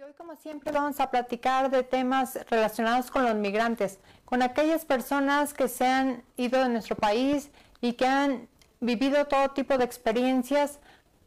Y 0.00 0.02
hoy, 0.02 0.14
como 0.14 0.34
siempre, 0.34 0.72
vamos 0.72 0.98
a 0.98 1.10
platicar 1.10 1.70
de 1.70 1.82
temas 1.82 2.38
relacionados 2.48 3.10
con 3.10 3.22
los 3.22 3.34
migrantes, 3.34 3.98
con 4.24 4.40
aquellas 4.40 4.86
personas 4.86 5.52
que 5.52 5.68
se 5.68 5.84
han 5.84 6.22
ido 6.38 6.62
de 6.62 6.70
nuestro 6.70 6.96
país 6.96 7.50
y 7.82 7.92
que 7.92 8.06
han 8.06 8.48
vivido 8.80 9.26
todo 9.26 9.50
tipo 9.50 9.76
de 9.76 9.84
experiencias 9.84 10.78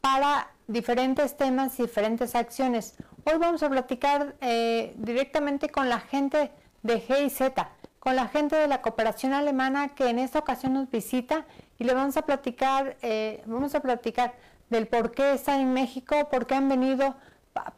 para 0.01 0.47
diferentes 0.65 1.37
temas 1.37 1.79
y 1.79 1.83
diferentes 1.83 2.33
acciones. 2.33 2.95
Hoy 3.25 3.37
vamos 3.37 3.61
a 3.61 3.69
platicar 3.69 4.33
eh, 4.41 4.95
directamente 4.97 5.69
con 5.69 5.87
la 5.87 5.99
gente 5.99 6.49
de 6.81 6.99
GIZ, 6.99 7.51
con 7.99 8.15
la 8.15 8.27
gente 8.27 8.55
de 8.55 8.67
la 8.67 8.81
cooperación 8.81 9.33
alemana 9.33 9.89
que 9.89 10.09
en 10.09 10.17
esta 10.17 10.39
ocasión 10.39 10.73
nos 10.73 10.89
visita 10.89 11.45
y 11.77 11.83
le 11.83 11.93
vamos 11.93 12.17
a 12.17 12.23
platicar, 12.23 12.97
eh, 13.03 13.43
vamos 13.45 13.75
a 13.75 13.81
platicar 13.81 14.33
del 14.71 14.87
por 14.87 15.11
qué 15.11 15.33
están 15.33 15.59
en 15.59 15.73
México, 15.73 16.27
por 16.31 16.47
qué 16.47 16.55
han 16.55 16.69
venido 16.69 17.15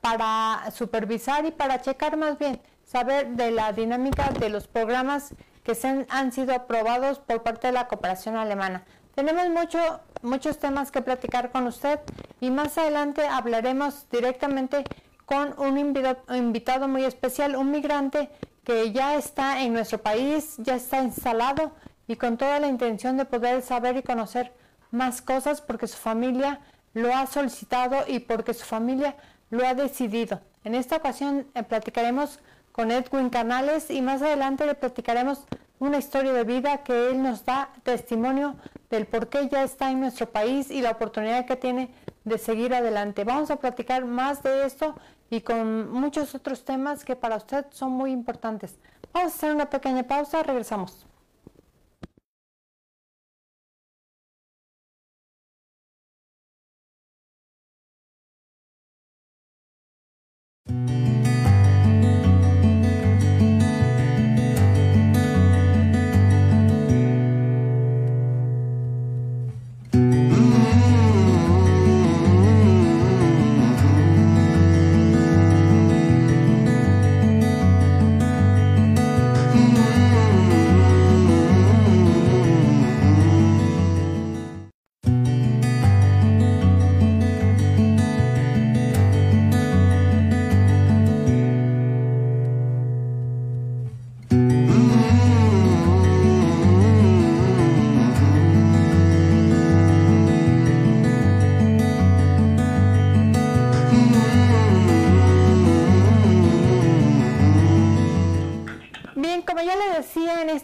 para 0.02 0.72
supervisar 0.72 1.46
y 1.46 1.52
para 1.52 1.82
checar 1.82 2.18
más 2.18 2.38
bien, 2.38 2.62
saber 2.84 3.30
de 3.30 3.52
la 3.52 3.72
dinámica 3.74 4.30
de 4.30 4.50
los 4.50 4.68
programas 4.68 5.34
que 5.64 5.76
se 5.76 6.06
han, 6.10 6.32
sido 6.32 6.54
aprobados 6.54 7.20
por 7.20 7.44
parte 7.44 7.68
de 7.68 7.74
la 7.74 7.88
cooperación 7.88 8.36
alemana. 8.36 8.84
Tenemos 9.16 9.50
mucho, 9.50 9.80
muchos 10.22 10.60
temas 10.60 10.92
que 10.92 11.02
platicar 11.02 11.52
con 11.52 11.68
usted 11.68 12.00
y 12.40 12.52
más 12.52 12.78
adelante 12.78 13.26
hablaremos 13.26 14.08
directamente 14.12 14.84
con 15.26 15.56
un 15.58 15.78
invitado 15.78 16.88
muy 16.88 17.04
especial, 17.04 17.56
un 17.56 17.72
migrante 17.72 18.30
que 18.64 18.92
ya 18.92 19.16
está 19.16 19.62
en 19.62 19.74
nuestro 19.74 19.98
país, 19.98 20.56
ya 20.58 20.76
está 20.76 21.02
instalado 21.02 21.72
y 22.08 22.16
con 22.16 22.38
toda 22.38 22.60
la 22.60 22.68
intención 22.68 23.18
de 23.18 23.26
poder 23.26 23.62
saber 23.64 23.98
y 23.98 24.04
conocer 24.04 24.54
más 24.92 25.22
cosas 25.22 25.62
porque 25.62 25.88
su 25.88 25.98
familia 25.98 26.60
lo 26.94 27.14
ha 27.14 27.26
solicitado 27.26 28.06
y 28.08 28.20
porque 28.20 28.54
su 28.54 28.66
familia 28.66 29.16
lo 29.50 29.66
ha 29.66 29.74
decidido. 29.74 30.42
En 30.64 30.76
esta 30.76 30.98
ocasión 30.98 31.48
eh, 31.54 31.64
platicaremos 31.64 32.40
con 32.72 32.92
Edwin 32.92 33.30
Canales 33.30 33.90
y 33.90 34.02
más 34.02 34.22
adelante 34.22 34.66
le 34.66 34.76
platicaremos 34.76 35.46
una 35.80 35.98
historia 35.98 36.34
de 36.34 36.44
vida 36.44 36.84
que 36.84 37.10
él 37.10 37.22
nos 37.22 37.46
da 37.46 37.70
testimonio 37.84 38.56
del 38.90 39.06
por 39.06 39.30
qué 39.30 39.48
ya 39.50 39.64
está 39.64 39.92
en 39.92 40.00
nuestro 40.00 40.30
país 40.30 40.72
y 40.72 40.82
la 40.82 40.92
oportunidad 40.92 41.46
que 41.46 41.56
tiene 41.56 41.90
de 42.24 42.38
seguir 42.38 42.74
adelante. 42.74 43.24
Vamos 43.24 43.52
a 43.52 43.58
platicar 43.58 44.06
más 44.06 44.42
de 44.44 44.66
esto 44.66 44.96
y 45.30 45.42
con 45.42 45.92
muchos 45.92 46.34
otros 46.36 46.64
temas 46.64 47.04
que 47.06 47.16
para 47.16 47.36
usted 47.36 47.66
son 47.72 47.92
muy 47.92 48.12
importantes. 48.12 48.78
Vamos 49.14 49.34
a 49.34 49.36
hacer 49.36 49.54
una 49.54 49.70
pequeña 49.70 50.04
pausa, 50.04 50.44
regresamos. 50.44 51.06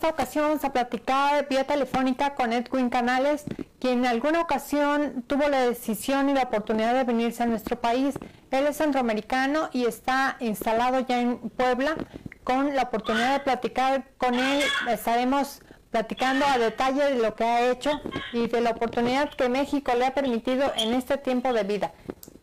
Ocasión 0.10 0.46
vamos 0.46 0.64
a 0.64 0.74
platicar 0.74 1.48
vía 1.50 1.66
telefónica 1.66 2.36
con 2.36 2.54
Edwin 2.54 2.90
Canales, 2.90 3.46
quien 3.80 4.00
en 4.00 4.06
alguna 4.06 4.42
ocasión 4.42 5.24
tuvo 5.28 5.48
la 5.48 5.62
decisión 5.62 6.30
y 6.30 6.34
la 6.34 6.44
oportunidad 6.44 6.94
de 6.94 7.04
venirse 7.04 7.44
a 7.44 7.46
nuestro 7.46 7.80
país. 7.80 8.16
Él 8.52 8.68
es 8.68 8.78
centroamericano 8.78 9.70
y 9.74 9.86
está 9.86 10.38
instalado 10.40 11.00
ya 11.02 11.20
en 11.20 11.38
Puebla. 11.50 11.96
Con 12.44 12.76
la 12.76 12.84
oportunidad 12.84 13.34
de 13.34 13.40
platicar 13.42 14.06
con 14.18 14.34
él, 14.34 14.64
estaremos 14.90 15.62
platicando 15.92 16.46
a 16.46 16.58
detalle 16.58 17.04
de 17.04 17.22
lo 17.22 17.36
que 17.36 17.44
ha 17.44 17.70
hecho 17.70 17.92
y 18.34 18.48
de 18.48 18.62
la 18.62 18.72
oportunidad 18.72 19.30
que 19.30 19.50
México 19.50 19.94
le 19.94 20.06
ha 20.06 20.14
permitido 20.14 20.74
en 20.78 20.94
este 20.94 21.18
tiempo 21.18 21.54
de 21.54 21.64
vida. 21.64 21.92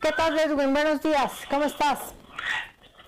¿Qué 0.00 0.12
tal, 0.12 0.38
Edwin? 0.38 0.72
Buenos 0.72 1.00
días, 1.02 1.32
¿cómo 1.50 1.64
estás? 1.64 1.98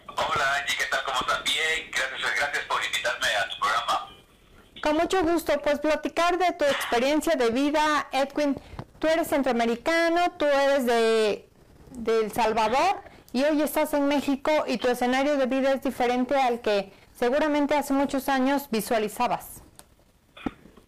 Hola 0.09 0.55
Angie, 0.57 0.77
¿qué 0.77 0.87
tal? 0.87 1.05
¿Cómo 1.05 1.21
estás? 1.21 1.45
Bien, 1.45 1.91
gracias, 1.93 2.37
gracias 2.37 2.65
por 2.65 2.85
invitarme 2.85 3.27
a. 3.29 3.50
Con 4.91 4.99
mucho 4.99 5.23
gusto, 5.23 5.53
pues 5.63 5.79
platicar 5.79 6.37
de 6.37 6.53
tu 6.55 6.65
experiencia 6.65 7.37
de 7.37 7.51
vida, 7.51 8.09
Edwin. 8.11 8.61
Tú 8.99 9.07
eres 9.07 9.29
centroamericano, 9.29 10.33
tú 10.33 10.47
eres 10.47 10.85
de, 10.85 11.49
El 12.09 12.33
Salvador 12.33 13.01
y 13.33 13.45
hoy 13.45 13.63
estás 13.63 13.95
en 13.95 14.09
México 14.09 14.51
y 14.67 14.79
tu 14.79 14.89
escenario 14.89 15.37
de 15.37 15.47
vida 15.47 15.71
es 15.71 15.83
diferente 15.85 16.35
al 16.35 16.61
que 16.61 16.93
seguramente 17.17 17.77
hace 17.77 17.93
muchos 17.93 18.29
años 18.29 18.69
visualizabas. 18.73 19.63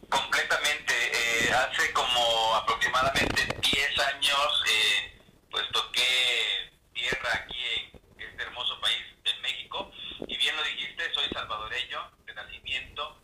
Completamente. 0.09 0.93
Eh, 0.93 1.53
hace 1.55 1.93
como 1.93 2.57
aproximadamente 2.57 3.57
10 3.61 3.99
años, 4.17 4.65
eh, 4.67 5.21
pues 5.49 5.63
toqué 5.71 6.73
tierra 6.93 7.29
aquí 7.35 7.93
en 8.19 8.29
este 8.29 8.43
hermoso 8.43 8.81
país 8.81 8.99
de 9.23 9.31
México. 9.43 9.93
Y 10.27 10.37
bien 10.39 10.57
lo 10.57 10.65
dijiste, 10.65 11.05
soy 11.15 11.29
salvadoreño 11.33 12.01
de 12.27 12.35
nacimiento 12.35 13.23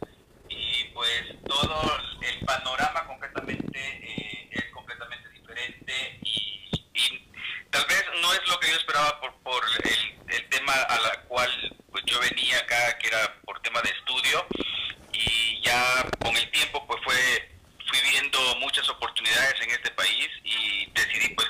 y 0.48 0.84
pues 0.94 1.24
todo 1.66 1.98
el 2.20 2.46
panorama 2.46 3.04
concretamente 3.06 3.78
eh, 3.78 4.48
es 4.52 4.64
completamente 4.72 5.28
diferente 5.30 6.19
y, 6.22 6.84
tal 7.70 7.84
vez 7.86 8.04
no 8.22 8.32
es 8.32 8.48
lo 8.48 8.60
que 8.60 8.69
yo 8.69 8.76
esperaba 8.76 9.20
por, 9.20 9.34
por 9.42 9.62
el, 9.84 10.34
el, 10.34 10.48
tema 10.48 10.72
a 10.72 11.00
la 11.00 11.20
cual 11.22 11.50
pues 11.91 12.04
yo 12.06 12.19
venía 12.20 12.58
acá, 12.58 12.96
que 12.98 13.08
era 13.08 13.34
por 13.44 13.60
tema 13.60 13.82
de 13.82 13.91
estudio 13.91 14.46
y 15.12 15.60
ya 15.62 16.06
con 16.20 16.36
el 16.36 16.50
tiempo 16.50 16.86
pues 16.86 17.00
fue 17.02 17.50
fui 17.88 17.98
viendo 18.10 18.38
muchas 18.60 18.88
oportunidades 18.88 19.60
en 19.62 19.70
este 19.70 19.90
país 19.92 20.28
y 20.44 20.86
decidí 20.92 21.34
pues 21.34 21.48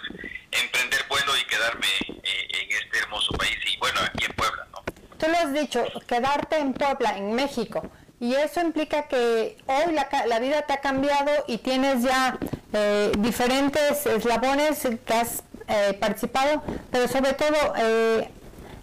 emprender 0.52 1.04
vuelo 1.08 1.36
y 1.36 1.44
quedarme 1.44 1.88
eh, 2.22 2.48
en 2.50 2.72
este 2.72 2.98
hermoso 2.98 3.32
país 3.32 3.58
y 3.66 3.76
bueno 3.76 4.00
aquí 4.00 4.24
en 4.24 4.32
Puebla, 4.32 4.66
¿no? 4.72 4.82
Tú 5.18 5.26
lo 5.28 5.36
has 5.36 5.52
dicho, 5.52 5.84
quedarte 6.06 6.58
en 6.58 6.72
Puebla, 6.72 7.16
en 7.16 7.34
México. 7.34 7.90
Y 8.20 8.34
eso 8.34 8.60
implica 8.60 9.04
que 9.04 9.56
hoy 9.66 9.92
la, 9.92 10.08
la 10.26 10.40
vida 10.40 10.62
te 10.62 10.72
ha 10.72 10.80
cambiado 10.80 11.30
y 11.46 11.58
tienes 11.58 12.02
ya 12.02 12.36
eh, 12.72 13.12
diferentes 13.18 14.04
eslabones 14.04 14.86
que 15.06 15.14
has 15.14 15.42
eh, 15.68 15.96
participado, 15.98 16.62
pero 16.90 17.08
sobre 17.08 17.32
todo 17.32 17.56
eh, 17.78 18.28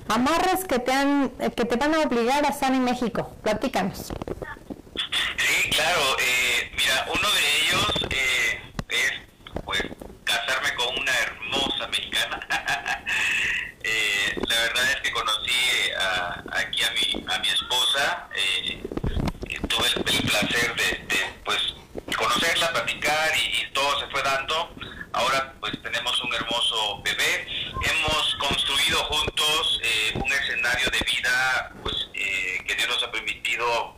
amarres 0.08 0.66
que 0.66 0.80
te, 0.80 0.92
han, 0.92 1.30
que 1.30 1.66
te 1.66 1.76
van 1.76 1.94
a 1.94 2.00
obligar 2.00 2.46
a 2.46 2.50
estar 2.50 2.74
en 2.74 2.84
México. 2.84 3.36
Platícanos. 3.44 4.12
Sí, 5.38 5.70
claro. 5.70 6.02
mira, 6.78 7.06
uno 7.14 7.30
de 7.30 7.42
ellos 7.62 8.08
es 8.90 9.12
pues 9.66 9.84
casarme 10.24 10.74
con 10.76 10.98
una 10.98 11.12
hermosa 11.12 11.88
mexicana. 11.88 12.40
la 14.48 14.62
verdad 14.62 14.92
es 14.94 15.02
que 15.02 15.12
conocí 15.12 15.92
aquí 16.54 16.84
a 16.84 16.92
mi, 16.92 17.26
a 17.28 17.40
mi 17.40 17.50
esposa 17.50 18.30
tuve 20.42 20.60
el, 20.60 20.74
placer 20.74 20.76
de, 20.76 21.42
pues 21.44 21.74
conocerla, 22.18 22.72
platicar 22.72 23.32
y, 23.38 23.66
todo 23.74 24.00
se 24.00 24.08
fue 24.08 24.22
dando. 24.24 24.74
Ahora 25.14 25.54
pues 25.60 25.74
tenemos 25.82 26.22
un 26.22 26.34
hermoso 26.34 27.02
bebé. 27.04 27.48
Hemos 27.84 28.36
construido 28.36 29.04
juntos 29.06 29.82
eh, 29.84 30.12
un 30.16 30.32
escenario 30.32 30.90
de 30.90 31.00
vida 31.00 31.72
pues 31.84 31.96
eh, 32.14 32.64
que 32.68 32.76
Dios 32.76 32.88
nos 32.90 33.04
ha 33.04 33.12
permitido 33.12 33.96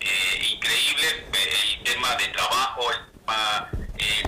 eh, 0.00 0.48
increíble. 0.52 1.26
El 1.32 1.84
tema 1.84 2.16
de 2.16 2.28
trabajo, 2.28 2.90
el 2.90 3.20
tema 3.20 3.70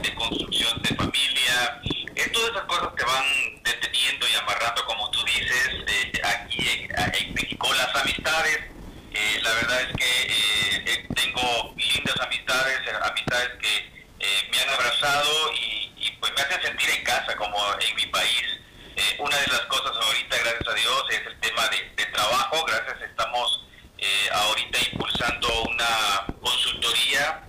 de 0.03 0.15
construcción 0.15 0.83
de 0.83 0.95
familia, 0.95 1.81
todas 2.33 2.51
esas 2.51 2.65
cosas 2.65 2.89
que 2.97 3.05
van 3.05 3.63
deteniendo 3.65 4.29
y 4.29 4.35
amarrando, 4.35 4.85
como 4.85 5.11
tú 5.11 5.25
dices, 5.25 5.69
aquí 6.23 6.69
en 6.69 7.35
México, 7.35 7.73
las 7.75 7.95
amistades 7.97 8.71
eh, 9.13 9.41
la 9.43 9.53
verdad 9.55 9.81
es 9.83 9.97
que 9.97 10.23
eh, 10.23 10.85
eh, 10.87 11.07
tengo 11.15 11.75
lindas 11.77 12.19
amistades, 12.21 12.81
amistades 13.03 13.51
que 13.61 13.91
me 14.51 14.61
han 14.61 14.69
abrazado 14.71 15.53
y, 15.55 16.11
pues 16.21 16.33
me 16.35 16.43
hacen 16.43 16.63
sentir 16.63 16.91
en 16.91 17.05
casa, 17.05 17.37
como 17.37 17.59
en 17.81 17.97
mi 17.97 18.07
país. 18.07 18.45
una 19.19 19.37
de 19.37 19.47
las 19.49 19.61
cosas 19.63 19.93
ahorita, 19.97 20.37
gracias 20.39 20.69
a 20.69 20.75
Dios, 20.75 21.05
es 21.11 21.27
el 21.27 21.41
tema 21.41 21.69
trabajo, 22.13 22.65
gracias, 22.65 23.03
estamos 23.03 23.67
ahorita 24.33 24.79
impulsando 24.93 25.63
una 25.65 26.27
consultoría 26.41 27.43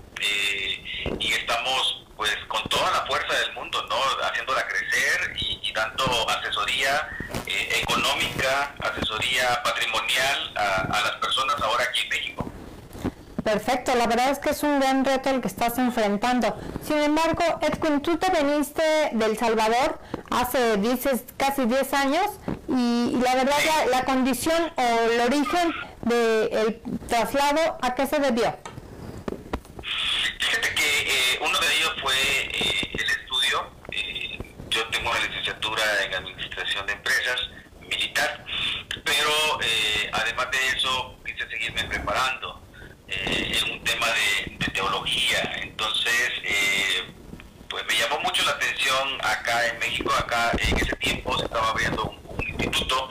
y 1.20 1.34
estamos 1.34 2.04
pues 2.18 2.36
con 2.48 2.64
toda 2.70 2.92
la 2.92 3.06
fuerza 3.06 3.34
del 3.40 3.54
mundo, 3.54 3.82
¿no? 3.90 3.98
Haciéndola 4.26 4.68
crecer 4.68 5.34
y, 5.38 5.72
dando 5.74 6.30
asesoría 6.30 7.10
económica, 7.48 8.76
asesoría 8.80 9.62
patrimonial 9.64 10.54
a 10.56 11.02
las 11.02 11.16
personas 11.22 11.62
ahora 11.62 11.84
aquí 11.86 12.02
en 12.02 12.10
México. 12.10 12.52
Perfecto, 13.44 13.96
la 13.96 14.08
verdad 14.08 14.30
es 14.30 14.40
que 14.40 14.52
es 14.52 14.64
un 14.64 14.80
gran 14.92 15.06
reto 15.06 15.30
el 15.30 15.42
que 15.42 15.48
estás 15.48 15.78
enfrentando. 15.78 16.56
Sin 16.86 16.98
embargo, 16.98 17.44
Edwin, 17.62 18.02
tú 18.02 18.18
te 18.18 18.30
viniste 18.44 18.84
del 19.14 19.38
Salvador 19.38 20.00
hace, 20.30 20.78
dices, 20.78 21.24
casi 21.38 21.66
10 21.66 21.94
años 21.94 22.26
y, 22.68 23.18
la 23.24 23.36
verdad 23.36 23.58
la, 23.90 24.04
condición 24.04 24.72
o 24.76 25.12
el 25.12 25.22
origen 25.22 25.74
del 26.02 26.82
traslado, 27.08 27.78
¿a 27.82 27.96
qué 27.96 28.06
se 28.06 28.20
debió? 28.20 28.56
Fíjate 30.40 30.76
que 30.76 31.02
eh, 31.02 31.40
uno 31.42 31.58
de 31.60 31.78
ellos 31.78 31.94
fue 32.02 32.16
eh, 32.16 32.92
el 32.94 33.10
estudio. 33.10 33.72
Eh, 33.92 34.40
yo 34.70 34.86
tengo 34.90 35.10
una 35.10 35.20
licenciatura 35.20 35.84
en 36.06 36.16
Administración 36.16 36.86
de 36.86 36.94
Empresas 36.94 37.50
militar, 37.82 38.46
pero 39.06 39.32
además 40.14 40.48
de 40.52 40.78
eso 40.78 41.16
quise 41.26 41.50
seguirme 41.50 41.84
preparando 41.86 42.62
eh, 43.12 43.50
es 43.52 43.64
un 43.64 43.84
tema 43.84 44.08
de, 44.08 44.72
teología. 44.72 45.52
Entonces, 45.62 46.32
eh, 46.44 47.14
pues 47.70 47.84
me 47.86 47.98
llamó 47.98 48.20
mucho 48.22 48.42
la 48.44 48.52
atención 48.52 49.20
acá 49.22 49.68
en 49.68 49.80
México, 49.80 50.14
acá 50.14 50.52
en 50.58 50.78
ese 50.78 50.96
tiempo 50.96 51.38
se 51.38 51.44
estaba 51.44 51.70
abriendo 51.72 52.04
un, 52.06 52.22
instituto 52.48 53.10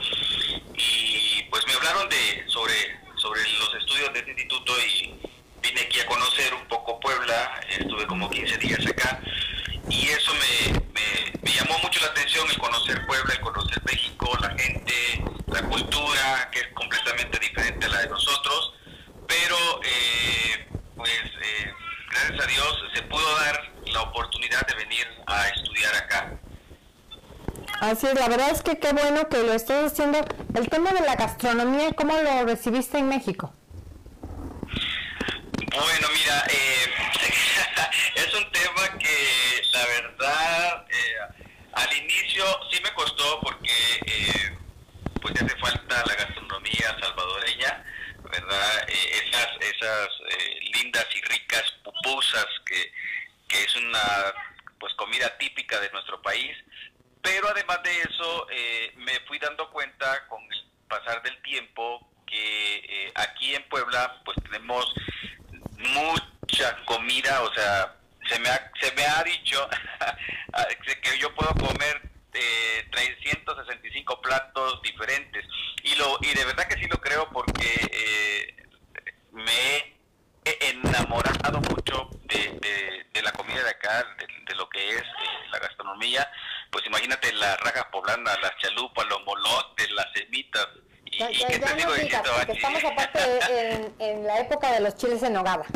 y 0.74 1.42
pues 1.50 1.66
me 1.66 1.74
hablaron 1.74 2.08
de 2.08 2.44
sobre, 2.46 2.74
sobre 3.16 3.42
los 3.42 3.74
estudios 3.74 4.12
de 4.14 4.20
este 4.20 4.30
instituto 4.30 4.72
y 4.78 5.20
vine 5.60 5.80
aquí 5.82 6.00
a 6.00 6.06
conocer 6.06 6.54
un 6.54 6.66
poco 6.66 6.98
Puebla, 6.98 7.60
estuve 7.68 8.06
como 8.06 8.30
15 8.30 8.56
días 8.58 8.86
acá 8.86 9.20
y 9.88 10.08
eso 10.08 10.32
me, 10.34 10.80
me, 11.42 11.52
llamó 11.52 11.78
atención 12.30 12.50
el 12.50 12.58
conocer 12.58 13.06
Puebla, 13.06 13.34
el 13.34 13.40
conocer 13.40 13.82
México, 13.84 14.38
la 14.40 14.50
gente, 14.50 15.24
la 15.48 15.62
cultura, 15.62 16.48
que 16.52 16.60
es 16.60 16.68
completamente 16.74 17.38
diferente 17.38 17.86
a 17.86 17.88
la 17.88 17.98
de 18.02 18.08
nosotros 18.08 18.74
pero 19.30 19.56
eh, 19.84 20.66
pues 20.96 21.22
eh, 21.42 21.72
gracias 22.10 22.40
a 22.40 22.46
Dios 22.46 22.82
se 22.94 23.02
pudo 23.02 23.34
dar 23.36 23.72
la 23.86 24.02
oportunidad 24.02 24.66
de 24.66 24.74
venir 24.74 25.06
a 25.26 25.48
estudiar 25.48 25.94
acá. 25.94 26.32
Así 27.80 28.08
es, 28.08 28.14
la 28.14 28.28
verdad 28.28 28.50
es 28.50 28.62
que 28.62 28.78
qué 28.78 28.92
bueno 28.92 29.28
que 29.28 29.38
lo 29.38 29.52
estés 29.52 29.92
haciendo. 29.92 30.18
El 30.54 30.68
tema 30.68 30.92
de 30.92 31.00
la 31.00 31.14
gastronomía, 31.14 31.92
¿cómo 31.92 32.12
lo 32.16 32.44
recibiste 32.44 32.98
en 32.98 33.08
México? 33.08 33.54
Bueno, 35.70 36.08
mira, 36.12 36.44
eh, 36.50 36.92
es 38.16 38.34
un 38.34 38.50
tema 38.50 38.98
que 38.98 39.62
la 39.72 39.86
verdad 39.86 40.86
al 41.72 41.96
inicio 41.96 42.44
sí 42.72 42.80
me 42.82 42.92
costó 42.94 43.40
porque 43.40 43.72
pues 45.22 45.40
hace 45.40 45.56
falta 45.56 46.02
la 46.04 46.14
gastronomía 46.16 46.96
salvadoreña 47.00 47.84
¿verdad? 48.30 48.88
Eh, 48.88 49.22
esas 49.26 49.48
esas 49.60 50.08
eh, 50.30 50.60
lindas 50.74 51.06
y 51.14 51.20
ricas 51.22 51.64
pupusas 51.82 52.46
que, 52.64 52.92
que 53.48 53.62
es 53.62 53.74
una 53.76 54.34
pues 54.78 54.94
comida 54.94 55.36
típica 55.36 55.78
de 55.80 55.90
nuestro 55.90 56.22
país, 56.22 56.56
pero 57.22 57.48
además 57.48 57.82
de 57.82 58.00
eso 58.00 58.46
eh, 58.50 58.92
me 58.96 59.20
fui 59.26 59.38
dando 59.38 59.70
cuenta 59.70 60.26
con 60.28 60.40
el 60.50 60.64
pasar 60.88 61.22
del 61.22 61.40
tiempo 61.42 62.08
que 62.26 63.12
aquí 63.16 63.54
en 63.54 63.68
Puebla 63.68 64.22
pues 64.24 64.38
tenemos 64.44 64.94
mucha 65.78 66.76
comida, 66.84 67.42
o 67.42 67.52
sea, 67.52 67.96
se 68.28 68.38
me 68.38 68.48
ha, 68.48 68.70
se 68.80 68.92
me 68.92 69.04
ha 69.04 69.22
dicho 69.24 69.68
que 71.02 71.18
yo 71.18 71.34
puedo 71.34 71.52
comer 71.54 72.10
eh, 72.34 72.86
365 72.90 74.20
platos 74.20 74.82
diferentes. 74.82 75.44
Y, 75.82 75.94
lo, 75.96 76.18
y 76.20 76.34
de 76.34 76.44
verdad 76.44 76.66
que 76.68 76.76
sí 76.76 76.86
lo 76.88 77.00
creo 77.00 77.28
porque 77.30 77.88
eh, 77.92 78.56
me 79.32 79.96
he 80.44 80.70
enamorado 80.70 81.60
mucho 81.60 82.10
de, 82.24 83.06
de, 83.12 83.22
la 83.22 83.32
comida 83.32 83.62
de 83.62 83.70
acá, 83.70 84.06
de, 84.18 84.54
lo 84.54 84.68
que 84.68 84.90
es 84.90 85.02
eh, 85.02 85.48
la 85.52 85.58
gastronomía. 85.58 86.30
Pues 86.70 86.86
imagínate 86.86 87.32
la 87.34 87.56
raja 87.58 87.90
poblana, 87.90 88.36
las 88.40 88.56
chalupas, 88.58 89.06
los 89.06 89.24
molotes, 89.24 89.90
las 89.92 90.06
semitas. 90.14 90.68
Y, 91.04 91.18
que 91.18 91.58
te 91.58 91.74
digo 91.74 91.94
estamos 91.94 92.84
aparte 92.84 93.18
en, 93.48 93.94
en 93.98 94.26
la 94.26 94.40
época 94.40 94.72
de 94.72 94.80
los 94.80 94.94
chiles 94.96 95.22
en 95.22 95.32
nogada. 95.32 95.66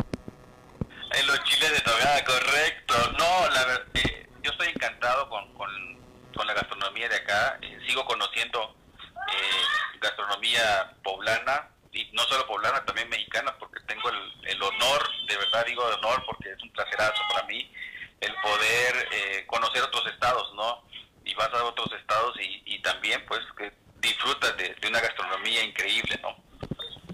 En 1.11 1.27
los 1.27 1.43
chiles 1.43 1.71
de 1.71 1.91
nogada, 1.91 2.23
correcto. 2.23 2.95
No, 3.17 3.49
la 3.49 3.65
verdad, 3.65 3.87
eh, 3.95 4.27
yo 4.41 4.51
estoy 4.51 4.69
encantado 4.69 5.29
con, 5.29 5.53
con 5.53 5.95
con 6.35 6.45
la 6.45 6.53
gastronomía 6.53 7.09
de 7.09 7.15
acá. 7.15 7.57
Eh, 7.61 7.79
sigo 7.87 8.05
conociendo 8.05 8.75
eh, 9.31 9.99
gastronomía 9.99 10.93
poblana, 11.03 11.69
y 11.91 12.09
no 12.11 12.23
solo 12.23 12.45
poblana, 12.45 12.83
también 12.85 13.09
mexicana, 13.09 13.55
porque 13.57 13.79
tengo 13.87 14.09
el, 14.09 14.61
honor, 14.61 15.09
de 15.27 15.37
verdad 15.37 15.65
digo 15.65 15.83
honor, 15.83 16.23
porque 16.25 16.51
es 16.51 16.61
un 16.61 16.69
placerazo 16.71 17.21
para 17.33 17.47
mí, 17.47 17.71
el 18.19 18.35
poder 18.95 19.07
eh, 19.11 19.45
conocer 19.47 19.83
otros 19.83 20.05
estados, 20.11 20.53
¿no? 20.55 20.83
Y 21.25 21.33
vas 21.35 21.49
a 21.53 21.63
otros 21.63 21.91
estados 21.99 22.35
y, 22.39 22.61
y 22.65 22.81
también, 22.81 23.23
pues, 23.27 23.41
que 23.57 23.71
disfrutas 23.99 24.55
de, 24.57 24.75
una 24.87 24.99
gastronomía 24.99 25.63
increíble, 25.63 26.19
¿no? 26.21 26.35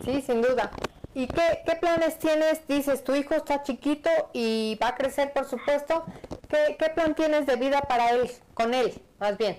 Sí, 0.03 0.21
sin 0.21 0.41
duda. 0.41 0.71
¿Y 1.13 1.27
qué, 1.27 1.59
qué, 1.65 1.75
planes 1.75 2.19
tienes? 2.19 2.67
Dices, 2.67 3.03
tu 3.03 3.15
hijo 3.15 3.35
está 3.35 3.63
chiquito 3.63 4.09
y 4.33 4.77
va 4.81 4.89
a 4.89 4.95
crecer, 4.95 5.33
por 5.33 5.49
supuesto. 5.49 6.05
¿Qué, 6.49 6.75
qué 6.79 6.89
plan 6.89 7.15
tienes 7.15 7.45
de 7.45 7.55
vida 7.55 7.81
para 7.81 8.11
él, 8.11 8.31
con 8.53 8.73
él? 8.73 8.93
más 9.19 9.37
bien? 9.37 9.55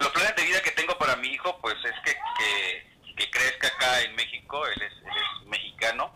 Los 0.00 0.08
planes 0.10 0.36
de 0.36 0.44
vida 0.44 0.60
que 0.62 0.70
tengo 0.72 0.96
para 0.98 1.16
mi 1.16 1.28
hijo, 1.28 1.58
pues 1.60 1.76
es 1.84 1.94
que, 2.04 2.16
que, 3.16 3.30
crezca 3.30 3.68
acá 3.68 4.00
en 4.02 4.14
México, 4.14 4.66
él 4.66 4.82
es, 4.82 4.92
mexicano, 5.46 6.14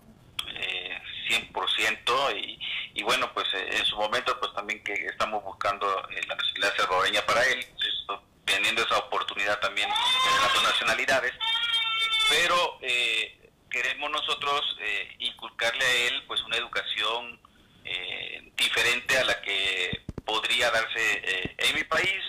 eh, 0.54 0.98
100%, 1.28 2.36
y, 2.36 2.58
y 2.98 3.02
bueno, 3.04 3.30
pues 3.32 3.46
eh, 3.54 3.68
en 3.78 3.86
su 3.86 3.96
momento, 3.96 4.36
pues 4.40 4.52
también 4.54 4.82
que 4.82 4.92
estamos 4.92 5.44
buscando 5.44 5.86
eh, 6.10 6.20
la 6.26 6.34
nacionalidad 6.34 6.76
salvadoreña 6.76 7.24
para 7.26 7.44
él, 7.46 7.64
teniendo 8.44 8.82
esa 8.82 8.98
oportunidad 8.98 9.60
también 9.60 9.88
en 9.88 10.42
las 10.42 10.52
dos 10.52 10.62
nacionalidades, 10.64 11.32
pero 12.28 12.78
eh, 12.82 13.50
queremos 13.70 14.10
nosotros 14.10 14.76
inculcarle 15.20 15.84
a 15.84 15.94
él 16.08 16.24
pues 16.26 16.42
una 16.42 16.56
educación 16.56 17.38
diferente 18.56 19.16
a 19.18 19.24
la 19.24 19.40
que 19.42 20.02
podría 20.24 20.70
darse 20.70 21.22
eh, 21.22 21.54
en 21.56 21.74
mi 21.76 21.84
país, 21.84 22.22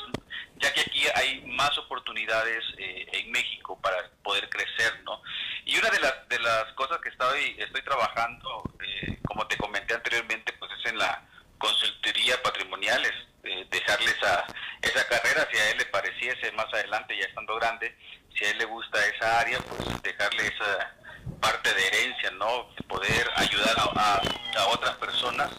ya 0.60 0.74
que 0.74 0.82
aquí 0.82 1.06
hay 1.16 1.42
más 1.48 1.78
oportunidades 1.78 2.64
eh, 2.78 3.08
en 3.14 3.32
México 3.32 3.80
para 3.82 4.10
poder 4.24 4.50
crecer, 4.50 5.02
¿no? 5.04 5.22
Y 5.66 5.78
una 5.78 5.90
de 5.90 6.00
las, 6.00 6.28
de 6.28 6.40
las 6.40 6.66
cosas 6.74 7.00
que 7.02 7.10
estoy, 7.10 7.56
estoy 7.60 7.82
trabajando, 7.84 8.64
eh, 8.84 9.18
como 9.26 9.48
te 9.48 9.58
comenté 9.58 9.94
anteriormente, 9.94 10.54
pues 10.54 10.72
es 10.80 10.92
en 10.92 10.98
la 10.98 11.24
consultoría 11.58 12.42
patrimonial, 12.42 13.04
es 13.06 13.70
dejarle 13.70 14.12
esa, 14.12 14.46
esa 14.82 15.08
carrera, 15.08 15.48
si 15.52 15.58
a 15.58 15.72
él 15.72 15.78
le 15.78 15.86
pareciese 15.86 16.52
más 16.54 16.72
adelante, 16.74 17.18
ya 17.18 17.26
estando 17.26 17.56
grande, 17.56 17.98
si 18.38 18.46
a 18.46 18.52
él 18.52 18.58
le 18.58 18.66
gusta 18.66 19.06
esa 19.08 19.40
área, 19.40 19.60
pues 19.60 20.02
dejarle 20.02 20.48
esa 20.48 20.96
parte 21.40 21.74
de 21.74 21.88
herencia, 21.88 22.32
¿no? 22.32 22.70
Poder 22.88 23.30
ayudar 23.36 23.76
a, 23.78 24.22
a 24.58 24.68
otras 24.68 24.96
personas 24.98 25.52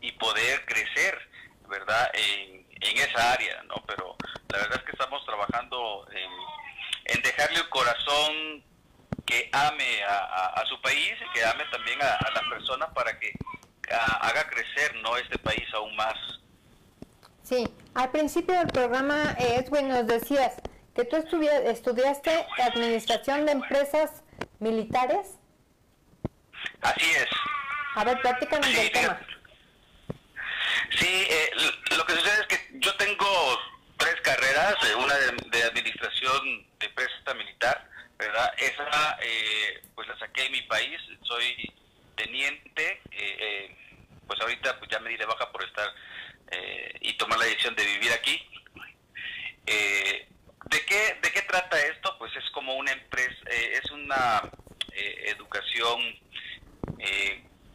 y 0.00 0.12
poder 0.12 0.64
crecer 0.64 1.28
¿verdad? 1.68 2.10
En, 2.14 2.57
esa 2.80 3.32
área, 3.32 3.62
¿no? 3.64 3.82
Pero 3.86 4.16
la 4.48 4.58
verdad 4.58 4.78
es 4.78 4.84
que 4.84 4.92
estamos 4.92 5.24
trabajando 5.24 6.06
en, 6.12 7.22
dejarle 7.22 7.60
un 7.60 7.68
corazón 7.68 8.64
que 9.26 9.48
ame 9.52 10.02
a, 10.04 10.62
su 10.66 10.80
país 10.80 11.14
y 11.20 11.32
que 11.32 11.44
ame 11.44 11.64
también 11.70 12.00
a, 12.02 12.14
a 12.14 12.30
las 12.30 12.44
personas 12.44 12.88
para 12.94 13.18
que 13.18 13.32
haga 13.90 14.48
crecer, 14.48 14.94
¿no? 14.96 15.16
Este 15.16 15.38
país 15.38 15.64
aún 15.74 15.94
más. 15.96 16.14
Sí, 17.42 17.66
al 17.94 18.10
principio 18.10 18.54
del 18.54 18.68
programa, 18.68 19.34
Edwin, 19.38 19.88
nos 19.88 20.06
decías 20.06 20.54
que 20.94 21.04
tú 21.04 21.16
estudiaste 21.16 22.46
Administración 22.62 23.46
de 23.46 23.52
Empresas 23.52 24.22
Militares. 24.58 25.38
Así 26.82 27.10
es. 27.10 27.28
A 27.94 28.04
ver, 28.04 28.20
platícanos 28.20 28.74
del 28.74 28.90
tema. 28.92 29.20
Sí, 30.98 31.26
eh, 31.30 31.50
lo 31.96 32.04
que 32.04 32.14
sucede 32.14 32.40
es 32.40 32.46
una 34.96 35.14
de, 35.14 35.62
administración 35.62 36.66
de 36.78 36.86
empresa 36.86 37.34
militar, 37.36 37.88
¿verdad? 38.18 38.52
Esa 38.58 39.18
eh, 39.22 39.82
pues 39.94 40.08
la 40.08 40.18
saqué 40.18 40.42
de 40.42 40.50
mi 40.50 40.62
país, 40.62 41.00
soy 41.22 41.72
teniente, 42.16 43.00
eh, 43.10 43.36
eh, 43.40 43.76
pues 44.26 44.40
ahorita 44.40 44.78
pues 44.78 44.90
ya 44.90 44.98
me 45.00 45.10
di 45.10 45.16
de 45.16 45.26
baja 45.26 45.50
por 45.50 45.64
estar 45.64 45.88
eh, 46.50 46.94
y 47.00 47.14
tomar 47.14 47.38
la 47.38 47.46
decisión 47.46 47.74
de 47.74 47.84
vivir 47.84 48.12
aquí. 48.12 48.44
¿de, 49.66 50.84
qué, 50.86 51.18
¿De 51.22 51.30
qué 51.32 51.42
trata 51.42 51.78
esto? 51.86 52.16
Pues 52.18 52.34
es 52.36 52.50
como 52.50 52.74
una 52.74 52.92
empresa, 52.92 53.38
es 53.50 53.90
una 53.90 54.42
educación 54.94 56.00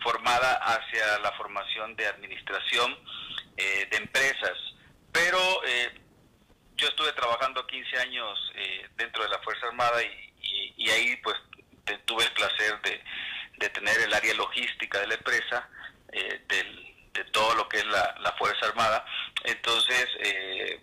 formada 0.03 0.55
hacia 0.55 1.19
la 1.19 1.31
formación 1.33 1.95
de 1.95 2.07
administración 2.07 2.97
eh, 3.57 3.88
de 3.89 3.97
empresas. 3.97 4.57
Pero 5.12 5.39
eh, 5.65 5.91
15 7.73 7.97
años 7.97 8.51
eh, 8.55 8.87
dentro 8.97 9.23
de 9.23 9.29
la 9.29 9.39
Fuerza 9.39 9.67
Armada 9.67 10.01
y, 10.03 10.89
ahí 10.89 11.15
pues 11.23 11.35
tuve 12.05 12.23
el 12.23 12.31
placer 12.33 12.79
de, 12.81 13.69
tener 13.69 13.97
el 14.01 14.13
área 14.13 14.33
logística 14.33 14.99
de 14.99 15.07
la 15.07 15.13
empresa, 15.15 15.69
eh, 16.11 16.43
de 17.13 17.23
todo 17.31 17.55
lo 17.55 17.69
que 17.69 17.77
es 17.77 17.85
la, 17.85 18.35
Fuerza 18.37 18.67
Armada. 18.67 19.05
Entonces, 19.45 20.07
eh, 20.19 20.81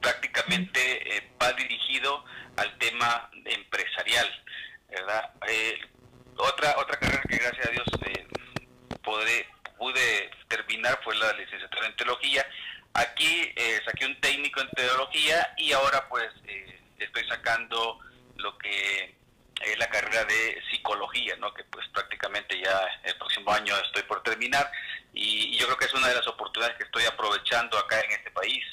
prácticamente 0.00 1.30
va 1.40 1.52
dirigido 1.52 2.24
al 2.56 2.78
tema 2.78 3.30
empresarial, 3.44 4.44
¿verdad? 4.88 5.30
otra, 6.36 6.76
otra 6.78 6.98
carrera 6.98 7.22
que 7.28 7.36
gracias 7.36 7.66
a 7.66 7.70
Dios 7.70 7.86
podré, 9.02 9.46
pude 9.76 10.30
terminar 10.48 10.98
fue 11.04 11.14
la 11.16 11.32
licenciatura 11.34 11.86
en 11.86 11.96
teología 11.96 12.46
Aquí 12.94 13.52
eh, 13.54 13.80
saqué 13.84 14.06
un 14.06 14.20
técnico 14.20 14.60
en 14.60 14.70
teología 14.70 15.54
y 15.56 15.72
ahora 15.72 16.08
pues 16.08 16.28
eh, 16.46 16.80
estoy 16.98 17.26
sacando 17.28 17.98
lo 18.36 18.58
que 18.58 19.14
es 19.60 19.78
la 19.78 19.88
carrera 19.88 20.24
de 20.24 20.60
psicología, 20.70 21.36
¿no? 21.36 21.52
que 21.54 21.64
pues 21.64 21.86
prácticamente 21.88 22.58
ya 22.60 22.80
el 23.04 23.14
próximo 23.16 23.52
año 23.52 23.76
estoy 23.84 24.02
por 24.04 24.22
terminar 24.22 24.70
y, 25.12 25.56
yo 25.58 25.66
creo 25.66 25.76
que 25.76 25.84
es 25.84 25.94
una 25.94 26.08
de 26.08 26.14
las 26.14 26.26
oportunidades 26.26 26.78
que 26.78 26.84
estoy 26.84 27.04
aprovechando 27.04 27.78
acá 27.78 28.00
en 28.00 28.12
este 28.12 28.30
país, 28.30 28.64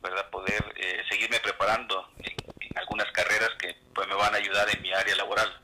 ¿verdad? 0.00 0.30
Poder 0.30 0.72
eh, 0.76 1.02
seguirme 1.10 1.40
preparando 1.40 2.08
en, 2.18 2.36
en 2.60 2.78
algunas 2.78 3.10
carreras 3.10 3.50
que 3.58 3.74
pues 3.92 4.06
me 4.06 4.14
van 4.14 4.32
a 4.34 4.38
ayudar 4.38 4.68
en 4.70 4.80
mi 4.80 4.92
área 4.92 5.16
laboral. 5.16 5.60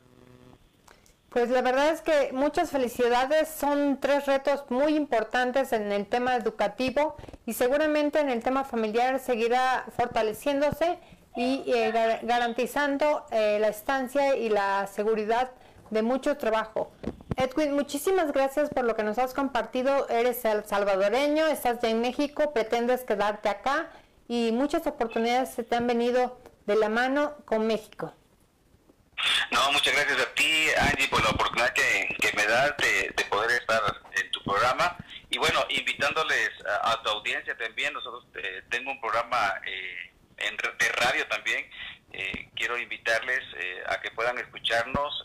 Pues 1.34 1.50
la 1.50 1.62
verdad 1.62 1.88
es 1.88 2.00
que 2.00 2.30
muchas 2.32 2.70
felicidades, 2.70 3.48
son 3.48 3.98
tres 4.00 4.24
retos 4.26 4.66
muy 4.68 4.94
importantes 4.94 5.72
en 5.72 5.90
el 5.90 6.06
tema 6.06 6.36
educativo 6.36 7.16
y 7.44 7.54
seguramente 7.54 8.20
en 8.20 8.30
el 8.30 8.40
tema 8.40 8.62
familiar 8.62 9.18
seguirá 9.18 9.84
fortaleciéndose 9.96 10.96
y 11.34 11.64
eh, 11.66 12.20
garantizando 12.22 13.26
eh, 13.32 13.58
la 13.60 13.66
estancia 13.66 14.36
y 14.36 14.48
la 14.48 14.86
seguridad 14.86 15.50
de 15.90 16.02
mucho 16.02 16.36
trabajo. 16.36 16.92
Edwin, 17.36 17.74
muchísimas 17.74 18.30
gracias 18.30 18.70
por 18.70 18.84
lo 18.84 18.94
que 18.94 19.02
nos 19.02 19.18
has 19.18 19.34
compartido. 19.34 20.08
Eres 20.08 20.44
el 20.44 20.64
salvadoreño, 20.64 21.48
estás 21.48 21.80
ya 21.80 21.88
en 21.88 22.00
México, 22.00 22.52
pretendes 22.52 23.02
quedarte 23.02 23.48
acá 23.48 23.88
y 24.28 24.52
muchas 24.52 24.86
oportunidades 24.86 25.48
se 25.48 25.64
te 25.64 25.74
han 25.74 25.88
venido 25.88 26.38
de 26.66 26.76
la 26.76 26.88
mano 26.88 27.32
con 27.44 27.66
México. 27.66 28.12
No, 29.50 29.72
muchas 29.72 29.94
gracias 29.94 30.20
a 30.20 30.34
ti, 30.34 30.68
Angie, 30.78 31.08
por 31.08 31.22
la 31.22 31.30
oportunidad 31.30 31.72
que, 31.72 32.32
me 32.34 32.46
das 32.46 32.76
de, 32.78 33.24
poder 33.30 33.50
estar 33.52 33.80
en 34.12 34.30
tu 34.30 34.42
programa. 34.42 34.96
Y 35.30 35.38
bueno, 35.38 35.64
invitándoles 35.68 36.50
a, 36.82 37.00
tu 37.02 37.10
audiencia 37.10 37.56
también, 37.56 37.92
nosotros 37.92 38.24
eh, 38.36 38.62
tengo 38.70 38.90
un 38.90 39.00
programa 39.00 39.54
eh, 39.66 40.12
en, 40.38 40.56
de 40.56 40.88
radio 40.92 41.26
también. 41.28 41.68
Eh, 42.12 42.50
quiero 42.54 42.78
invitarles 42.78 43.42
a 43.88 44.00
que 44.00 44.10
puedan 44.12 44.38
escucharnos 44.38 45.22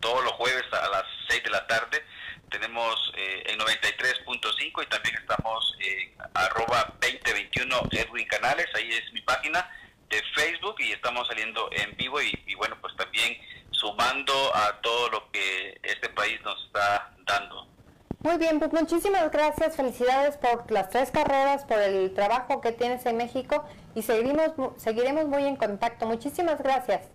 todos 0.00 0.24
los 0.24 0.32
jueves 0.32 0.64
a 0.72 0.88
las 0.88 1.04
6 1.28 1.44
de 1.44 1.50
la 1.50 1.66
tarde. 1.66 2.04
Tenemos 2.50 3.12
en 3.16 3.58
93.5 3.58 4.82
y 4.82 4.86
también 4.86 5.14
estamos 5.16 5.76
en 5.80 6.14
arroba 6.34 6.94
2021 7.00 7.88
Edwin 7.92 8.26
Canales, 8.26 8.66
ahí 8.74 8.90
es 8.90 9.12
mi 9.12 9.20
página 9.22 9.66
de 10.12 10.22
Facebook 10.34 10.76
y 10.78 10.92
estamos 10.92 11.26
saliendo 11.26 11.68
en 11.72 11.96
vivo 11.96 12.20
y, 12.20 12.54
bueno, 12.54 12.76
pues 12.80 12.94
también 12.96 13.38
sumando 13.70 14.32
a 14.54 14.80
todo 14.82 15.08
lo 15.08 15.30
que 15.32 15.80
este 15.82 16.10
país 16.10 16.38
nos 16.42 16.62
está 16.66 17.14
dando. 17.26 17.66
Muy 18.20 18.36
bien, 18.36 18.60
pues 18.60 18.72
muchísimas 18.72 19.32
gracias, 19.32 19.74
felicidades 19.74 20.36
por 20.36 20.70
las 20.70 20.90
tres 20.90 21.10
carreras, 21.10 21.64
por 21.64 21.78
el 21.78 22.12
trabajo 22.14 22.60
que 22.60 22.70
tienes 22.70 23.04
en 23.06 23.16
México 23.16 23.66
y 23.94 24.02
seguiremos, 24.02 24.52
seguiremos 24.76 25.26
muy 25.26 25.44
en 25.44 25.56
contacto. 25.56 26.06
Muchísimas 26.06 26.62
gracias. 26.62 27.08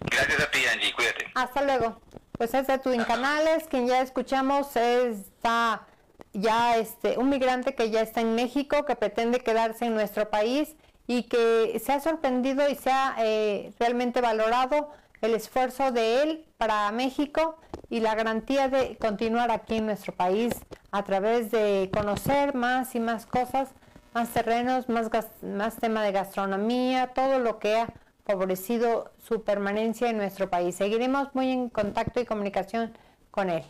Gracias 0.00 0.40
a 0.40 0.50
ti, 0.50 0.60
Angie, 0.72 0.92
cuídate. 0.92 1.26
Hasta 1.34 1.62
luego. 1.62 2.00
Pues 2.32 2.52
es 2.52 2.66
de 2.66 2.78
Twin 2.78 3.02
Canales, 3.04 3.66
quien 3.68 3.88
ya 3.88 4.02
escuchamos 4.02 4.76
está 4.76 5.86
ya 6.34 6.76
este 6.76 7.16
un 7.16 7.30
migrante 7.30 7.74
que 7.74 7.90
ya 7.90 8.02
está 8.02 8.20
en 8.20 8.34
México, 8.34 8.84
que 8.84 8.94
pretende 8.94 9.40
quedarse 9.40 9.86
en 9.86 9.94
nuestro 9.94 10.28
país 10.28 10.76
y 11.06 11.24
que 11.24 11.80
se 11.84 11.92
ha 11.92 12.00
sorprendido 12.00 12.68
y 12.68 12.74
se 12.74 12.90
ha 12.90 13.14
eh, 13.18 13.72
realmente 13.78 14.20
valorado 14.20 14.90
el 15.20 15.34
esfuerzo 15.34 15.92
de 15.92 16.22
él 16.22 16.44
para 16.56 16.90
México 16.92 17.56
y 17.88 18.00
la 18.00 18.14
garantía 18.14 18.68
de 18.68 18.96
continuar 18.98 19.50
aquí 19.50 19.76
en 19.76 19.86
nuestro 19.86 20.12
país 20.14 20.52
a 20.90 21.02
través 21.04 21.50
de 21.50 21.90
conocer 21.92 22.54
más 22.54 22.94
y 22.94 23.00
más 23.00 23.26
cosas, 23.26 23.70
más 24.14 24.30
terrenos, 24.30 24.88
más, 24.88 25.10
más 25.42 25.76
tema 25.76 26.02
de 26.02 26.12
gastronomía, 26.12 27.08
todo 27.08 27.38
lo 27.38 27.58
que 27.58 27.76
ha 27.76 27.88
favorecido 28.24 29.12
su 29.18 29.42
permanencia 29.44 30.10
en 30.10 30.16
nuestro 30.16 30.50
país. 30.50 30.74
Seguiremos 30.74 31.34
muy 31.34 31.50
en 31.50 31.68
contacto 31.68 32.20
y 32.20 32.26
comunicación 32.26 32.92
con 33.30 33.50
él. 33.50 33.62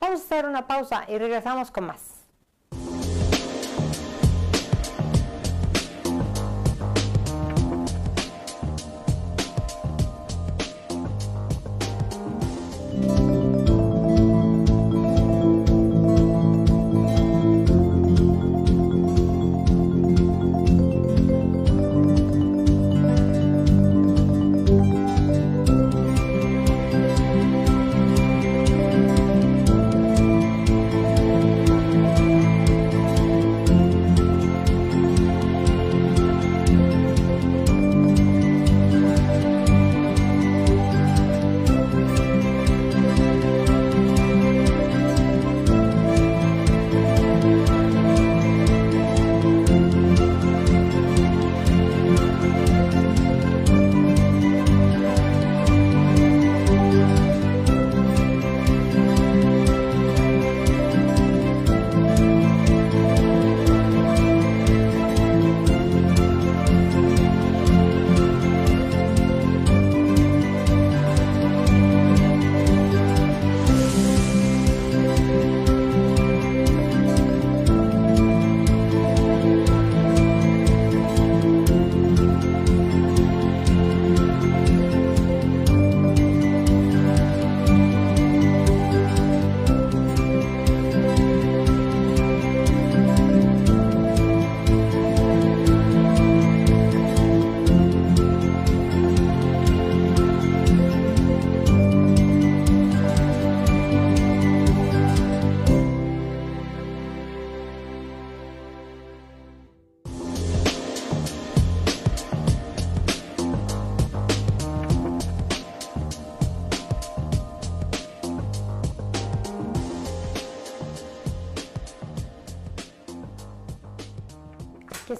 Vamos 0.00 0.20
a 0.20 0.24
hacer 0.24 0.46
una 0.46 0.66
pausa 0.66 1.04
y 1.08 1.18
regresamos 1.18 1.70
con 1.70 1.86
más. 1.86 2.17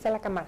La 0.05 0.21
cámara. 0.21 0.47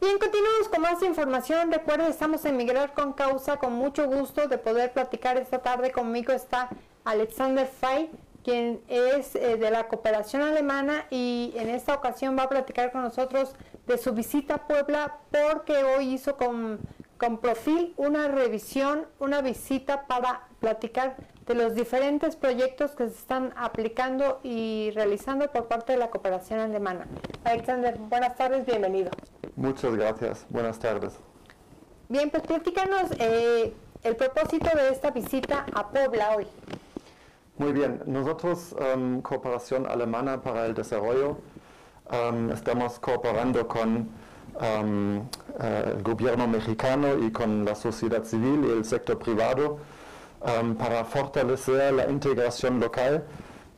Bien, 0.00 0.18
continuamos 0.18 0.68
con 0.68 0.80
más 0.80 1.02
información. 1.02 1.70
Recuerden, 1.70 2.08
estamos 2.08 2.44
en 2.44 2.56
Migrar 2.56 2.92
con 2.92 3.12
Causa, 3.12 3.58
con 3.58 3.74
mucho 3.74 4.08
gusto 4.08 4.48
de 4.48 4.58
poder 4.58 4.92
platicar 4.92 5.36
esta 5.36 5.60
tarde. 5.60 5.92
Conmigo 5.92 6.32
está 6.32 6.70
Alexander 7.04 7.66
Fay, 7.66 8.10
quien 8.42 8.80
es 8.88 9.36
eh, 9.36 9.56
de 9.56 9.70
la 9.70 9.86
cooperación 9.86 10.42
alemana 10.42 11.06
y 11.10 11.52
en 11.56 11.68
esta 11.70 11.94
ocasión 11.94 12.36
va 12.36 12.44
a 12.44 12.48
platicar 12.48 12.90
con 12.90 13.02
nosotros 13.02 13.54
de 13.86 13.96
su 13.96 14.12
visita 14.12 14.54
a 14.54 14.66
Puebla 14.66 15.18
porque 15.30 15.84
hoy 15.84 16.14
hizo 16.14 16.36
con, 16.36 16.80
con 17.16 17.38
profil 17.38 17.94
una 17.96 18.26
revisión, 18.26 19.06
una 19.20 19.40
visita 19.40 20.08
para 20.08 20.48
platicar 20.58 21.16
de 21.46 21.54
los 21.54 21.74
diferentes 21.74 22.36
proyectos 22.36 22.92
que 22.92 23.08
se 23.08 23.14
están 23.14 23.52
aplicando 23.56 24.40
y 24.42 24.90
realizando 24.94 25.50
por 25.50 25.66
parte 25.66 25.92
de 25.92 25.98
la 25.98 26.10
cooperación 26.10 26.60
alemana. 26.60 27.06
Alexander, 27.44 27.98
buenas 27.98 28.36
tardes, 28.36 28.64
bienvenido. 28.64 29.10
Muchas 29.56 29.94
gracias, 29.96 30.46
buenas 30.50 30.78
tardes. 30.78 31.18
Bien, 32.08 32.30
pues 32.30 32.42
platícanos 32.44 33.10
eh, 33.18 33.74
el 34.02 34.16
propósito 34.16 34.68
de 34.76 34.90
esta 34.90 35.10
visita 35.10 35.66
a 35.74 35.90
Puebla 35.90 36.36
hoy. 36.36 36.46
Muy 37.58 37.72
bien, 37.72 38.02
nosotros, 38.06 38.74
um, 38.94 39.20
Cooperación 39.20 39.86
Alemana 39.86 40.40
para 40.42 40.66
el 40.66 40.74
Desarrollo, 40.74 41.38
um, 42.10 42.50
estamos 42.50 42.98
cooperando 42.98 43.66
con 43.66 44.08
um, 44.60 45.18
uh, 45.18 45.22
el 45.86 46.02
gobierno 46.02 46.46
mexicano 46.46 47.18
y 47.18 47.30
con 47.30 47.64
la 47.64 47.74
sociedad 47.74 48.24
civil 48.24 48.64
y 48.64 48.70
el 48.70 48.84
sector 48.84 49.18
privado 49.18 49.78
para 50.78 51.04
fortalecer 51.04 51.92
la 51.92 52.10
integración 52.10 52.80
local 52.80 53.24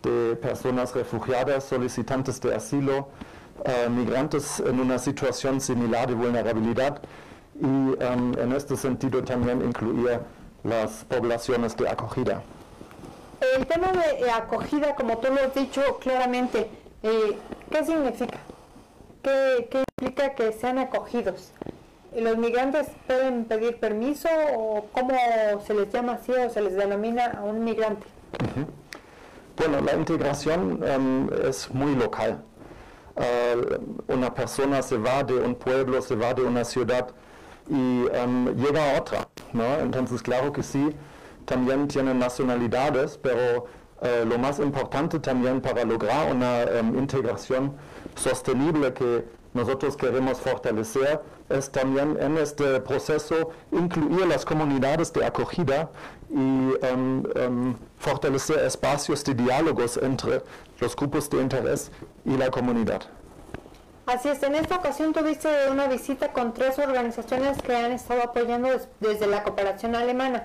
de 0.03 0.37
personas 0.37 0.95
refugiadas, 0.95 1.65
solicitantes 1.65 2.41
de 2.41 2.55
asilo, 2.55 3.09
uh, 3.65 3.91
migrantes 3.91 4.61
en 4.61 4.81
una 4.81 4.99
situación 4.99 5.61
similar 5.61 6.09
de 6.09 6.15
vulnerabilidad 6.15 7.03
y 7.61 8.03
en 8.03 8.53
este 8.53 8.77
sentido 8.77 9.23
también 9.23 9.63
incluir 9.63 10.19
las 10.65 11.05
poblaciones 11.05 11.77
de 11.77 11.89
acogida. 11.89 12.43
El 13.57 13.67
tema 13.67 13.93
de 13.93 14.31
acogida, 14.31 14.95
como 14.95 15.19
tú 15.19 15.29
lo 15.33 15.41
has 15.41 15.55
dicho 15.55 15.99
claramente, 16.01 16.69
eh, 17.03 17.39
¿qué 17.71 17.85
significa? 17.85 18.39
¿Qué, 19.23 19.69
implica 20.01 20.35
que 20.35 20.53
sean 20.53 20.79
acogidos? 20.79 21.53
¿Los 22.17 22.37
migrantes 22.39 22.89
pueden 23.07 23.45
pedir 23.45 23.79
permiso 23.79 24.29
o 24.57 24.87
cómo 24.93 25.15
se 25.67 25.75
les 25.75 25.93
llama 25.93 26.13
así 26.15 26.33
o 26.33 26.49
se 26.49 26.61
les 26.61 26.77
denomina 26.77 27.33
a 27.39 27.43
un 27.43 27.65
migrante? 27.65 28.07
Bueno, 29.57 29.81
la 29.81 29.95
integración 29.95 30.81
em, 30.85 31.29
es 31.49 31.71
muy 31.73 31.95
local. 31.95 32.43
Eh, 33.17 33.79
una 34.09 34.33
persona 34.33 34.83
se 34.83 34.97
va 34.97 35.23
de 35.23 35.35
un 35.35 35.55
pueblo, 35.55 36.03
se 36.03 36.15
va 36.17 36.35
de 36.35 36.43
una 36.43 36.65
ciudad 36.65 37.09
y 37.69 38.07
em, 38.13 38.55
llega 38.57 38.95
a 38.95 39.01
otra, 39.01 39.29
¿no? 39.53 39.79
Entonces, 39.81 40.23
claro 40.23 40.53
que 40.53 40.63
sí, 40.63 40.91
también 41.45 41.89
tienen 41.89 42.19
nacionalidades, 42.19 43.19
pero 43.19 43.67
eh, 44.03 44.25
lo 44.27 44.39
más 44.39 44.59
importante 44.59 45.19
también 45.19 45.61
para 45.61 45.85
lograr 45.85 46.33
una 46.33 46.63
em, 46.63 46.99
integración 46.99 47.75
sostenible 48.15 48.93
que 48.93 49.25
nosotros 49.55 49.97
queremos 49.97 50.39
fortalecer 50.39 51.21
es 51.49 51.71
también 51.71 52.19
en 52.21 52.37
este 52.39 52.81
proceso 52.81 53.51
incluir 53.71 54.27
las 54.27 54.45
comunidades 54.45 55.13
de 55.13 55.25
acogida 55.25 55.91
y 56.29 56.73
em, 56.83 57.77
fortalecer 57.99 58.59
espacios 58.59 59.25
de 59.25 59.35
diálogos 59.35 59.97
entre 59.97 60.43
los 60.81 60.97
grupos 60.97 61.31
de 61.31 61.41
interés 61.41 61.91
y 62.25 62.37
la 62.37 62.51
comunidad. 62.51 63.03
Así 64.07 64.29
es, 64.29 64.43
en 64.43 64.55
esta 64.55 64.77
ocasión 64.77 65.15
tuviste 65.15 65.49
una 65.71 65.87
visita 65.87 66.33
con 66.33 66.53
tres 66.53 66.79
organizaciones 66.79 67.63
que 67.63 67.75
han 67.75 67.93
estado 67.93 68.23
apoyando 68.23 68.69
desde 69.01 69.27
la 69.27 69.43
cooperación 69.43 69.95
alemana 69.95 70.45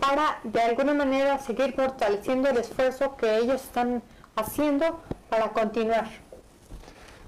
para 0.00 0.38
de 0.44 0.60
alguna 0.60 0.94
manera 0.94 1.38
seguir 1.38 1.74
fortaleciendo 1.74 2.48
el 2.50 2.58
esfuerzo 2.58 3.16
que 3.16 3.38
ellos 3.38 3.62
están 3.62 4.02
haciendo 4.36 5.00
para 5.28 5.48
continuar. 5.48 6.08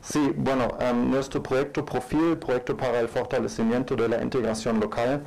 Sí, 0.02 0.32
bueno, 0.36 0.76
um, 0.80 1.12
nuestro 1.12 1.40
proyecto 1.40 1.84
Profil, 1.84 2.36
proyecto 2.36 2.76
para 2.76 2.98
el 2.98 3.08
fortalecimiento 3.08 3.94
de 3.94 4.08
la 4.08 4.20
integración 4.20 4.80
local, 4.80 5.22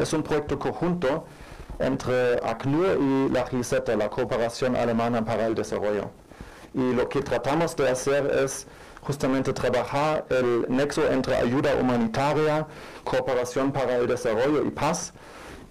es 0.00 0.12
un 0.12 0.24
proyecto 0.24 0.58
conjunto 0.58 1.26
entre 1.78 2.34
ACNUR 2.42 2.98
y 3.00 3.28
la 3.32 3.46
GISETA, 3.46 3.94
la 3.94 4.10
Cooperación 4.10 4.74
Alemana 4.74 5.24
para 5.24 5.46
el 5.46 5.54
Desarrollo. 5.54 6.10
Y 6.74 6.92
lo 6.92 7.08
que 7.08 7.22
tratamos 7.22 7.76
de 7.76 7.88
hacer 7.88 8.26
es 8.42 8.66
justamente 9.00 9.52
trabajar 9.52 10.24
el 10.28 10.66
nexo 10.68 11.06
entre 11.08 11.36
ayuda 11.36 11.76
humanitaria, 11.80 12.66
cooperación 13.04 13.70
para 13.70 13.96
el 13.96 14.08
desarrollo 14.08 14.64
y 14.66 14.70
paz, 14.70 15.12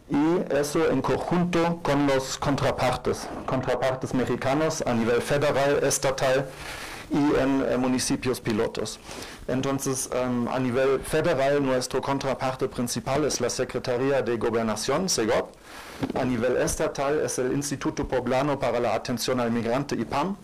y 0.10 0.54
eso 0.56 0.89
en 0.89 1.02
conjunto 1.02 1.80
con 1.84 2.08
los 2.08 2.38
contrapartes, 2.38 3.28
contrapartes 3.46 4.13
mexicanos 4.13 4.82
a 4.88 4.94
nivel 4.94 5.22
federal, 5.22 5.84
estatal 5.84 6.46
y 7.12 7.39
en, 7.39 7.80
municipios 7.80 8.39
pilotos. 8.41 9.00
Entonces, 9.48 10.10
um, 10.13 10.48
a 10.48 10.60
nivel 10.60 11.00
federal, 11.00 11.63
nuestro 11.63 12.02
contraparte 12.02 12.68
principal 12.68 13.26
es 13.26 13.39
la 13.41 13.50
Secretaría 13.50 14.22
de 14.22 14.38
Gobernación, 14.38 15.08
SEGOP. 15.08 15.54
A 16.15 16.26
nivel 16.26 16.58
estatal 16.58 17.20
es 17.20 17.39
el 17.39 17.54
Instituto 17.54 18.08
Poblano 18.08 18.60
para 18.60 18.80
la 18.80 18.96
Atención 18.96 19.39
al 19.39 19.52
Migrante, 19.52 19.96
IPAM. 19.96 20.36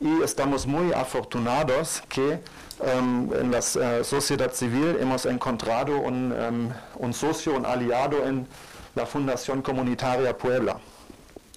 Y 0.00 0.22
estamos 0.22 0.66
muy 0.66 0.92
afortunados 0.92 2.02
que 2.08 2.40
um, 2.80 3.32
en 3.34 3.50
la 3.50 3.58
uh, 3.58 4.04
sociedad 4.04 4.52
civil 4.52 4.96
hemos 5.00 5.26
encontrado 5.26 5.98
un, 5.98 6.32
um, 6.32 6.70
un 6.98 7.12
socio, 7.12 7.54
un 7.54 7.66
aliado 7.66 8.26
en 8.26 8.46
la 8.94 9.06
Fundación 9.06 9.62
Comunitaria 9.62 10.36
Puebla. 10.36 10.78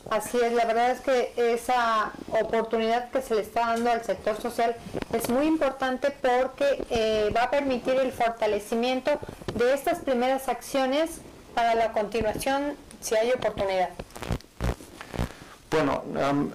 Así 0.10 0.38
es, 0.38 0.52
la 0.54 0.66
verdad 0.66 0.92
es 0.92 1.00
que 1.00 1.34
esa 1.38 2.12
oportunidad 2.28 3.10
que 3.10 3.22
se 3.22 3.36
le 3.36 3.42
está 3.42 3.68
dando 3.68 3.90
al 3.90 4.04
sector 4.04 4.40
social 4.40 4.76
es 5.14 5.30
muy 5.30 5.46
importante 5.48 6.12
porque 6.12 6.86
eh, 6.90 7.34
va 7.36 7.44
a 7.44 7.50
permitir 7.50 7.96
el 7.96 8.12
fortalecimiento 8.12 9.12
de 9.56 9.74
estas 9.74 10.00
primeras 10.00 10.50
acciones 10.50 11.22
para 11.56 11.74
la 11.76 11.94
continuación 11.94 12.76
si 13.02 13.16
hay 13.16 13.32
oportunidad. 13.32 13.90
Bueno, 15.72 16.04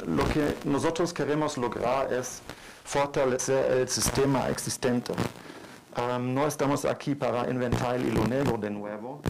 lo 0.07 0.29
que 0.29 0.55
nosotros 0.65 1.13
queremos 1.13 1.59
lograr 1.59 2.13
es 2.13 2.41
fortalecer 2.85 3.73
el 3.73 3.89
sistema 3.89 4.49
existente. 4.49 5.13
No 6.21 6.47
estamos 6.47 6.85
aquí 6.85 7.15
para 7.15 7.51
inventar 7.51 7.97
el 7.97 8.07
hilo 8.07 8.25
negro 8.27 8.57
de 8.57 8.71
nuevo. 8.71 9.21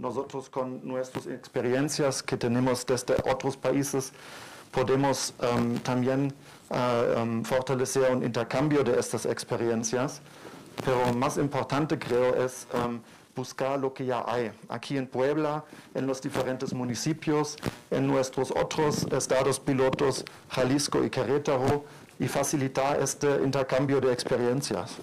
Nosotros 0.00 0.48
con 0.48 0.80
nuestras 0.86 1.26
experiencias 1.26 2.22
que 2.22 2.36
tenemos 2.36 2.84
desde 2.86 3.14
otros 3.30 3.56
países 3.56 4.12
podemos 4.70 5.32
um, 5.40 5.78
también 5.78 6.32
uh, 6.70 7.20
um, 7.20 7.44
fortalecer 7.44 8.10
un 8.10 8.22
intercambio 8.22 8.82
de 8.82 8.98
estas 8.98 9.24
experiencias, 9.24 10.20
pero 10.84 11.14
más 11.14 11.36
importante 11.38 11.96
creo 11.96 12.34
es 12.44 12.66
um, 12.74 13.00
buscar 13.36 13.78
lo 13.78 13.94
que 13.94 14.04
ya 14.04 14.24
hay. 14.26 14.50
Aquí 14.68 14.96
en 14.96 15.06
Puebla, 15.06 15.64
en 15.94 16.06
los 16.06 16.20
diferentes 16.20 16.72
municipios, 16.72 17.56
en 17.90 18.06
nuestros 18.06 18.50
otros 18.50 19.06
estados 19.12 19.60
pilotos, 19.60 20.24
Jalisco 20.50 21.04
y 21.04 21.10
Querétaro, 21.10 21.84
y 22.18 22.28
facilitar 22.28 23.00
este 23.00 23.28
intercambio 23.42 24.00
de 24.00 24.12
experiencias. 24.12 24.98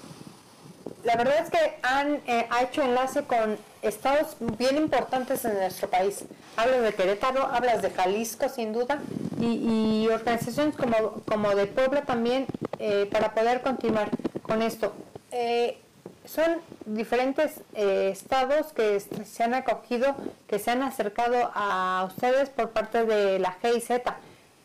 La 1.04 1.16
verdad 1.16 1.40
es 1.40 1.50
que 1.50 1.78
han 1.82 2.22
eh, 2.28 2.48
hecho 2.62 2.84
enlace 2.84 3.24
con 3.24 3.58
estados 3.82 4.38
bien 4.40 4.78
importantes 4.78 5.44
en 5.46 5.56
nuestro 5.56 5.90
país. 5.90 6.26
Hablas 6.56 6.84
de 6.84 6.94
Querétaro, 6.94 7.48
hablas 7.48 7.82
de 7.82 7.90
Jalisco 7.90 8.50
sin 8.50 8.72
duda 8.72 9.00
y, 9.40 10.08
organizaciones 10.12 10.76
como, 10.76 11.22
como 11.28 11.56
de 11.56 11.66
Puebla 11.66 12.04
también 12.04 12.46
eh, 12.78 13.10
para 13.12 13.34
poder 13.34 13.62
continuar 13.62 14.10
con 14.44 14.62
esto. 14.62 14.94
Eh, 15.32 15.80
son 16.26 16.58
diferentes 16.86 17.62
estados 17.74 18.72
que 18.74 19.00
se 19.00 19.44
han 19.44 19.56
acogido, 19.56 20.16
que 20.48 20.60
se 20.60 20.70
han 20.70 20.84
acercado 20.84 21.52
a 21.56 22.06
ustedes 22.08 22.50
por 22.50 22.70
parte 22.70 23.06
de 23.06 23.40
la 23.40 23.54
GIZ, 23.54 24.02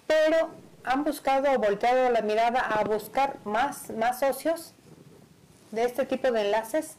pero 0.06 0.50
han 0.84 1.02
buscado 1.02 1.58
volteado 1.58 2.10
la 2.10 2.20
mirada 2.20 2.60
a 2.60 2.84
buscar 2.84 3.36
más, 3.44 3.88
más 3.90 4.20
socios 4.20 4.74
de 5.76 5.84
este 5.84 6.06
tipo 6.06 6.32
de 6.32 6.46
enlaces? 6.46 6.96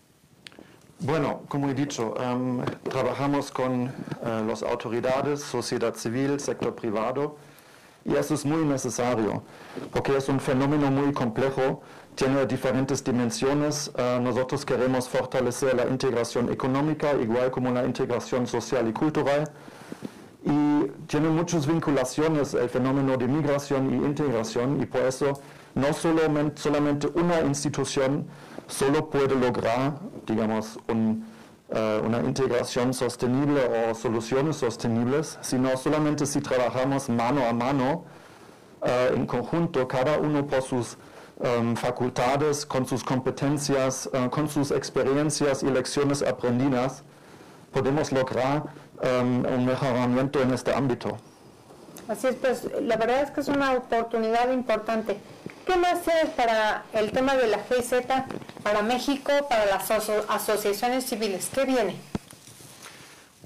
Bueno, 0.99 1.41
como 1.47 1.69
he 1.69 1.73
dicho, 1.73 2.13
em, 2.21 2.63
trabajamos 2.89 3.51
con 3.51 3.87
eh, 3.87 3.91
las 4.47 4.63
autoridades, 4.63 5.41
sociedad 5.41 5.93
civil, 5.95 6.39
sector 6.39 6.73
privado, 6.75 7.35
y 8.05 8.15
eso 8.15 8.33
es 8.35 8.45
muy 8.45 8.63
necesario, 8.63 9.43
porque 9.91 10.15
es 10.15 10.29
un 10.29 10.39
fenómeno 10.39 10.89
muy 10.89 11.11
complejo, 11.11 11.81
tiene 12.15 12.45
diferentes 12.45 13.03
dimensiones. 13.03 13.91
Eh, 13.95 14.19
nosotros 14.21 14.63
queremos 14.65 15.09
fortalecer 15.09 15.75
la 15.75 15.85
integración 15.87 16.51
económica, 16.51 17.13
igual 17.13 17.51
como 17.51 17.71
la 17.71 17.83
integración 17.83 18.47
social 18.47 18.87
y 18.87 18.93
cultural, 18.93 19.51
y 20.43 20.85
tiene 21.07 21.29
muchas 21.29 21.67
vinculaciones 21.67 22.53
el 22.53 22.69
fenómeno 22.69 23.17
de 23.17 23.27
migración 23.27 23.81
y 23.93 24.05
integración, 24.05 24.81
y 24.81 24.85
por 24.85 25.01
eso 25.01 25.33
no 25.75 25.93
solamente, 25.93 26.61
solamente 26.61 27.07
una 27.13 27.41
institución 27.41 28.25
solo 28.67 29.09
puede 29.09 29.35
lograr, 29.35 29.99
digamos, 30.25 30.77
eh, 30.87 32.01
una 32.03 32.19
integración 32.19 32.93
sostenible 32.93 33.61
o 33.89 33.95
soluciones 33.95 34.57
sostenibles, 34.57 35.37
sino 35.41 35.75
solamente 35.77 36.25
si 36.25 36.41
trabajamos 36.41 37.09
mano 37.09 37.45
a 37.45 37.53
mano 37.53 38.05
eh, 38.83 39.11
en 39.15 39.25
conjunto, 39.25 39.87
cada 39.87 40.17
uno 40.17 40.45
por 40.45 40.61
sus 40.61 40.97
em, 41.41 41.75
facultades, 41.75 42.65
con 42.65 42.85
sus 42.85 43.03
competencias, 43.03 44.09
eh, 44.13 44.29
con 44.29 44.47
sus 44.47 44.71
experiencias 44.71 45.63
y 45.63 45.67
lecciones 45.67 46.21
aprendidas, 46.21 47.03
podemos 47.71 48.11
lograr 48.11 48.63
em, 49.01 49.45
un 49.45 49.65
mejoramiento 49.65 50.41
en 50.41 50.53
este 50.53 50.73
ámbito. 50.73 51.17
Así 52.07 52.27
es, 52.27 52.35
pues 52.35 52.67
la 52.81 52.95
verdad 52.95 53.23
es 53.23 53.31
que 53.31 53.41
es 53.41 53.47
una 53.49 53.73
oportunidad 53.73 54.51
importante. 54.51 55.17
¿Qué 55.67 55.75
más 55.75 56.01
tienes 56.01 56.29
para 56.29 56.85
el 56.93 57.11
tema 57.11 57.35
de 57.35 57.47
la 57.47 57.57
GZ, 57.57 58.07
para 58.63 58.81
México, 58.83 59.33
para 59.49 59.65
las 59.65 59.91
asociaciones 59.91 61.05
civiles? 61.05 61.49
¿Qué 61.53 61.65
viene? 61.65 61.97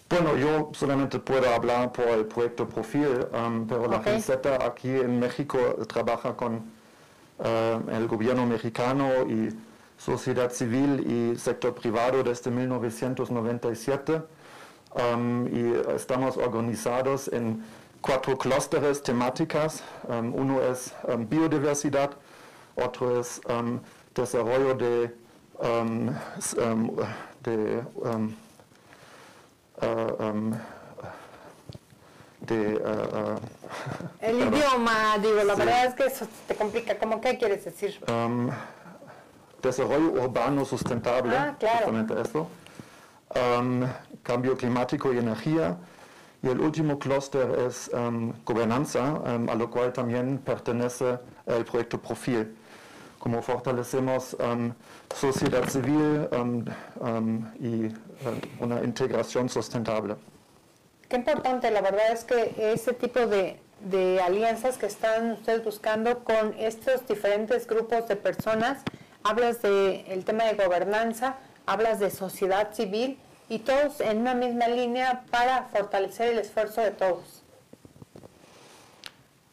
Bueno, 0.07 0.38
yo 0.38 0.69
solamente 0.73 1.17
puedo 1.17 1.51
hablar 1.51 1.91
por 1.91 2.07
el 2.10 2.25
proyecto 2.25 2.69
Profil, 2.69 3.25
um, 3.34 3.65
pero 3.65 3.88
la 3.88 3.99
GZ 3.99 4.29
aquí 4.63 4.89
en 4.89 5.19
México 5.19 5.57
trabaja 5.88 6.36
con 6.38 6.57
uh, 6.57 7.89
el 7.89 8.07
gobierno 8.07 8.45
mexicano 8.45 9.25
y 9.27 9.49
sociedad 9.97 10.51
civil 10.51 11.34
y 11.34 11.39
sector 11.39 11.73
privado 11.73 12.23
desde 12.23 12.51
1997 12.51 14.21
um, 14.93 15.47
y 15.47 15.73
estamos 15.95 16.38
organizados 16.38 17.29
en 17.29 17.63
cuatro 18.02 18.38
clústeres 18.38 19.02
temáticas. 19.02 19.84
Um, 20.08 20.34
uno 20.34 20.62
es 20.62 20.94
um, 21.08 21.28
biodiversidad, 21.28 22.12
otro 22.76 23.20
es 23.20 23.40
um, 23.48 23.80
desarrollo 24.14 24.74
de, 24.74 25.12
de, 27.44 27.84
uh, 27.96 28.30
de 32.42 32.76
uh, 32.76 33.40
el 34.20 34.40
idioma, 34.40 35.18
digo, 35.22 35.44
la 35.44 35.56
verdad 35.56 35.86
es 35.86 35.94
que 35.94 36.06
eso 36.06 36.28
te 36.48 36.56
complica. 36.56 36.98
¿Cómo 36.98 37.22
qué 37.22 37.38
quieres 37.38 37.64
decir? 37.64 38.00
desarrollo 39.62 40.14
urbano 40.14 40.66
sustentable, 40.66 41.38
ah, 41.38 41.56
claro. 41.60 41.86
justamente 41.86 42.20
eso. 42.20 42.48
cambio 44.24 44.58
climático 44.58 45.14
y 45.14 45.20
energía 45.20 45.78
y 46.43 46.47
el 46.49 46.60
último 46.60 46.97
clúster 46.97 47.49
es 47.67 47.89
um, 47.93 48.34
gobernanza, 48.43 49.13
um, 49.13 49.49
a 49.49 49.56
lo 49.56 49.69
cual 49.69 49.93
también 49.93 50.39
pertenece 50.39 51.19
el 51.45 51.63
proyecto 51.65 51.99
Profil. 51.99 52.56
Como 53.19 53.41
fortalecemos 53.43 54.36
um, 54.39 54.73
sociedad 55.15 55.69
civil 55.69 56.27
y 57.60 57.93
una 58.60 58.84
integración 58.84 59.47
sustentable. 59.47 60.15
Qué 61.08 61.17
importante, 61.17 61.69
la 61.69 61.82
verdad 61.82 62.12
es 62.12 62.23
que 62.23 62.56
ese 62.58 62.93
tipo 62.93 63.27
de, 63.27 63.60
de 63.82 64.19
alianzas 64.21 64.77
que 64.77 64.88
están 64.88 65.34
ustedes 65.34 65.63
buscando 65.63 66.23
con 66.23 66.56
estos 66.58 67.06
diferentes 67.06 67.67
grupos 67.67 68.08
de 68.08 68.15
personas, 68.15 68.82
hablas 69.23 69.62
del 69.62 70.04
el 70.08 70.25
tema 70.25 70.45
de 70.45 70.56
gobernanza, 70.56 71.36
hablas 71.67 71.99
de 71.99 72.10
sociedad 72.10 72.73
civil, 72.73 73.19
y 73.52 73.60
todos 73.60 74.00
en 74.00 74.20
una 74.20 74.34
misma 74.34 74.70
línea 74.70 75.26
para 75.30 75.64
fortalecer 75.64 76.30
el 76.30 76.40
esfuerzo 76.40 76.80
de 76.80 76.92
todos. 76.92 77.44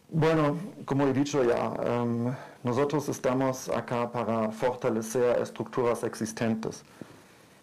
Bueno, 0.08 0.56
como 0.84 1.08
he 1.08 1.12
dicho 1.12 1.42
ya, 1.42 1.70
um, 1.70 2.32
nosotros 2.62 3.08
estamos 3.08 3.68
acá 3.68 4.08
para 4.12 4.52
fortalecer 4.52 5.42
estructuras 5.42 6.04
existentes 6.04 6.84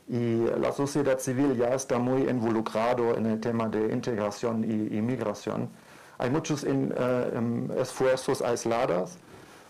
y 0.10 0.44
la 0.60 0.74
sociedad 0.74 1.20
civil 1.20 1.56
ya 1.56 1.74
está 1.74 2.00
muy 2.00 2.30
involucrado 2.30 3.16
en 3.16 3.28
el 3.28 3.40
tema 3.40 3.70
de 3.70 3.94
integración 3.94 4.66
y, 4.66 5.02
migración. 5.02 5.70
Hay 6.18 6.30
muchos 6.30 6.66
uh, 6.66 7.80
esfuerzos 7.80 8.42
aislados, 8.42 9.18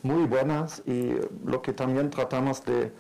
muy 0.01 0.25
buenas, 0.25 0.81
y 0.87 1.13
lo 1.45 1.61
que 1.61 1.73
también 1.73 2.09
tratamos 2.09 2.65
de 2.65 2.91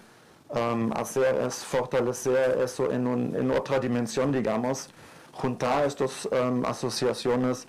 hacer 0.95 1.35
es 1.41 1.63
fortalecer 1.65 2.59
eso 2.61 2.91
en, 2.91 3.51
otra 3.51 3.79
dimensión, 3.79 4.31
digamos, 4.31 4.89
juntar 5.33 5.85
estas 5.85 6.29
asociaciones, 6.65 7.67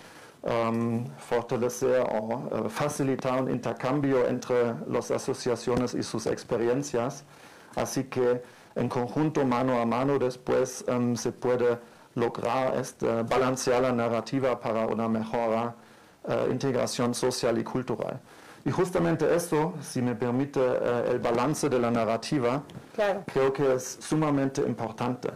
fortalecer 1.18 2.06
o 2.08 2.68
facilitar 2.68 3.42
un 3.42 3.50
intercambio 3.50 4.28
entre 4.28 4.74
las 4.88 5.10
asociaciones 5.10 5.94
y 5.94 6.02
sus 6.02 6.26
experiencias, 6.26 7.24
así 7.74 8.04
que 8.04 8.42
en 8.76 8.88
conjunto, 8.88 9.44
mano 9.44 9.80
a 9.80 9.86
mano, 9.86 10.18
después 10.18 10.84
se 11.14 11.32
puede 11.32 11.78
lograr 12.16 12.76
este, 12.76 13.22
balancear 13.22 13.82
la 13.82 13.92
narrativa 13.92 14.58
para 14.58 14.86
una 14.86 15.08
mejor 15.08 15.74
uh, 16.24 16.50
integración 16.50 17.14
social 17.14 17.58
y 17.58 17.64
cultural. 17.64 18.20
Y 18.66 18.72
justamente 18.72 19.32
esto, 19.32 19.74
si 19.80 20.02
me 20.02 20.16
permite 20.16 20.58
eh, 20.60 21.12
el 21.12 21.20
balance 21.20 21.68
de 21.68 21.78
la 21.78 21.88
narrativa, 21.88 22.64
creo 23.32 23.52
que 23.52 23.74
es 23.74 23.98
sumamente 24.00 24.60
importante. 24.60 25.28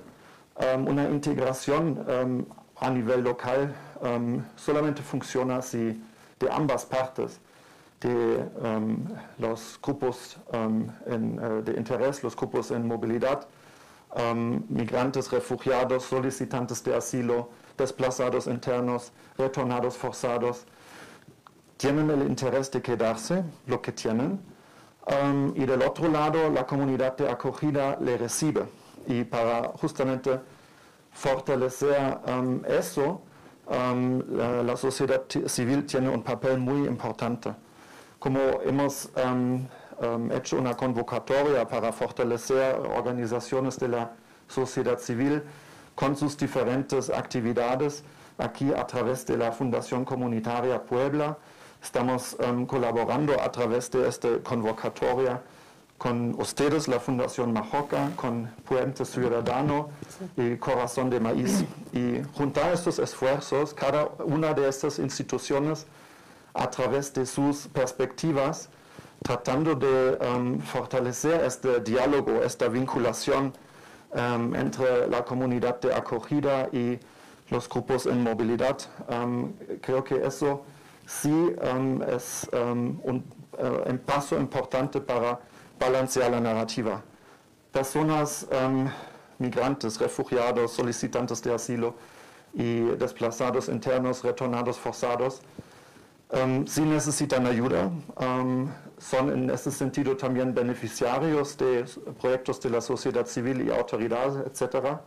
Um, 0.56 0.88
una 0.88 1.08
integración 1.08 2.04
um, 2.08 2.44
a 2.80 2.90
nivel 2.90 3.22
local 3.22 3.72
um, 4.02 4.42
solamente 4.56 5.00
funciona 5.00 5.62
si 5.62 6.02
de 6.40 6.50
ambas 6.50 6.84
partes, 6.84 7.38
de 8.00 8.44
los 9.38 9.78
grupos 9.80 10.36
en, 10.52 11.38
uh, 11.38 11.62
de 11.62 11.78
interés, 11.78 12.24
los 12.24 12.34
grupos 12.34 12.72
en 12.72 12.88
movilidad, 12.88 13.46
migrantes, 14.68 15.30
refugiados, 15.30 16.02
solicitantes 16.02 16.82
de 16.82 16.96
asilo, 16.96 17.50
desplazados 17.78 18.48
internos, 18.48 19.12
retornados 19.38 19.96
forzados, 19.96 20.64
tienen 21.80 22.10
el 22.10 22.28
interés 22.28 22.70
de 22.70 22.82
quedarse, 22.82 23.42
lo 23.66 23.80
que 23.80 23.92
tienen, 23.92 24.38
um, 25.22 25.50
y 25.56 25.64
del 25.64 25.80
otro 25.80 26.08
lado 26.08 26.50
la 26.50 26.66
comunidad 26.66 27.16
de 27.16 27.26
acogida 27.26 27.96
le 27.98 28.18
recibe. 28.18 28.64
Y 29.06 29.24
para 29.24 29.68
justamente 29.80 30.38
fortalecer 31.10 32.18
um, 32.26 32.60
eso, 32.66 33.22
um, 33.66 34.22
la, 34.66 34.76
sociedad 34.76 35.22
civil 35.46 35.86
tiene 35.86 36.10
un 36.10 36.22
papel 36.22 36.58
muy 36.58 36.86
importante. 36.86 37.54
Como 38.18 38.38
hemos 38.62 39.08
hecho 40.32 40.58
una 40.58 40.74
convocatoria 40.76 41.66
para 41.66 41.92
fortalecer 41.92 42.76
organizaciones 42.94 43.78
de 43.78 43.88
la 43.88 44.10
sociedad 44.48 44.98
civil 44.98 45.42
con 45.94 46.14
sus 46.14 46.36
diferentes 46.36 47.08
actividades, 47.08 48.04
aquí 48.36 48.70
a 48.70 48.86
través 48.86 49.24
de 49.24 49.38
la 49.38 49.50
Fundación 49.50 50.04
Comunitaria 50.04 50.82
Puebla, 50.82 51.38
Estamos 51.82 52.36
um, 52.46 52.66
colaborando 52.66 53.40
a 53.40 53.50
través 53.50 53.90
de 53.90 54.06
esta 54.06 54.28
convocatoria 54.42 55.40
con 55.96 56.34
ustedes, 56.40 56.88
la 56.88 57.00
Fundación 57.00 57.52
Majoca, 57.52 58.10
con 58.16 58.50
Puente 58.64 59.04
Ciudadano 59.04 59.88
y 60.36 60.56
Corazón 60.56 61.10
de 61.10 61.20
Maíz. 61.20 61.64
Y 61.92 62.22
juntar 62.34 62.72
estos 62.72 62.98
esfuerzos, 62.98 63.74
cada 63.74 64.08
una 64.24 64.52
de 64.52 64.68
estas 64.68 64.98
instituciones, 64.98 65.86
a 66.54 66.68
través 66.70 67.12
de 67.14 67.24
sus 67.26 67.68
perspectivas, 67.68 68.68
tratando 69.22 69.74
de 69.74 70.18
um, 70.26 70.60
fortalecer 70.60 71.44
este 71.44 71.80
diálogo, 71.80 72.42
esta 72.42 72.68
vinculación 72.68 73.52
um, 74.12 74.54
entre 74.54 75.06
la 75.08 75.24
comunidad 75.24 75.80
de 75.80 75.94
acogida 75.94 76.68
y 76.72 76.98
los 77.50 77.68
grupos 77.68 78.06
en 78.06 78.22
movilidad. 78.22 78.78
creo 79.80 80.04
que 80.04 80.24
eso 80.24 80.62
sí 81.10 81.30
um, 81.30 82.02
es 82.02 82.48
um, 82.52 83.00
un, 83.02 83.24
uh, 83.58 83.96
paso 84.06 84.38
importante 84.38 85.00
para 85.00 85.40
balancear 85.78 86.30
la 86.30 86.40
narrativa. 86.40 87.02
Personas 87.72 88.46
um, 88.52 88.88
migrantes, 89.38 89.98
refugiados, 89.98 90.72
solicitantes 90.72 91.42
de 91.42 91.54
asilo 91.54 91.94
y 92.54 92.80
desplazados 92.96 93.68
internos, 93.68 94.22
retornados 94.22 94.78
forzados, 94.78 95.40
sí 96.66 96.82
necesitan 96.82 97.46
ayuda, 97.46 97.90
son 98.98 99.32
en 99.32 99.50
ese 99.50 99.70
sentido 99.70 100.16
también 100.16 100.54
beneficiarios 100.54 101.56
de 101.56 101.84
proyectos 102.20 102.60
de 102.60 102.70
la 102.70 102.80
sociedad 102.80 103.26
civil 103.26 103.66
y 103.66 103.70
autoridades, 103.70 104.34
etc. 104.46 104.98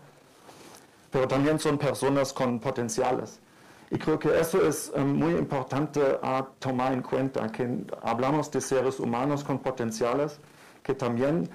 Pero 1.11 1.27
también 1.27 1.59
son 1.59 1.77
personas 1.77 2.33
con 2.33 2.59
potenciales. 2.59 3.39
Y 3.93 3.99
creo 3.99 4.17
que 4.17 4.39
eso 4.39 4.67
es 4.67 4.91
eh, 4.95 4.99
muy 5.01 5.33
importante 5.35 6.01
a 6.23 6.43
tomar 6.57 6.93
en 6.93 7.03
cuenta, 7.03 7.47
que 7.51 7.85
hablamos 8.01 8.49
de 8.49 8.59
seres 8.59 8.99
humanos 8.99 9.43
con 9.43 9.59
potenciales 9.59 10.39
que 10.81 10.95
también 10.95 11.47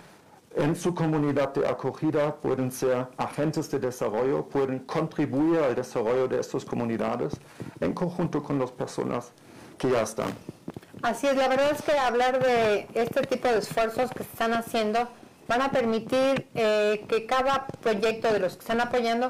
en 0.55 0.77
su 0.77 0.94
comunidad 0.94 1.53
de 1.53 1.66
acogida 1.66 2.37
pueden 2.37 2.70
ser 2.70 3.09
agentes 3.16 3.68
de 3.72 3.81
desarrollo, 3.81 4.44
pueden 4.44 4.79
contribuir 4.81 5.59
al 5.59 5.74
desarrollo 5.74 6.29
de 6.29 6.38
estas 6.38 6.64
comunidades 6.64 7.35
en 7.81 7.92
conjunto 7.92 8.40
con 8.40 8.61
las 8.61 8.70
personas 8.70 9.33
que 9.77 9.90
ya 9.90 10.03
están. 10.03 10.33
Así 11.03 11.27
es, 11.27 11.37
la 11.37 11.48
verdad 11.48 11.72
es 11.72 11.83
que 11.83 11.98
hablar 11.98 12.40
de 12.40 12.87
este 12.94 13.22
tipo 13.22 13.48
de 13.48 13.59
esfuerzos 13.59 14.12
que 14.12 14.22
se 14.22 14.31
están 14.31 14.53
haciendo 14.53 15.09
van 15.48 15.62
a 15.62 15.72
permitir 15.72 16.46
eh, 16.55 17.05
que 17.09 17.27
cada 17.27 17.66
proyecto 17.66 18.33
de 18.33 18.38
los 18.38 18.55
que 18.55 18.61
están 18.61 18.81
apoyando 18.81 19.27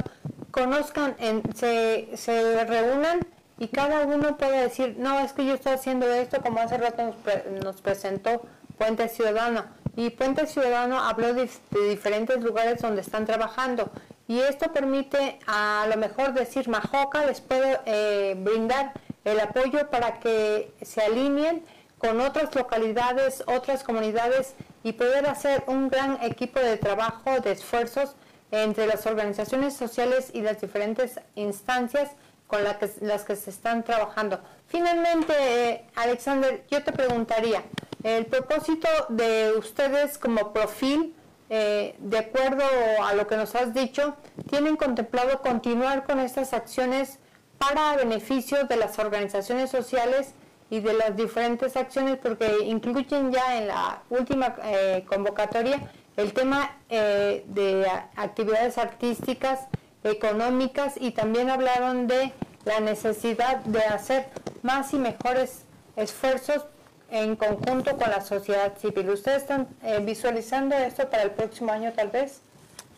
conozcan, 0.58 1.14
se, 1.54 2.08
se 2.16 2.64
reúnan 2.64 3.20
y 3.58 3.68
cada 3.68 4.06
uno 4.06 4.36
puede 4.36 4.62
decir, 4.62 4.96
no, 4.98 5.18
es 5.20 5.32
que 5.32 5.44
yo 5.44 5.54
estoy 5.54 5.72
haciendo 5.72 6.06
esto, 6.12 6.40
como 6.40 6.60
hace 6.60 6.78
rato 6.78 7.14
nos, 7.62 7.80
presentó 7.80 8.42
Puente 8.76 9.08
Ciudadano. 9.08 9.64
Y 9.96 10.10
Puente 10.10 10.46
Ciudadano 10.46 11.00
habló 11.00 11.34
de, 11.34 11.48
diferentes 11.88 12.42
lugares 12.42 12.80
donde 12.82 13.00
están 13.02 13.24
trabajando. 13.24 13.90
Y 14.26 14.40
esto 14.40 14.72
permite 14.72 15.38
a 15.46 15.86
lo 15.88 15.96
mejor 15.96 16.34
decir, 16.34 16.68
Majoca 16.68 17.24
les 17.24 17.40
puede 17.40 17.80
eh, 17.86 18.34
brindar 18.36 18.92
el 19.24 19.40
apoyo 19.40 19.88
para 19.90 20.20
que 20.20 20.72
se 20.82 21.02
alineen 21.02 21.64
con 21.98 22.20
otras 22.20 22.54
localidades, 22.54 23.42
otras 23.46 23.82
comunidades 23.82 24.54
y 24.84 24.92
poder 24.92 25.26
hacer 25.26 25.64
un 25.66 25.88
gran 25.88 26.22
equipo 26.22 26.60
de 26.60 26.76
trabajo, 26.76 27.40
de 27.40 27.52
esfuerzos 27.52 28.14
entre 28.50 28.86
las 28.86 29.06
organizaciones 29.06 29.74
sociales 29.74 30.30
y 30.32 30.40
las 30.40 30.60
diferentes 30.60 31.20
instancias 31.34 32.10
con 32.46 32.60
las 32.64 33.24
que 33.24 33.36
se 33.36 33.50
están 33.50 33.84
trabajando. 33.84 34.40
Finalmente, 34.68 35.34
eh, 35.38 35.84
Alexander, 35.96 36.64
yo 36.70 36.82
te 36.82 36.92
preguntaría, 36.92 37.62
el 38.02 38.26
propósito 38.26 38.88
de 39.10 39.52
ustedes 39.56 40.18
como 40.18 40.52
profil, 40.52 41.14
eh, 41.50 41.94
de 41.98 42.18
acuerdo 42.18 42.64
a 43.02 43.14
lo 43.14 43.26
que 43.26 43.36
nos 43.36 43.54
has 43.54 43.74
dicho, 43.74 44.16
¿tienen 44.48 44.76
contemplado 44.76 45.40
continuar 45.40 46.04
con 46.04 46.20
estas 46.20 46.54
acciones 46.54 47.18
para 47.58 47.96
beneficio 47.96 48.64
de 48.64 48.76
las 48.76 48.98
organizaciones 48.98 49.70
sociales 49.70 50.34
y 50.70 50.80
de 50.80 50.94
las 50.94 51.16
diferentes 51.16 51.76
acciones? 51.76 52.16
Porque 52.16 52.60
incluyen 52.64 53.30
ya 53.30 53.58
en 53.58 53.68
la 53.68 54.02
última 54.08 54.56
eh, 54.64 55.04
convocatoria 55.06 55.90
el 56.18 56.32
tema 56.32 56.72
de 56.88 57.86
actividades 58.16 58.76
artísticas, 58.76 59.60
económicas 60.02 60.94
y 61.00 61.12
también 61.12 61.48
hablaron 61.48 62.06
de 62.06 62.32
la 62.64 62.80
necesidad 62.80 63.58
de 63.64 63.80
hacer 63.80 64.28
más 64.62 64.92
y 64.92 64.98
mejores 64.98 65.62
esfuerzos 65.96 66.66
en 67.10 67.36
conjunto 67.36 67.96
con 67.96 68.10
la 68.10 68.20
sociedad 68.20 68.76
civil. 68.78 69.10
¿Ustedes 69.10 69.42
están 69.42 69.68
eh, 69.82 70.00
visualizando 70.04 70.76
esto 70.76 71.08
para 71.08 71.22
el 71.22 71.30
próximo 71.30 71.72
año 71.72 71.92
tal 71.92 72.10
vez? 72.10 72.42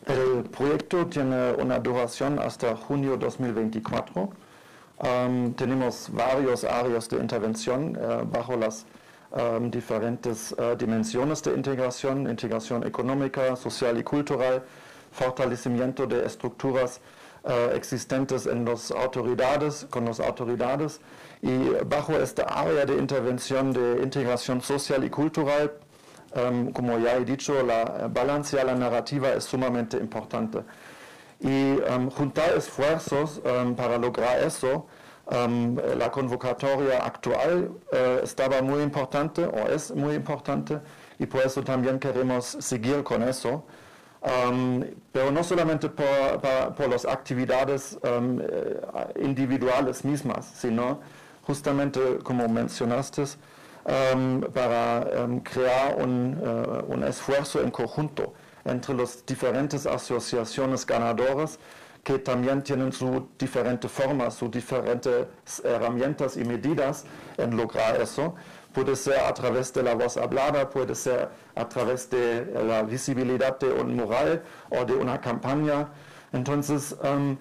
El 0.07 0.43
proyecto 0.49 1.05
tiene 1.07 1.53
una 1.53 1.79
duración 1.79 2.39
hasta 2.39 2.75
junio 2.75 3.17
2024. 3.17 4.29
Um, 4.97 5.53
tenemos 5.53 6.09
varios 6.11 6.63
áreas 6.63 7.07
de 7.07 7.17
intervención 7.17 7.97
uh, 7.97 8.25
bajo 8.25 8.55
las 8.55 8.85
um, 9.31 9.69
diferentes 9.69 10.53
uh, 10.53 10.75
dimensiones 10.75 11.41
de 11.41 11.53
integración, 11.53 12.29
integración 12.29 12.85
económica, 12.85 13.55
social 13.55 13.97
y 13.97 14.03
cultural, 14.03 14.63
fortalecimiento 15.11 16.05
de 16.07 16.25
estructuras 16.25 17.01
uh, 17.43 17.75
existentes 17.75 18.45
en 18.45 18.65
las 18.65 18.91
autoridades, 18.91 19.85
con 19.89 20.05
las 20.05 20.19
autoridades, 20.19 20.99
y 21.41 21.69
bajo 21.85 22.13
esta 22.13 22.43
área 22.43 22.85
de 22.85 22.97
intervención 22.97 23.73
de 23.73 24.03
integración 24.03 24.61
social 24.61 25.03
y 25.03 25.09
cultural, 25.09 25.71
um, 26.35 26.71
como 26.71 26.99
ya 26.99 27.15
he 27.15 27.25
dicho, 27.25 27.63
la 27.63 28.07
balanza, 28.07 28.63
la 28.63 28.75
narrativa 28.75 29.33
es 29.33 29.45
sumamente 29.45 29.97
importante. 29.97 30.59
Y 31.39 31.79
um, 31.89 32.11
juntar 32.11 32.55
esfuerzos 32.55 33.41
um, 33.43 33.75
para 33.75 33.97
lograr 33.97 34.39
eso, 34.43 34.85
la 35.29 36.11
convocatoria 36.11 37.05
actual 37.05 37.71
uh, 37.91 38.23
estaba 38.23 38.61
muy 38.61 38.81
importante 38.81 39.45
o 39.45 39.67
es 39.69 39.93
muy 39.95 40.15
importante 40.15 40.79
y 41.19 41.25
por 41.25 41.41
eso 41.45 41.63
también 41.63 41.99
queremos 41.99 42.57
seguir 42.59 43.03
con 43.03 43.23
eso. 43.23 43.63
Um, 44.23 44.83
pero 45.11 45.31
no 45.31 45.43
solamente 45.43 45.89
por, 45.89 46.87
las 46.87 47.05
actividades 47.05 47.97
um, 48.03 48.39
eh, 48.39 48.79
individuales 49.19 50.05
mismas, 50.05 50.45
sino 50.45 50.99
justamente, 51.41 52.19
como 52.23 52.47
mencionaste, 52.47 53.23
para 54.53 55.07
crear 55.41 55.95
un, 55.97 56.37
uh, 56.37 56.93
un, 56.93 57.03
esfuerzo 57.03 57.61
en 57.61 57.71
conjunto 57.71 58.31
entre 58.63 58.93
las 58.93 59.25
diferentes 59.25 59.87
asociaciones 59.87 60.85
ganadoras 60.85 61.57
que 62.03 62.19
también 62.19 62.63
tienen 62.63 62.91
su 62.91 63.29
diferente 63.37 63.87
forma, 63.87 64.31
sus 64.31 64.49
diferentes 64.49 65.27
herramientas 65.63 66.35
y 66.37 66.43
medidas 66.43 67.05
en 67.37 67.55
lograr 67.55 68.01
eso 68.01 68.35
puede 68.73 68.95
ser 68.95 69.19
a 69.19 69.33
través 69.33 69.73
de 69.73 69.83
la 69.83 69.95
voz 69.95 70.17
hablada, 70.17 70.69
puede 70.69 70.95
ser 70.95 71.29
a 71.55 71.67
través 71.67 72.09
de 72.09 72.45
la 72.65 72.83
visibilidad 72.83 73.59
de 73.59 73.71
un 73.71 73.95
mural 73.95 74.43
o 74.69 74.85
de 74.85 74.95
una 74.95 75.19
campaña. 75.19 75.89
Entonces, 76.31 76.95
um, 77.03 77.37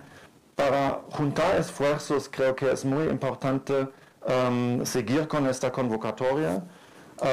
para 0.55 1.03
juntar 1.11 1.57
esfuerzos 1.57 2.29
creo 2.29 2.55
que 2.55 2.71
es 2.71 2.85
muy 2.85 3.05
importante 3.05 3.89
um, 4.27 4.85
seguir 4.85 5.27
con 5.29 5.47
esta 5.47 5.71
convocatoria, 5.71 6.63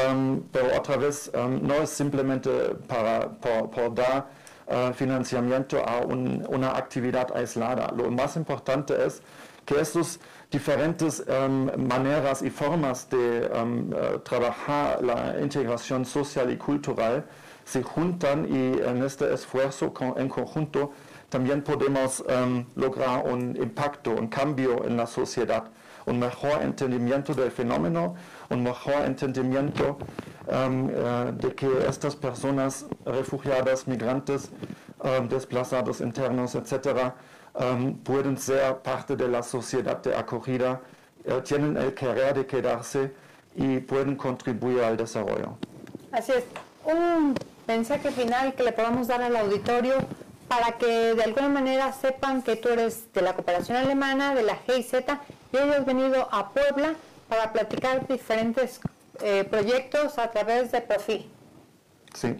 um, 0.09 0.41
pero 0.51 0.77
otra 0.77 0.97
vez 0.97 1.31
no 1.33 1.73
es 1.75 1.89
simplemente 1.89 2.49
para, 2.87 3.29
por, 3.39 3.93
dar 3.93 4.29
uh, 4.67 4.93
financiamiento 4.93 5.83
a 5.85 6.01
una 6.01 6.77
actividad 6.77 7.35
aislada. 7.35 7.91
Lo 7.95 8.09
más 8.11 8.35
importante 8.35 8.93
es 9.05 9.21
que 9.65 9.79
estos 9.79 10.19
diferentes 10.49 11.23
um, 11.27 11.69
maneras 11.87 12.41
y 12.41 12.49
formas 12.49 13.09
de 13.09 13.49
um, 13.53 13.91
uh, 13.91 14.19
trabajar 14.19 15.03
la 15.03 15.35
integración 15.41 16.05
social 16.05 16.51
y 16.51 16.57
cultural 16.57 17.25
se 17.65 17.83
juntan 17.83 18.47
y 18.49 18.79
en 18.81 19.03
este 19.03 19.33
esfuerzo 19.33 19.93
con, 19.93 20.13
en 20.17 20.29
conjunto 20.29 20.93
también 21.29 21.61
podemos 21.61 22.21
um, 22.21 22.63
lograr 22.75 23.25
un 23.25 23.57
impacto, 23.57 24.11
un 24.11 24.29
cambio 24.29 24.85
en 24.85 24.95
la 24.95 25.05
sociedad, 25.05 25.65
un 26.05 26.19
mejor 26.19 26.61
entendimiento 26.61 27.33
del 27.33 27.51
fenómeno, 27.51 28.15
un 28.49 28.63
mejor 28.63 29.03
entendimiento 29.05 29.97
uh, 30.49 31.31
de 31.31 31.53
que 31.53 31.67
estas 31.87 32.15
personas 32.15 32.85
refugiadas, 33.05 33.87
migrantes, 33.87 34.49
desplazados 35.29 36.01
internos, 36.01 36.55
etcétera, 36.55 37.15
um, 37.53 37.95
pueden 37.97 38.37
ser 38.37 38.77
parte 38.77 39.15
de 39.15 39.27
la 39.27 39.43
sociedad 39.43 40.01
de 40.01 40.15
acogida, 40.15 40.81
uh, 41.25 41.41
tienen 41.41 41.77
el 41.77 41.93
querer 41.93 42.33
de 42.33 42.45
quedarse 42.45 43.13
y 43.55 43.79
pueden 43.79 44.15
contribuir 44.15 44.81
al 44.83 44.97
desarrollo. 44.97 45.57
Así 46.11 46.31
es. 46.31 46.43
Un 46.83 47.35
mensaje 47.67 48.11
final 48.11 48.53
que 48.53 48.63
le 48.63 48.71
podamos 48.71 49.07
dar 49.07 49.21
al 49.21 49.35
auditorio 49.35 49.95
para 50.47 50.77
que 50.77 51.13
de 51.13 51.23
alguna 51.23 51.49
manera 51.49 51.91
sepan 51.91 52.41
que 52.41 52.55
tú 52.55 52.69
eres 52.69 53.11
de 53.13 53.21
la 53.21 53.33
cooperación 53.33 53.77
alemana, 53.77 54.33
de 54.33 54.43
la 54.43 54.55
GIZ, 54.55 54.93
y 55.51 55.57
hoy 55.57 55.69
has 55.71 55.85
venido 55.85 56.27
a 56.31 56.49
Puebla 56.49 56.93
para 57.27 57.51
platicar 57.51 58.07
diferentes 58.07 58.79
eh, 59.21 59.43
proyectos 59.43 60.17
a 60.17 60.29
través 60.31 60.71
de 60.71 60.81
Profil. 60.81 61.29
Sí. 62.13 62.35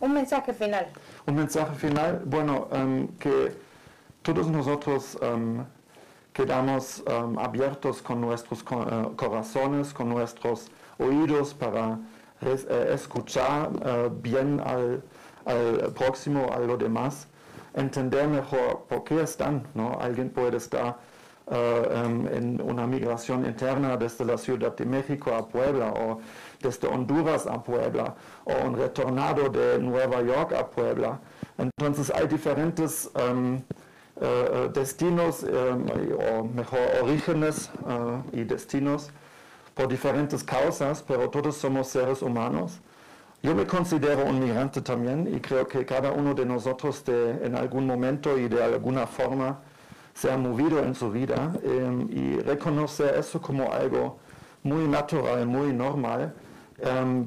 Un 0.00 0.12
mensaje 0.12 0.52
final. 0.52 0.86
Un 1.26 1.34
mensaje 1.34 1.74
final, 1.74 2.22
bueno, 2.24 2.68
um, 2.70 3.08
que 3.18 3.52
todos 4.22 4.46
nosotros 4.48 5.18
um, 5.20 5.64
quedamos 6.32 7.02
um, 7.06 7.38
abiertos 7.38 8.00
con 8.00 8.20
nuestros 8.20 8.62
uh, 8.62 9.14
corazones, 9.16 9.92
con 9.92 10.08
nuestros 10.08 10.70
oídos 10.98 11.52
para 11.54 11.98
eh, 12.40 12.90
escuchar 12.92 13.70
uh, 13.70 14.10
bien 14.10 14.60
al, 14.60 15.02
próximo, 15.94 16.52
a 16.52 16.58
lo 16.58 16.76
demás, 16.76 17.26
entender 17.74 18.28
mejor 18.28 18.84
por 18.88 19.02
qué 19.02 19.22
están. 19.22 19.66
¿no? 19.74 19.98
Alguien 19.98 20.30
puede 20.30 20.58
estar 20.58 20.98
en 21.50 22.60
una 22.62 22.86
migración 22.86 23.46
interna 23.46 23.96
desde 23.96 24.24
la 24.24 24.36
Ciudad 24.36 24.76
de 24.76 24.84
México 24.84 25.34
a 25.34 25.48
Puebla 25.48 25.92
o 25.92 26.20
desde 26.60 26.88
Honduras 26.88 27.46
a 27.46 27.62
Puebla 27.62 28.14
o 28.44 28.66
un 28.66 28.76
retornado 28.76 29.48
de 29.48 29.78
Nueva 29.78 30.22
York 30.22 30.52
a 30.52 30.68
Puebla. 30.68 31.18
Entonces 31.56 32.12
hay 32.14 32.26
diferentes 32.28 33.10
eh, 33.16 33.62
eh, 34.20 34.70
destinos, 34.74 35.44
eh, 35.44 36.38
o 36.38 36.44
mejor 36.44 36.80
orígenes 37.02 37.70
y 38.32 38.44
destinos 38.44 39.10
por 39.74 39.88
diferentes 39.88 40.42
causas, 40.42 41.04
pero 41.06 41.30
todos 41.30 41.56
somos 41.56 41.88
seres 41.88 42.22
humanos. 42.22 42.80
Yo 43.42 43.54
me 43.54 43.64
considero 43.64 44.24
un 44.24 44.40
migrante 44.40 44.80
también 44.80 45.32
y 45.32 45.40
creo 45.40 45.68
que 45.68 45.86
cada 45.86 46.10
uno 46.10 46.34
de 46.34 46.44
nosotros 46.44 47.04
de, 47.04 47.46
en 47.46 47.54
algún 47.54 47.86
momento 47.86 48.36
y 48.36 48.48
de 48.48 48.62
alguna 48.62 49.06
forma 49.06 49.60
se 50.18 50.30
ha 50.32 50.36
movido 50.36 50.78
en 50.80 50.94
su 50.94 51.10
vida 51.10 51.52
y 52.10 52.38
reconocer 52.40 53.14
eso 53.16 53.40
como 53.40 53.72
algo 53.72 54.18
muy 54.62 54.88
natural, 54.88 55.46
muy 55.46 55.72
normal, 55.72 56.34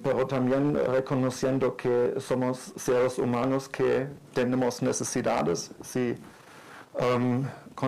pero 0.03 0.27
también 0.27 0.75
reconociendo 0.75 1.77
que 1.77 2.15
somos 2.19 2.73
seres 2.75 3.17
humanos 3.17 3.69
que 3.69 4.07
tenemos 4.33 4.81
necesidades. 4.81 5.71
Si 5.81 6.15
Um, 6.93 7.47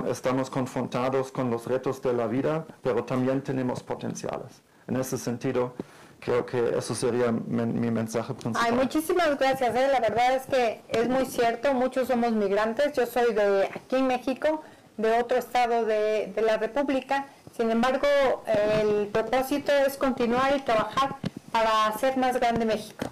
estamos 0.09 0.49
confrontados 0.49 1.31
con 1.31 1.49
los 1.49 1.67
retos 1.67 2.01
de 2.01 2.13
la 2.13 2.25
vida, 2.27 2.65
pero 2.81 3.03
también 3.03 3.41
tenemos 3.41 3.83
potenciales. 3.83 4.61
En 4.87 4.95
ese 4.95 5.17
sentido, 5.17 5.73
creo 6.21 6.45
que 6.45 6.77
eso 6.77 6.95
sería 6.95 7.31
mi, 7.31 7.91
mensaje 7.91 8.33
principal. 8.33 8.65
Ay, 8.65 8.71
muchísimas 8.71 9.37
gracias. 9.37 9.75
¿eh? 9.75 9.89
La 9.91 9.99
verdad 9.99 10.35
es 10.35 10.45
que 10.45 10.81
es 10.87 11.09
muy 11.09 11.25
cierto, 11.25 11.73
muchos 11.73 12.07
somos 12.07 12.31
migrantes. 12.31 12.93
Yo 12.93 13.05
soy 13.05 13.33
de 13.33 13.65
aquí 13.65 13.97
en 13.97 14.07
México, 14.07 14.61
de 14.97 15.19
otro 15.19 15.37
estado 15.37 15.85
de, 15.85 16.31
de 16.35 16.41
la 16.41 16.57
República. 16.57 17.25
Sin 17.55 17.69
embargo, 17.69 18.07
el 18.47 19.07
propósito 19.07 19.71
es 19.71 19.97
continuar 19.97 20.55
y 20.57 20.61
trabajar 20.61 21.15
para 21.51 21.87
hacer 21.87 22.17
más 22.17 22.39
grande 22.39 22.65
México. 22.65 23.05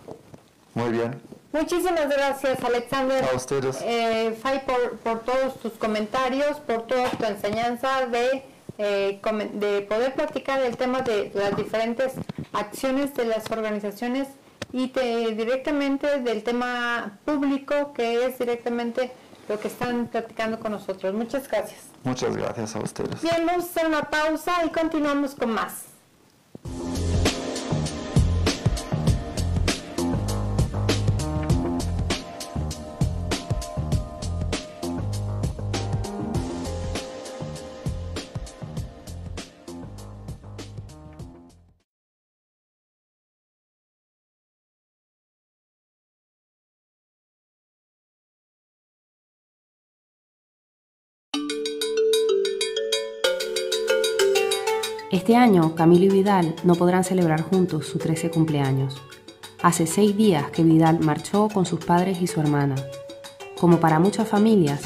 Muy 0.73 0.91
bien. 0.91 1.21
Muchísimas 1.53 2.09
gracias, 2.09 2.63
Alexander. 2.63 3.23
A 3.25 3.35
ustedes. 3.35 3.81
Eh, 3.83 4.37
Fay, 4.41 4.61
por, 4.65 4.97
por, 4.99 5.19
todos 5.19 5.59
tus 5.59 5.73
comentarios, 5.73 6.57
por 6.59 6.87
toda 6.87 7.09
tu 7.11 7.25
enseñanza 7.25 8.07
de, 8.07 8.43
eh, 8.77 9.19
de 9.53 9.81
poder 9.81 10.13
platicar 10.13 10.61
el 10.61 10.77
tema 10.77 11.01
de 11.01 11.29
las 11.35 11.55
diferentes 11.57 12.13
acciones 12.53 13.13
de 13.15 13.25
las 13.25 13.51
organizaciones 13.51 14.29
y 14.71 14.87
directamente 14.87 16.21
del 16.21 16.43
tema 16.43 17.19
público, 17.25 17.91
que 17.93 18.25
es 18.25 18.39
directamente 18.39 19.11
lo 19.51 19.59
que 19.59 19.67
están 19.67 20.07
platicando 20.07 20.59
con 20.59 20.71
nosotros. 20.71 21.13
Muchas 21.13 21.47
gracias. 21.49 21.81
Muchas 22.03 22.35
gracias 22.35 22.75
a 22.75 22.79
ustedes. 22.79 23.21
Bien, 23.21 23.45
vamos 23.45 23.65
a 23.65 23.69
hacer 23.69 23.85
una 23.85 24.09
pausa 24.09 24.65
y 24.65 24.69
continuamos 24.69 25.35
con 25.35 25.51
más. 25.51 25.85
Este 55.21 55.35
año, 55.35 55.75
Camilo 55.75 56.05
y 56.05 56.09
Vidal 56.09 56.55
no 56.63 56.73
podrán 56.73 57.03
celebrar 57.03 57.43
juntos 57.43 57.85
su 57.85 57.99
13 57.99 58.31
cumpleaños. 58.31 58.99
Hace 59.61 59.85
seis 59.85 60.17
días 60.17 60.49
que 60.49 60.63
Vidal 60.63 60.99
marchó 61.01 61.47
con 61.47 61.67
sus 61.67 61.85
padres 61.85 62.23
y 62.23 62.25
su 62.25 62.39
hermana. 62.39 62.73
Como 63.59 63.79
para 63.79 63.99
muchas 63.99 64.27
familias, 64.27 64.81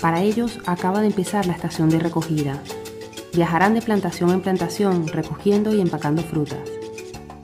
para 0.00 0.22
ellos 0.22 0.60
acaba 0.64 1.00
de 1.00 1.08
empezar 1.08 1.46
la 1.46 1.54
estación 1.54 1.88
de 1.88 1.98
recogida. 1.98 2.62
Viajarán 3.34 3.74
de 3.74 3.82
plantación 3.82 4.30
en 4.30 4.42
plantación 4.42 5.08
recogiendo 5.08 5.74
y 5.74 5.80
empacando 5.80 6.22
frutas. 6.22 6.70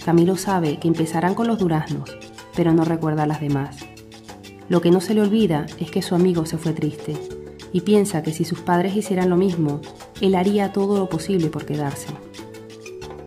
Camilo 0.05 0.37
sabe 0.37 0.79
que 0.79 0.87
empezarán 0.87 1.35
con 1.35 1.49
los 1.49 1.59
duraznos, 1.59 2.17
pero 2.55 2.73
no 2.73 2.85
recuerda 2.85 3.25
a 3.25 3.27
las 3.27 3.41
demás. 3.41 3.79
Lo 4.69 4.81
que 4.81 4.93
no 4.93 5.01
se 5.01 5.15
le 5.15 5.23
olvida 5.23 5.67
es 5.81 5.91
que 5.91 6.01
su 6.01 6.15
amigo 6.15 6.47
se 6.47 6.59
fue 6.59 6.75
triste 6.75 7.17
y 7.73 7.81
piensa 7.81 8.23
que 8.23 8.33
si 8.33 8.45
sus 8.45 8.61
padres 8.61 8.95
hicieran 8.95 9.31
lo 9.31 9.37
mismo, 9.37 9.81
él 10.21 10.37
haría 10.37 10.73
todo 10.73 10.97
lo 10.97 11.09
posible 11.09 11.49
por 11.49 11.67
quedarse. 11.67 12.07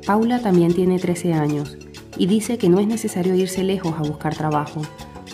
Paula 0.09 0.39
también 0.39 0.73
tiene 0.73 0.97
13 0.97 1.33
años 1.33 1.77
y 2.17 2.25
dice 2.25 2.57
que 2.57 2.67
no 2.67 2.79
es 2.79 2.87
necesario 2.87 3.35
irse 3.35 3.61
lejos 3.61 3.93
a 3.95 4.01
buscar 4.01 4.35
trabajo, 4.35 4.81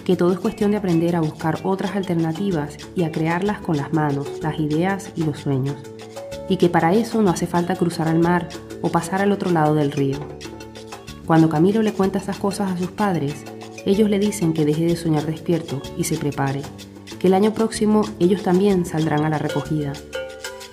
que 0.03 0.17
todo 0.17 0.33
es 0.33 0.39
cuestión 0.39 0.71
de 0.71 0.75
aprender 0.75 1.15
a 1.15 1.21
buscar 1.21 1.59
otras 1.63 1.95
alternativas 1.95 2.75
y 2.93 3.03
a 3.03 3.11
crearlas 3.13 3.61
con 3.61 3.77
las 3.77 3.93
manos, 3.93 4.27
las 4.41 4.59
ideas 4.59 5.13
y 5.15 5.23
los 5.23 5.39
sueños, 5.39 5.77
y 6.49 6.57
que 6.57 6.67
para 6.67 6.93
eso 6.93 7.21
no 7.21 7.29
hace 7.29 7.47
falta 7.47 7.77
cruzar 7.77 8.09
al 8.09 8.19
mar 8.19 8.49
o 8.81 8.89
pasar 8.89 9.21
al 9.21 9.31
otro 9.31 9.49
lado 9.49 9.75
del 9.75 9.93
río. 9.93 10.17
Cuando 11.25 11.47
Camilo 11.47 11.81
le 11.81 11.93
cuenta 11.93 12.19
estas 12.19 12.38
cosas 12.38 12.69
a 12.69 12.77
sus 12.77 12.91
padres, 12.91 13.45
ellos 13.85 14.09
le 14.09 14.19
dicen 14.19 14.51
que 14.51 14.65
deje 14.65 14.83
de 14.83 14.97
soñar 14.97 15.25
despierto 15.25 15.81
y 15.97 16.03
se 16.03 16.17
prepare, 16.17 16.63
que 17.17 17.27
el 17.27 17.33
año 17.33 17.53
próximo 17.53 18.01
ellos 18.19 18.43
también 18.43 18.85
saldrán 18.85 19.23
a 19.23 19.29
la 19.29 19.38
recogida. 19.38 19.93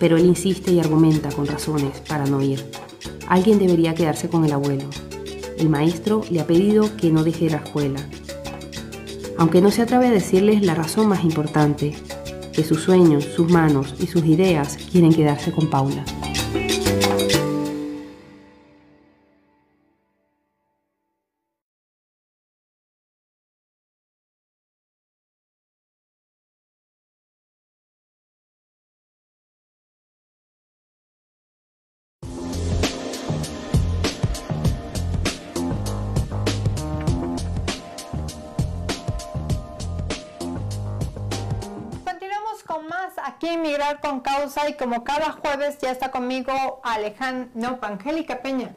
Pero 0.00 0.16
él 0.16 0.26
insiste 0.26 0.72
y 0.72 0.80
argumenta 0.80 1.30
con 1.30 1.46
razones 1.46 2.00
para 2.08 2.26
no 2.26 2.42
ir. 2.42 2.64
Alguien 3.32 3.58
debería 3.58 3.94
quedarse 3.94 4.28
con 4.28 4.44
el 4.44 4.52
abuelo. 4.52 4.84
El 5.58 5.70
maestro 5.70 6.20
le 6.30 6.42
ha 6.42 6.46
pedido 6.46 6.94
que 6.98 7.10
no 7.10 7.24
deje 7.24 7.48
la 7.48 7.56
escuela. 7.56 7.98
Aunque 9.38 9.62
no 9.62 9.70
se 9.70 9.80
atreve 9.80 10.08
a 10.08 10.10
decirles 10.10 10.60
la 10.60 10.74
razón 10.74 11.08
más 11.08 11.24
importante, 11.24 11.94
que 12.52 12.62
sus 12.62 12.82
sueños, 12.82 13.24
sus 13.24 13.50
manos 13.50 13.94
y 13.98 14.06
sus 14.06 14.26
ideas 14.26 14.76
quieren 14.76 15.14
quedarse 15.14 15.50
con 15.50 15.70
Paula. 15.70 16.04
Con 44.01 44.20
Causa 44.20 44.68
y 44.68 44.75
como 44.75 45.05
cada 45.05 45.31
jueves 45.33 45.79
ya 45.79 45.90
está 45.92 46.11
conmigo 46.11 46.81
Alejandra, 46.83 47.48
no, 47.55 47.79
Angélica 47.81 48.42
Peña. 48.42 48.75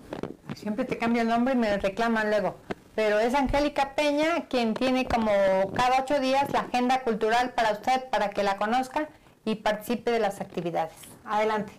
Siempre 0.56 0.86
te 0.86 1.00
cambio 1.00 1.24
el 1.24 1.28
nombre 1.28 1.56
y 1.56 1.58
me 1.58 1.76
reclaman 1.78 2.30
luego. 2.30 2.58
Pero 2.93 3.19
es 3.19 3.34
Angélica 3.34 3.95
Peña 3.95 4.45
quien 4.48 4.76
tiene 4.76 5.08
como 5.08 5.32
cada 5.74 6.02
ocho 6.02 6.19
días 6.19 6.52
la 6.52 6.60
agenda 6.62 7.02
cultural 7.02 7.52
para 7.54 7.71
usted, 7.71 8.10
para 8.12 8.30
que 8.30 8.43
la 8.43 8.58
conozca 8.58 9.10
y 9.43 9.56
participe 9.56 10.12
de 10.12 10.19
las 10.19 10.39
actividades. 10.39 10.93
Adelante. 11.26 11.74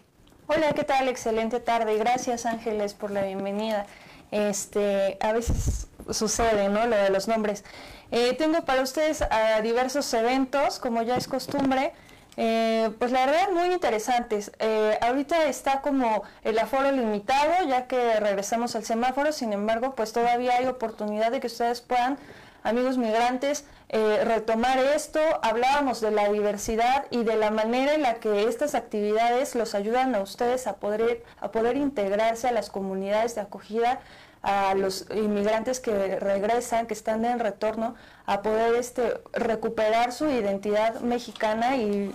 Hola, 0.49 0.73
¿qué 0.73 0.83
tal? 0.83 1.09
Excelente 1.09 1.61
tarde. 1.61 1.97
Gracias 1.99 2.45
Ángeles 2.45 2.95
por 2.95 3.12
la 3.12 3.23
bienvenida. 3.23 3.87
Este, 4.33 5.16
a 5.21 5.33
veces 5.33 5.87
sucede, 6.11 6.69
¿no? 6.69 6.87
Lo 6.87 6.97
de 6.97 7.11
los 7.11 7.29
nombres. 7.29 7.64
Eh, 8.11 8.35
tengo 8.35 8.64
para 8.64 8.83
ustedes 8.83 9.23
a 9.23 9.61
diversos 9.61 10.12
eventos, 10.12 10.81
como 10.81 11.03
ya 11.03 11.16
es 11.16 11.29
costumbre. 11.29 11.92
Eh, 12.37 12.90
pues 12.99 13.12
la 13.12 13.27
verdad 13.27 13.51
muy 13.53 13.72
interesantes. 13.72 14.53
Eh, 14.59 14.99
ahorita 15.01 15.44
está 15.46 15.81
como 15.81 16.22
el 16.44 16.59
aforo 16.59 16.92
limitado 16.92 17.66
ya 17.66 17.87
que 17.87 18.20
regresamos 18.20 18.77
al 18.77 18.85
semáforo, 18.85 19.33
sin 19.33 19.53
embargo 19.53 19.94
pues 19.94 20.12
todavía 20.12 20.57
hay 20.57 20.66
oportunidad 20.66 21.31
de 21.31 21.40
que 21.40 21.46
ustedes 21.46 21.81
puedan, 21.81 22.18
amigos 22.62 22.99
migrantes, 22.99 23.64
eh, 23.88 24.20
retomar 24.25 24.79
esto. 24.79 25.20
Hablábamos 25.42 26.01
de 26.01 26.11
la 26.11 26.29
diversidad 26.29 27.07
y 27.11 27.25
de 27.25 27.37
la 27.37 27.51
manera 27.51 27.94
en 27.94 28.03
la 28.03 28.14
que 28.14 28.44
estas 28.44 28.75
actividades 28.75 29.55
los 29.55 29.75
ayudan 29.75 30.14
a 30.14 30.20
ustedes 30.20 30.66
a 30.66 30.77
poder, 30.77 31.25
a 31.40 31.51
poder 31.53 31.77
integrarse 31.77 32.49
a 32.49 32.53
las 32.53 32.68
comunidades 32.68 33.35
de 33.35 33.42
acogida 33.42 34.00
a 34.46 34.75
los 34.75 35.06
inmigrantes 35.13 35.81
que 35.81 36.21
regresan, 36.21 36.87
que 36.87 36.94
están 36.94 37.25
en 37.25 37.40
retorno, 37.40 37.96
a 38.27 38.42
poder 38.42 38.77
este, 38.77 39.15
recuperar 39.33 40.13
su 40.13 40.31
identidad 40.31 41.00
mexicana 41.00 41.77
y 41.77 42.15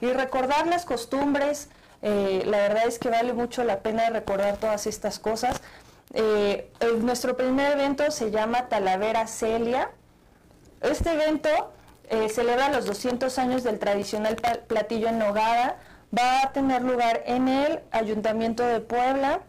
y 0.00 0.06
recordar 0.12 0.66
las 0.66 0.84
costumbres. 0.84 1.68
Eh, 2.02 2.42
la 2.46 2.58
verdad 2.58 2.86
es 2.86 2.98
que 2.98 3.10
vale 3.10 3.32
mucho 3.32 3.64
la 3.64 3.80
pena 3.80 4.08
recordar 4.10 4.56
todas 4.56 4.86
estas 4.86 5.18
cosas. 5.18 5.60
Eh, 6.14 6.70
nuestro 7.02 7.36
primer 7.36 7.72
evento 7.72 8.10
se 8.10 8.30
llama 8.30 8.68
Talavera 8.68 9.26
Celia. 9.26 9.90
Este 10.80 11.12
evento 11.12 11.48
eh, 12.08 12.28
celebra 12.28 12.70
los 12.70 12.86
200 12.86 13.38
años 13.38 13.64
del 13.64 13.78
tradicional 13.78 14.36
platillo 14.66 15.08
en 15.08 15.18
nogada. 15.18 15.76
Va 16.16 16.42
a 16.42 16.52
tener 16.52 16.82
lugar 16.82 17.22
en 17.26 17.48
el 17.48 17.80
Ayuntamiento 17.90 18.62
de 18.62 18.80
Puebla, 18.80 19.40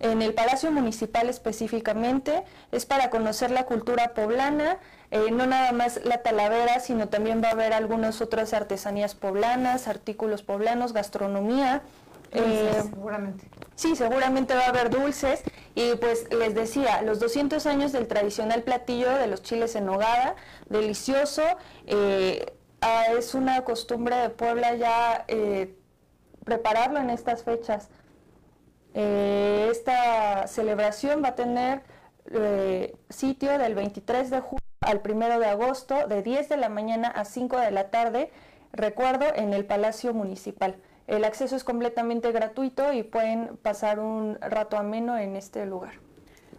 en 0.00 0.22
el 0.22 0.34
Palacio 0.34 0.70
Municipal 0.70 1.28
específicamente. 1.28 2.44
Es 2.72 2.86
para 2.86 3.10
conocer 3.10 3.50
la 3.50 3.66
cultura 3.66 4.14
poblana 4.14 4.78
eh, 5.10 5.30
no 5.30 5.46
nada 5.46 5.72
más 5.72 6.04
la 6.04 6.22
talavera, 6.22 6.80
sino 6.80 7.08
también 7.08 7.42
va 7.42 7.48
a 7.48 7.52
haber 7.52 7.72
algunas 7.72 8.20
otras 8.20 8.52
artesanías 8.52 9.14
poblanas, 9.14 9.88
artículos 9.88 10.42
poblanos, 10.42 10.92
gastronomía. 10.92 11.82
Eh, 12.32 12.82
seguramente. 12.82 13.48
Sí, 13.74 13.96
seguramente 13.96 14.54
va 14.54 14.66
a 14.66 14.68
haber 14.68 14.90
dulces. 14.90 15.42
Y 15.74 15.94
pues 15.94 16.26
les 16.30 16.54
decía, 16.54 17.00
los 17.00 17.20
200 17.20 17.64
años 17.64 17.92
del 17.92 18.06
tradicional 18.06 18.62
platillo 18.64 19.10
de 19.14 19.28
los 19.28 19.42
chiles 19.42 19.76
en 19.76 19.86
nogada, 19.86 20.36
delicioso. 20.68 21.42
Eh, 21.86 22.52
ah, 22.82 23.04
es 23.18 23.32
una 23.34 23.64
costumbre 23.64 24.14
de 24.16 24.28
Puebla 24.28 24.74
ya 24.74 25.24
prepararlo 26.44 26.98
en 26.98 27.08
estas 27.08 27.44
fechas. 27.44 27.88
Esta 28.98 30.46
celebración 30.48 31.22
va 31.22 31.28
a 31.28 31.34
tener 31.34 31.82
sitio 33.08 33.56
del 33.58 33.74
23 33.74 34.30
de 34.30 34.40
julio 34.40 34.58
al 34.80 35.00
primero 35.00 35.38
de 35.38 35.46
agosto 35.46 36.06
de 36.08 36.22
10 36.22 36.48
de 36.48 36.56
la 36.56 36.68
mañana 36.68 37.08
a 37.08 37.24
5 37.24 37.58
de 37.58 37.70
la 37.70 37.90
tarde, 37.90 38.30
recuerdo, 38.72 39.26
en 39.34 39.52
el 39.52 39.64
Palacio 39.64 40.14
Municipal. 40.14 40.76
El 41.06 41.24
acceso 41.24 41.56
es 41.56 41.64
completamente 41.64 42.32
gratuito 42.32 42.92
y 42.92 43.02
pueden 43.02 43.56
pasar 43.58 43.98
un 43.98 44.38
rato 44.40 44.76
ameno 44.76 45.16
en 45.16 45.36
este 45.36 45.64
lugar. 45.64 45.94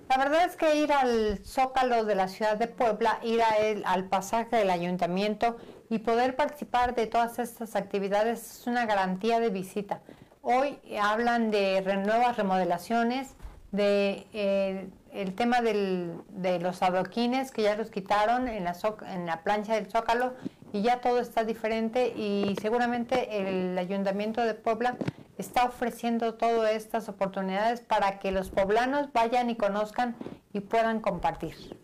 La 0.10 0.18
verdad 0.18 0.46
es 0.46 0.56
que 0.56 0.76
ir 0.76 0.92
al 0.92 1.40
Zócalo 1.46 2.04
de 2.04 2.16
la 2.16 2.28
ciudad 2.28 2.58
de 2.58 2.68
Puebla, 2.68 3.20
ir 3.22 3.42
al 3.86 4.06
pasaje 4.06 4.56
del 4.56 4.72
ayuntamiento 4.72 5.58
y 5.90 6.00
poder 6.00 6.36
participar 6.36 6.96
de 6.96 7.06
todas 7.06 7.38
estas 7.38 7.76
actividades 7.76 8.62
es 8.62 8.68
una 8.68 8.86
garantía 8.86 9.40
de 9.40 9.50
visita. 9.50 10.02
Hoy 10.42 10.80
hablan 11.02 11.52
de 11.52 11.82
nuevas 11.98 12.38
remodelaciones, 12.38 13.36
de 13.72 14.26
eh, 14.34 14.90
el 15.12 15.36
tema 15.36 15.62
de 15.62 16.60
los 16.60 16.82
adoquines 16.82 17.52
que 17.52 17.64
ya 17.64 17.76
los 17.76 17.90
quitaron 17.90 18.48
en 18.48 18.64
la, 18.64 18.76
en 19.14 19.26
la 19.26 19.44
plancha 19.44 19.76
del 19.76 19.92
Zócalo 19.92 20.34
y 20.72 20.82
ya 20.82 21.02
todo 21.02 21.20
está 21.20 21.44
diferente 21.44 22.14
y 22.16 22.56
seguramente 22.62 23.42
el 23.42 23.78
Ayuntamiento 23.78 24.42
de 24.42 24.54
Puebla 24.54 24.96
está 25.38 25.66
ofreciendo 25.66 26.36
todas 26.36 26.72
estas 26.72 27.10
oportunidades 27.10 27.82
para 27.82 28.20
que 28.20 28.32
los 28.32 28.50
poblanos 28.50 29.12
vayan 29.14 29.50
y 29.50 29.56
conozcan 29.56 30.16
y 30.54 30.62
puedan 30.62 31.02
compartir. 31.02 31.78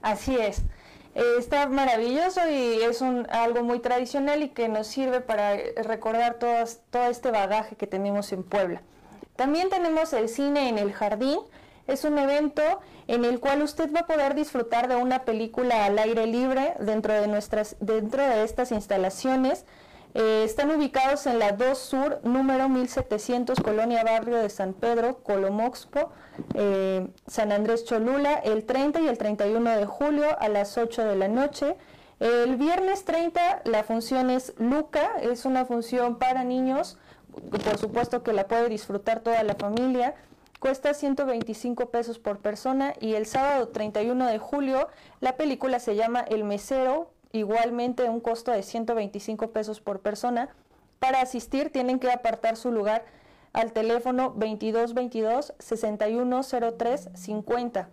Así 0.00 0.36
es. 0.36 0.62
Eh, 1.16 1.36
está 1.38 1.66
maravilloso 1.66 2.42
y 2.46 2.82
es 2.82 3.00
un, 3.00 3.26
algo 3.30 3.62
muy 3.62 3.78
tradicional 3.78 4.42
y 4.42 4.50
que 4.50 4.68
nos 4.68 4.86
sirve 4.86 5.22
para 5.22 5.56
recordar 5.82 6.34
todo 6.38 7.06
este 7.08 7.30
bagaje 7.30 7.74
que 7.74 7.86
tenemos 7.86 8.32
en 8.32 8.42
Puebla. 8.42 8.82
También 9.34 9.70
tenemos 9.70 10.12
el 10.12 10.28
cine 10.28 10.68
en 10.68 10.76
el 10.76 10.92
jardín. 10.92 11.38
Es 11.86 12.04
un 12.04 12.18
evento 12.18 12.62
en 13.08 13.24
el 13.24 13.40
cual 13.40 13.62
usted 13.62 13.90
va 13.94 14.00
a 14.00 14.06
poder 14.06 14.34
disfrutar 14.34 14.88
de 14.88 14.96
una 14.96 15.24
película 15.24 15.86
al 15.86 15.98
aire 15.98 16.26
libre 16.26 16.74
dentro 16.80 17.14
de, 17.14 17.28
nuestras, 17.28 17.76
dentro 17.80 18.22
de 18.22 18.44
estas 18.44 18.70
instalaciones. 18.70 19.64
Eh, 20.18 20.44
están 20.44 20.70
ubicados 20.70 21.26
en 21.26 21.38
la 21.38 21.52
2 21.52 21.76
Sur, 21.76 22.20
número 22.22 22.70
1700, 22.70 23.60
Colonia 23.60 24.02
Barrio 24.02 24.36
de 24.36 24.48
San 24.48 24.72
Pedro, 24.72 25.18
Colomoxpo, 25.22 26.10
eh, 26.54 27.06
San 27.26 27.52
Andrés 27.52 27.84
Cholula, 27.84 28.32
el 28.32 28.64
30 28.64 29.00
y 29.00 29.08
el 29.08 29.18
31 29.18 29.76
de 29.76 29.84
julio 29.84 30.24
a 30.40 30.48
las 30.48 30.78
8 30.78 31.04
de 31.04 31.16
la 31.16 31.28
noche. 31.28 31.76
El 32.18 32.56
viernes 32.56 33.04
30 33.04 33.60
la 33.66 33.84
función 33.84 34.30
es 34.30 34.54
Luca, 34.56 35.18
es 35.20 35.44
una 35.44 35.66
función 35.66 36.16
para 36.16 36.44
niños, 36.44 36.96
por 37.50 37.76
supuesto 37.76 38.22
que 38.22 38.32
la 38.32 38.48
puede 38.48 38.70
disfrutar 38.70 39.20
toda 39.20 39.42
la 39.42 39.54
familia. 39.54 40.14
Cuesta 40.60 40.94
125 40.94 41.90
pesos 41.90 42.18
por 42.18 42.38
persona 42.38 42.94
y 43.00 43.16
el 43.16 43.26
sábado 43.26 43.68
31 43.68 44.28
de 44.28 44.38
julio 44.38 44.88
la 45.20 45.36
película 45.36 45.78
se 45.78 45.94
llama 45.94 46.20
El 46.20 46.44
Mesero, 46.44 47.10
igualmente 47.32 48.08
un 48.08 48.20
costo 48.20 48.52
de 48.52 48.62
125 48.62 49.50
pesos 49.50 49.80
por 49.80 50.00
persona. 50.00 50.48
Para 50.98 51.20
asistir 51.20 51.70
tienen 51.70 51.98
que 51.98 52.10
apartar 52.10 52.56
su 52.56 52.72
lugar 52.72 53.04
al 53.52 53.72
teléfono 53.72 54.34
2222 54.36 55.54
6103 55.58 57.10
50. 57.14 57.88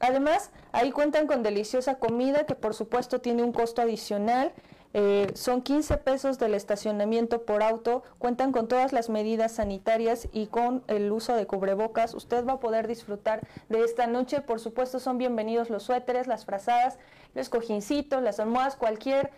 Además, 0.00 0.50
ahí 0.72 0.92
cuentan 0.92 1.26
con 1.26 1.42
deliciosa 1.42 1.96
comida 1.96 2.46
que 2.46 2.54
por 2.54 2.74
supuesto 2.74 3.20
tiene 3.20 3.42
un 3.42 3.52
costo 3.52 3.82
adicional 3.82 4.52
eh, 4.92 5.30
son 5.34 5.62
15 5.62 5.98
pesos 5.98 6.38
del 6.38 6.54
estacionamiento 6.54 7.44
por 7.44 7.62
auto, 7.62 8.02
cuentan 8.18 8.50
con 8.50 8.66
todas 8.66 8.92
las 8.92 9.08
medidas 9.08 9.52
sanitarias 9.52 10.28
y 10.32 10.48
con 10.48 10.82
el 10.88 11.12
uso 11.12 11.36
de 11.36 11.46
cubrebocas. 11.46 12.12
Usted 12.14 12.44
va 12.44 12.54
a 12.54 12.60
poder 12.60 12.88
disfrutar 12.88 13.46
de 13.68 13.84
esta 13.84 14.08
noche. 14.08 14.40
Por 14.40 14.58
supuesto, 14.58 14.98
son 14.98 15.16
bienvenidos 15.16 15.70
los 15.70 15.84
suéteres, 15.84 16.26
las 16.26 16.44
frazadas, 16.44 16.98
los 17.34 17.48
cojincitos, 17.48 18.20
las 18.20 18.40
almohadas, 18.40 18.74
cualquier 18.74 19.30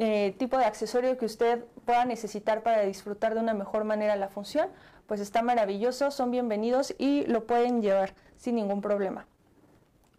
eh, 0.00 0.34
tipo 0.38 0.58
de 0.58 0.64
accesorio 0.64 1.16
que 1.16 1.26
usted 1.26 1.64
pueda 1.84 2.04
necesitar 2.04 2.64
para 2.64 2.82
disfrutar 2.82 3.34
de 3.34 3.40
una 3.40 3.54
mejor 3.54 3.84
manera 3.84 4.16
la 4.16 4.28
función. 4.28 4.68
Pues 5.06 5.20
está 5.20 5.40
maravilloso, 5.42 6.10
son 6.10 6.32
bienvenidos 6.32 6.92
y 6.98 7.24
lo 7.26 7.46
pueden 7.46 7.80
llevar 7.80 8.14
sin 8.36 8.56
ningún 8.56 8.80
problema. 8.80 9.26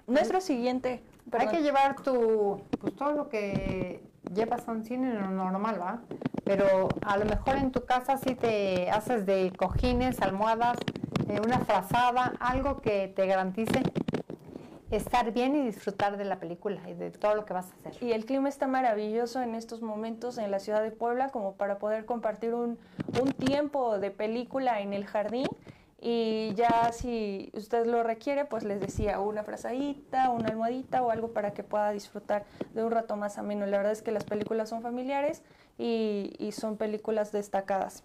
Nuestro 0.08 0.40
siguiente. 0.40 1.04
Hay 1.32 1.48
que 1.48 1.62
llevar 1.62 1.96
tu, 2.02 2.62
pues 2.80 2.96
todo 2.96 3.12
lo 3.12 3.30
que 3.30 4.02
llevas 4.34 4.68
a 4.68 4.72
un 4.72 4.84
cine 4.84 5.14
normal, 5.14 5.80
¿va? 5.80 6.02
Pero 6.44 6.90
a 7.06 7.18
lo 7.18 7.26
mejor 7.26 7.58
en 7.58 7.72
tu 7.72 7.86
casa 7.86 8.18
sí 8.18 8.36
te 8.36 8.90
haces 8.90 9.26
de 9.26 9.52
cojines, 9.58 10.22
almohadas, 10.22 10.78
eh, 11.28 11.40
una 11.46 11.60
frazada, 11.60 12.34
algo 12.40 12.82
que 12.82 13.10
te 13.10 13.26
garantice 13.28 13.84
estar 14.92 15.34
bien 15.34 15.56
y 15.56 15.66
disfrutar 15.66 16.16
de 16.16 16.24
la 16.24 16.40
película 16.40 16.80
y 16.90 16.94
de 16.94 17.12
todo 17.12 17.36
lo 17.36 17.46
que 17.46 17.54
vas 17.54 17.72
a 17.72 17.90
hacer. 17.90 18.02
Y 18.02 18.14
el 18.14 18.26
clima 18.26 18.48
está 18.48 18.68
maravilloso 18.68 19.42
en 19.42 19.56
estos 19.56 19.82
momentos 19.82 20.38
en 20.38 20.50
la 20.50 20.60
ciudad 20.60 20.82
de 20.82 20.92
Puebla 20.92 21.30
como 21.30 21.56
para 21.56 21.78
poder 21.78 22.06
compartir 22.06 22.54
un, 22.54 22.80
un 23.22 23.34
tiempo 23.34 24.00
de 24.00 24.12
película 24.12 24.80
en 24.80 24.94
el 24.94 25.06
jardín 25.06 25.48
y 26.00 26.54
ya 26.56 26.92
si 26.92 27.52
usted 27.54 27.86
lo 27.88 28.04
requiere, 28.04 28.46
pues 28.46 28.64
les 28.64 28.80
decía 28.80 29.20
una 29.20 29.44
frazadita, 29.44 30.30
una 30.30 30.50
almohadita 30.50 31.02
o 31.02 31.10
algo 31.10 31.34
para 31.34 31.54
que 31.54 31.64
pueda 31.64 31.92
disfrutar 31.92 32.46
de 32.74 32.84
un 32.84 32.92
rato 32.92 33.16
más 33.16 33.38
ameno. 33.38 33.66
La 33.66 33.78
verdad 33.78 33.94
es 33.94 34.04
que 34.04 34.12
las 34.12 34.24
películas 34.24 34.70
son 34.70 34.82
familiares 34.82 35.42
y, 35.78 36.36
y 36.38 36.52
son 36.52 36.78
películas 36.78 37.32
destacadas. 37.32 38.04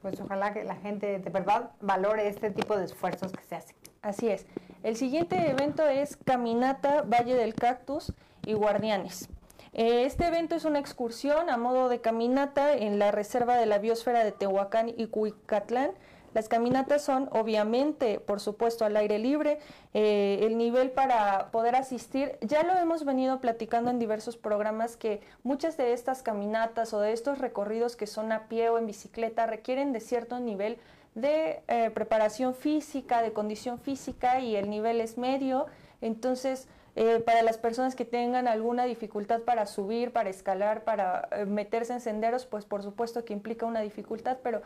Pues 0.00 0.20
ojalá 0.20 0.54
que 0.54 0.64
la 0.64 0.76
gente 0.76 1.18
de 1.18 1.30
verdad 1.30 1.70
valore 1.80 2.28
este 2.28 2.50
tipo 2.50 2.76
de 2.76 2.84
esfuerzos 2.84 3.32
que 3.32 3.44
se 3.44 3.56
hacen. 3.56 3.76
Así 4.00 4.28
es. 4.28 4.46
El 4.82 4.96
siguiente 4.96 5.50
evento 5.50 5.86
es 5.86 6.16
Caminata 6.16 7.02
Valle 7.02 7.34
del 7.34 7.54
Cactus 7.54 8.12
y 8.46 8.54
Guardianes. 8.54 9.28
Eh, 9.72 10.04
este 10.04 10.26
evento 10.26 10.54
es 10.54 10.64
una 10.64 10.78
excursión 10.78 11.50
a 11.50 11.56
modo 11.56 11.88
de 11.88 12.00
caminata 12.00 12.74
en 12.74 12.98
la 12.98 13.10
Reserva 13.10 13.56
de 13.56 13.66
la 13.66 13.78
Biosfera 13.78 14.22
de 14.22 14.30
Tehuacán 14.30 14.92
y 14.96 15.08
Cuicatlán 15.08 15.90
las 16.34 16.48
caminatas 16.48 17.02
son 17.02 17.28
obviamente, 17.32 18.18
por 18.18 18.40
supuesto, 18.40 18.84
al 18.84 18.96
aire 18.96 19.20
libre. 19.20 19.60
Eh, 19.94 20.40
el 20.42 20.58
nivel 20.58 20.90
para 20.90 21.52
poder 21.52 21.76
asistir, 21.76 22.36
ya 22.40 22.64
lo 22.64 22.74
hemos 22.74 23.04
venido 23.04 23.40
platicando 23.40 23.90
en 23.90 24.00
diversos 24.00 24.36
programas 24.36 24.96
que 24.96 25.20
muchas 25.44 25.76
de 25.76 25.92
estas 25.92 26.22
caminatas 26.22 26.92
o 26.92 27.00
de 27.00 27.12
estos 27.12 27.38
recorridos 27.38 27.94
que 27.94 28.08
son 28.08 28.32
a 28.32 28.48
pie 28.48 28.68
o 28.68 28.78
en 28.78 28.86
bicicleta 28.86 29.46
requieren 29.46 29.92
de 29.92 30.00
cierto 30.00 30.40
nivel 30.40 30.78
de 31.14 31.62
eh, 31.68 31.90
preparación 31.94 32.56
física, 32.56 33.22
de 33.22 33.32
condición 33.32 33.78
física 33.78 34.40
y 34.40 34.56
el 34.56 34.68
nivel 34.68 35.00
es 35.00 35.16
medio. 35.16 35.66
Entonces, 36.00 36.66
eh, 36.96 37.18
para 37.18 37.42
las 37.42 37.58
personas 37.58 37.96
que 37.96 38.04
tengan 38.04 38.46
alguna 38.46 38.84
dificultad 38.84 39.40
para 39.40 39.66
subir, 39.66 40.12
para 40.12 40.30
escalar, 40.30 40.84
para 40.84 41.28
eh, 41.32 41.44
meterse 41.44 41.92
en 41.92 42.00
senderos, 42.00 42.46
pues 42.46 42.64
por 42.64 42.84
supuesto 42.84 43.24
que 43.24 43.32
implica 43.32 43.66
una 43.66 43.80
dificultad, 43.80 44.38
pero 44.44 44.62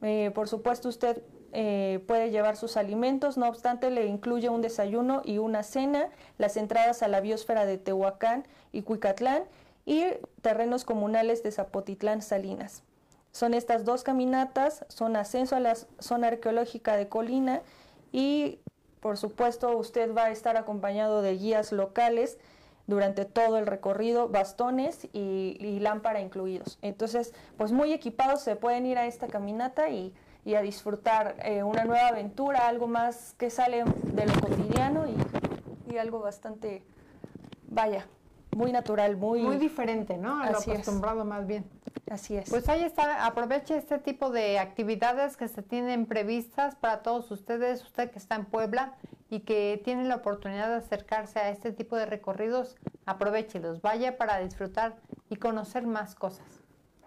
Eh, 0.03 0.31
por 0.33 0.47
supuesto, 0.47 0.87
usted 0.89 1.23
eh, 1.53 2.03
puede 2.07 2.29
llevar 2.29 2.57
sus 2.57 2.77
alimentos, 2.77 3.37
no 3.37 3.47
obstante, 3.47 3.89
le 3.89 4.05
incluye 4.05 4.49
un 4.49 4.61
desayuno 4.61 5.23
y 5.25 5.39
una 5.39 5.63
cena, 5.63 6.09
las 6.37 6.57
entradas 6.57 7.01
a 7.01 7.07
la 7.07 7.21
biosfera 7.21 7.65
de 7.65 7.79
Tehuacán 7.79 8.45
y 8.71 8.83
Cuicatlán 8.83 9.45
y 9.87 10.03
terrenos 10.41 10.83
comunales 10.83 11.41
de 11.43 11.51
Zapotitlán 11.51 12.21
Salinas. 12.21 12.83
Son 13.31 13.53
estas 13.53 13.85
dos 13.85 14.03
caminatas, 14.03 14.85
son 14.89 15.15
ascenso 15.15 15.55
a 15.55 15.61
la 15.61 15.75
zona 15.99 16.27
arqueológica 16.27 16.97
de 16.97 17.07
Colina 17.07 17.61
y 18.11 18.59
por 18.99 19.17
supuesto 19.17 19.77
usted 19.77 20.13
va 20.13 20.25
a 20.25 20.31
estar 20.31 20.57
acompañado 20.57 21.21
de 21.21 21.37
guías 21.37 21.71
locales 21.71 22.37
durante 22.85 23.23
todo 23.23 23.57
el 23.57 23.65
recorrido, 23.65 24.27
bastones 24.27 25.07
y, 25.13 25.79
lámpara 25.79 26.19
incluidos. 26.19 26.79
Entonces, 26.81 27.33
pues 27.55 27.71
muy 27.71 27.93
equipados 27.93 28.41
se 28.41 28.57
pueden 28.57 28.85
ir 28.85 28.97
a 28.97 29.05
esta 29.05 29.27
caminata 29.27 29.89
y, 29.89 30.13
a 30.53 30.61
disfrutar 30.61 31.35
eh, 31.43 31.63
una 31.63 31.83
nueva 31.83 32.07
aventura, 32.07 32.67
algo 32.67 32.87
más 32.87 33.35
que 33.37 33.49
sale 33.49 33.83
de 33.85 34.25
lo 34.25 34.33
cotidiano 34.39 35.05
y, 35.07 35.93
y 35.93 35.97
algo 35.97 36.19
bastante, 36.19 36.83
vaya, 37.67 38.07
muy 38.57 38.71
natural, 38.71 39.15
muy... 39.15 39.41
Muy 39.41 39.57
diferente, 39.57 40.17
¿no? 40.17 40.41
A 40.41 40.51
lo 40.51 40.57
acostumbrado 40.57 41.23
más 41.23 41.47
bien. 41.47 41.65
Así 42.09 42.35
es. 42.35 42.49
Pues 42.49 42.67
ahí 42.67 42.83
está, 42.83 43.25
aproveche 43.25 43.77
este 43.77 43.99
tipo 43.99 44.29
de 44.29 44.59
actividades 44.59 45.37
que 45.37 45.47
se 45.47 45.61
tienen 45.61 46.05
previstas 46.05 46.75
para 46.75 47.01
todos 47.01 47.29
ustedes, 47.31 47.83
usted 47.83 48.11
que 48.11 48.19
está 48.19 48.35
en 48.35 48.45
Puebla 48.45 48.93
y 49.29 49.41
que 49.41 49.81
tiene 49.83 50.05
la 50.05 50.15
oportunidad 50.15 50.69
de 50.69 50.75
acercarse 50.75 51.39
a 51.39 51.49
este 51.49 51.71
tipo 51.71 51.95
de 51.95 52.05
recorridos, 52.05 52.75
aprovechelos, 53.05 53.81
vaya 53.81 54.17
para 54.17 54.39
disfrutar 54.39 54.95
y 55.29 55.35
conocer 55.35 55.85
más 55.85 56.15
cosas. 56.15 56.45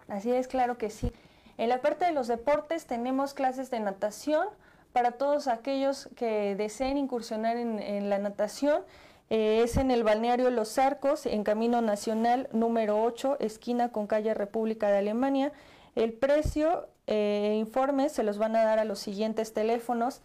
Así 0.07 0.31
es, 0.31 0.47
claro 0.47 0.77
que 0.77 0.89
sí. 0.89 1.11
En 1.57 1.69
la 1.69 1.81
parte 1.81 2.05
de 2.05 2.11
los 2.11 2.27
deportes 2.27 2.85
tenemos 2.85 3.33
clases 3.33 3.69
de 3.69 3.79
natación 3.79 4.47
para 4.93 5.13
todos 5.13 5.47
aquellos 5.47 6.09
que 6.15 6.55
deseen 6.55 6.97
incursionar 6.97 7.57
en, 7.57 8.09
la 8.09 8.17
natación. 8.19 8.83
Eh, 9.31 9.63
es 9.63 9.77
en 9.77 9.89
el 9.91 10.03
balneario 10.03 10.49
Los 10.49 10.77
Arcos, 10.77 11.25
en 11.25 11.45
Camino 11.45 11.81
Nacional 11.81 12.49
número 12.51 13.01
8, 13.01 13.37
esquina 13.39 13.93
con 13.93 14.05
calle 14.05 14.33
República 14.33 14.91
de 14.91 14.97
Alemania. 14.97 15.53
El 15.95 16.11
precio 16.11 16.89
e 17.07 17.55
informes 17.57 18.11
se 18.11 18.23
los 18.23 18.37
van 18.37 18.57
a 18.57 18.65
dar 18.65 18.77
a 18.77 18.83
los 18.83 18.99
siguientes 18.99 19.53
teléfonos. 19.53 20.19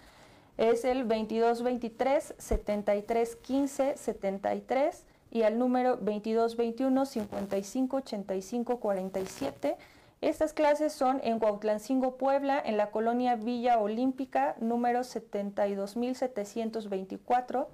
Es 0.57 0.85
el 0.85 1.07
2223 1.07 2.35
7315 2.37 3.97
73 3.97 5.05
y 5.31 5.43
al 5.43 5.57
número 5.57 5.99
2221 5.99 7.07
55 7.07 7.99
85 7.99 8.81
47. 8.81 9.77
Estas 10.21 10.53
clases 10.53 10.93
son 10.93 11.21
en 11.23 11.39
Cuautlancingo, 11.39 12.17
Puebla, 12.17 12.61
en 12.65 12.77
la 12.77 12.91
colonia 12.91 13.37
Villa 13.37 13.79
Olímpica, 13.79 14.57
número 14.59 15.05
72724, 15.05 17.69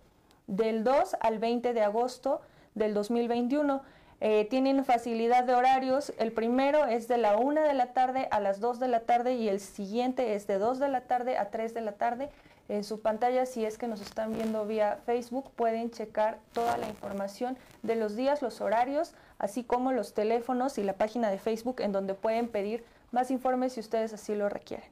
del 0.46 0.84
2 0.84 1.16
al 1.20 1.38
20 1.38 1.72
de 1.72 1.82
agosto 1.82 2.40
del 2.74 2.94
2021. 2.94 3.82
Eh, 4.20 4.46
tienen 4.48 4.84
facilidad 4.84 5.44
de 5.44 5.54
horarios. 5.54 6.12
El 6.18 6.32
primero 6.32 6.86
es 6.86 7.08
de 7.08 7.18
la 7.18 7.36
1 7.36 7.62
de 7.62 7.74
la 7.74 7.92
tarde 7.92 8.28
a 8.30 8.38
las 8.38 8.60
2 8.60 8.78
de 8.78 8.88
la 8.88 9.00
tarde 9.00 9.34
y 9.34 9.48
el 9.48 9.58
siguiente 9.58 10.34
es 10.34 10.46
de 10.46 10.58
2 10.58 10.78
de 10.78 10.88
la 10.88 11.02
tarde 11.02 11.36
a 11.36 11.50
3 11.50 11.74
de 11.74 11.80
la 11.80 11.92
tarde. 11.92 12.30
En 12.68 12.84
su 12.84 13.00
pantalla, 13.00 13.46
si 13.46 13.64
es 13.64 13.76
que 13.76 13.88
nos 13.88 14.00
están 14.00 14.32
viendo 14.32 14.64
vía 14.64 15.00
Facebook, 15.04 15.50
pueden 15.56 15.90
checar 15.90 16.38
toda 16.52 16.78
la 16.78 16.88
información 16.88 17.58
de 17.82 17.96
los 17.96 18.14
días, 18.14 18.42
los 18.42 18.60
horarios, 18.60 19.14
así 19.38 19.64
como 19.64 19.92
los 19.92 20.14
teléfonos 20.14 20.78
y 20.78 20.84
la 20.84 20.92
página 20.92 21.28
de 21.28 21.38
Facebook 21.38 21.80
en 21.80 21.90
donde 21.90 22.14
pueden 22.14 22.48
pedir 22.48 22.84
más 23.10 23.30
informes 23.30 23.72
si 23.72 23.80
ustedes 23.80 24.12
así 24.12 24.34
lo 24.34 24.48
requieren. 24.48 24.88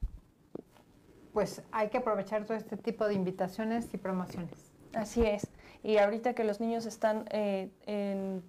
Pues 1.32 1.62
hay 1.70 1.88
que 1.88 1.98
aprovechar 1.98 2.44
todo 2.44 2.56
este 2.56 2.76
tipo 2.76 3.06
de 3.06 3.14
invitaciones 3.14 3.94
y 3.94 3.96
promociones. 3.96 4.69
Así 4.94 5.24
es. 5.24 5.46
Y 5.82 5.96
ahorita 5.98 6.34
que 6.34 6.44
los 6.44 6.60
niños 6.60 6.84
están 6.84 7.24
eh, 7.30 7.70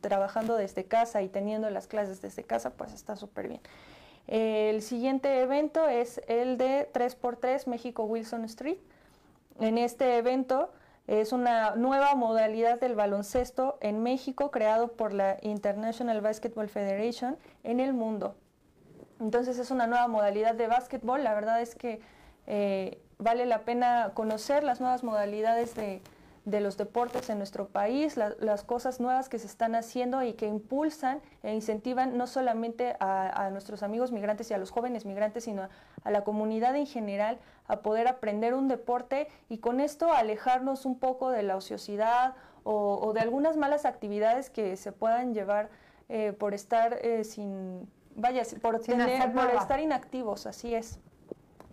trabajando 0.02 0.58
desde 0.58 0.86
casa 0.86 1.22
y 1.22 1.30
teniendo 1.30 1.70
las 1.70 1.88
clases 1.88 2.22
desde 2.22 2.44
casa, 2.44 2.72
pues 2.72 2.94
está 2.94 3.16
súper 3.16 3.48
bien. 3.48 3.62
El 4.28 4.82
siguiente 4.82 5.42
evento 5.42 5.88
es 5.88 6.22
el 6.28 6.58
de 6.58 6.90
3x3 6.94 7.68
México 7.68 8.04
Wilson 8.04 8.44
Street 8.46 8.78
en 9.62 9.78
este 9.78 10.18
evento 10.18 10.72
es 11.08 11.34
una 11.34 11.76
nueva 11.76 12.16
modalidad 12.16 12.80
del 12.80 12.96
baloncesto 12.96 13.78
en 13.82 14.02
México 14.02 14.50
creado 14.50 14.94
por 14.94 15.14
la 15.14 15.38
International 15.42 16.20
Basketball 16.22 16.68
Federation 16.68 17.38
en 17.64 17.80
el 17.80 17.94
mundo. 17.94 18.36
Entonces 19.20 19.60
es 19.60 19.70
una 19.70 19.88
nueva 19.88 20.08
modalidad 20.08 20.56
de 20.56 20.68
básquetbol. 20.68 21.24
La 21.24 21.36
verdad 21.36 21.62
es 21.62 21.76
que 21.76 22.02
eh, 22.48 23.00
vale 23.20 23.46
la 23.46 23.60
pena 23.60 24.12
conocer 24.16 24.64
las 24.64 24.80
nuevas 24.80 25.04
modalidades 25.04 25.76
de, 25.76 26.02
de 26.46 26.60
los 26.60 26.76
deportes 26.78 27.30
en 27.30 27.38
nuestro 27.38 27.68
país, 27.68 28.18
las 28.18 28.64
cosas 28.64 29.00
nuevas 29.00 29.30
que 29.30 29.38
se 29.38 29.46
están 29.46 29.76
haciendo 29.76 30.24
y 30.24 30.34
que 30.34 30.48
impulsan 30.48 31.22
e 31.44 31.54
incentivan 31.54 32.18
no 32.18 32.26
solamente 32.26 32.96
a, 33.00 33.50
nuestros 33.52 33.84
amigos 33.84 34.12
migrantes 34.12 34.50
y 34.50 34.56
a 34.56 34.58
los 34.58 34.72
jóvenes 34.72 35.06
migrantes, 35.06 35.44
sino 35.44 35.70
a, 36.04 36.12
la 36.12 36.24
comunidad 36.24 36.76
en 36.76 36.88
general 36.88 37.38
a 37.68 37.82
poder 37.82 38.08
aprender 38.08 38.56
un 38.56 38.68
deporte 38.68 39.28
y 39.50 39.60
con 39.60 39.80
esto 39.80 40.12
alejarnos 40.12 40.86
un 40.86 40.98
poco 40.98 41.30
de 41.30 41.44
la 41.44 41.56
ociosidad 41.56 42.34
o, 42.64 43.12
de 43.14 43.20
algunas 43.20 43.56
malas 43.58 43.86
actividades 43.86 44.50
que 44.50 44.78
se 44.78 44.92
puedan 44.92 45.34
llevar 45.34 45.70
eh, 46.10 46.34
por 46.34 46.54
estar 46.54 46.98
eh, 47.02 47.24
sin, 47.24 47.88
vaya, 48.16 48.44
por, 48.62 48.82
por 48.82 49.50
estar 49.56 49.80
inactivos, 49.80 50.48
así 50.48 50.74
es. 50.74 51.00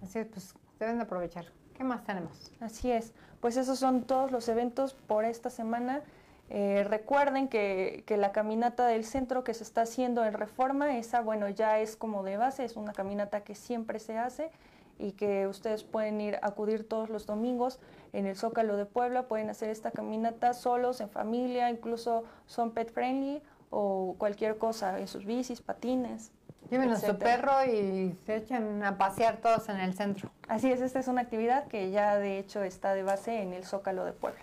Así 0.02 0.18
es, 0.18 0.26
pues 0.26 0.54
deben 0.78 0.96
de 0.96 1.02
aprovechar. 1.02 1.46
¿Qué 1.74 1.84
más 1.84 2.02
tenemos? 2.04 2.52
Así 2.60 2.90
es. 2.90 3.14
Pues 3.40 3.56
esos 3.56 3.78
son 3.78 4.02
todos 4.02 4.32
los 4.32 4.48
eventos 4.48 4.94
por 4.94 5.24
esta 5.24 5.50
semana. 5.50 6.02
Eh, 6.50 6.84
recuerden 6.88 7.48
que, 7.48 8.04
la 8.08 8.32
caminata 8.32 8.86
del 8.86 9.04
centro 9.04 9.44
que 9.44 9.54
se 9.54 9.62
está 9.62 9.82
haciendo 9.82 10.24
en 10.24 10.32
reforma, 10.32 10.96
esa 10.98 11.20
bueno 11.20 11.48
ya 11.48 11.78
es 11.78 11.94
como 11.96 12.22
de 12.22 12.36
base, 12.36 12.64
es 12.64 12.76
una 12.76 12.92
caminata 12.92 13.42
que 13.42 13.54
siempre 13.54 13.98
se 13.98 14.16
hace 14.16 14.50
y 14.98 15.12
que 15.12 15.46
ustedes 15.46 15.84
pueden 15.84 16.20
ir 16.20 16.36
a 16.36 16.48
acudir 16.48 16.88
todos 16.88 17.10
los 17.10 17.26
domingos 17.26 17.78
en 18.12 18.26
el 18.26 18.34
Zócalo 18.34 18.76
de 18.76 18.86
Puebla, 18.86 19.28
pueden 19.28 19.50
hacer 19.50 19.68
esta 19.70 19.90
caminata 19.90 20.54
solos, 20.54 21.00
en 21.00 21.10
familia, 21.10 21.70
incluso 21.70 22.24
son 22.46 22.72
pet 22.72 22.90
friendly 22.90 23.42
o 23.70 24.16
cualquier 24.18 24.56
cosa, 24.56 24.98
en 24.98 25.06
sus 25.06 25.26
bicis, 25.26 25.60
patines. 25.60 26.32
Lleven 26.70 26.90
a 26.90 26.96
su 26.96 27.16
perro 27.16 27.64
y 27.64 28.14
se 28.26 28.36
echen 28.36 28.82
a 28.84 28.98
pasear 28.98 29.38
todos 29.38 29.68
en 29.70 29.80
el 29.80 29.94
centro. 29.94 30.30
Así 30.48 30.70
es, 30.70 30.82
esta 30.82 30.98
es 30.98 31.08
una 31.08 31.22
actividad 31.22 31.66
que 31.66 31.90
ya 31.90 32.18
de 32.18 32.38
hecho 32.38 32.62
está 32.62 32.92
de 32.94 33.02
base 33.02 33.40
en 33.40 33.54
el 33.54 33.64
Zócalo 33.64 34.04
de 34.04 34.12
Puebla. 34.12 34.40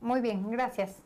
Muy 0.00 0.20
bien, 0.20 0.50
gracias. 0.50 0.96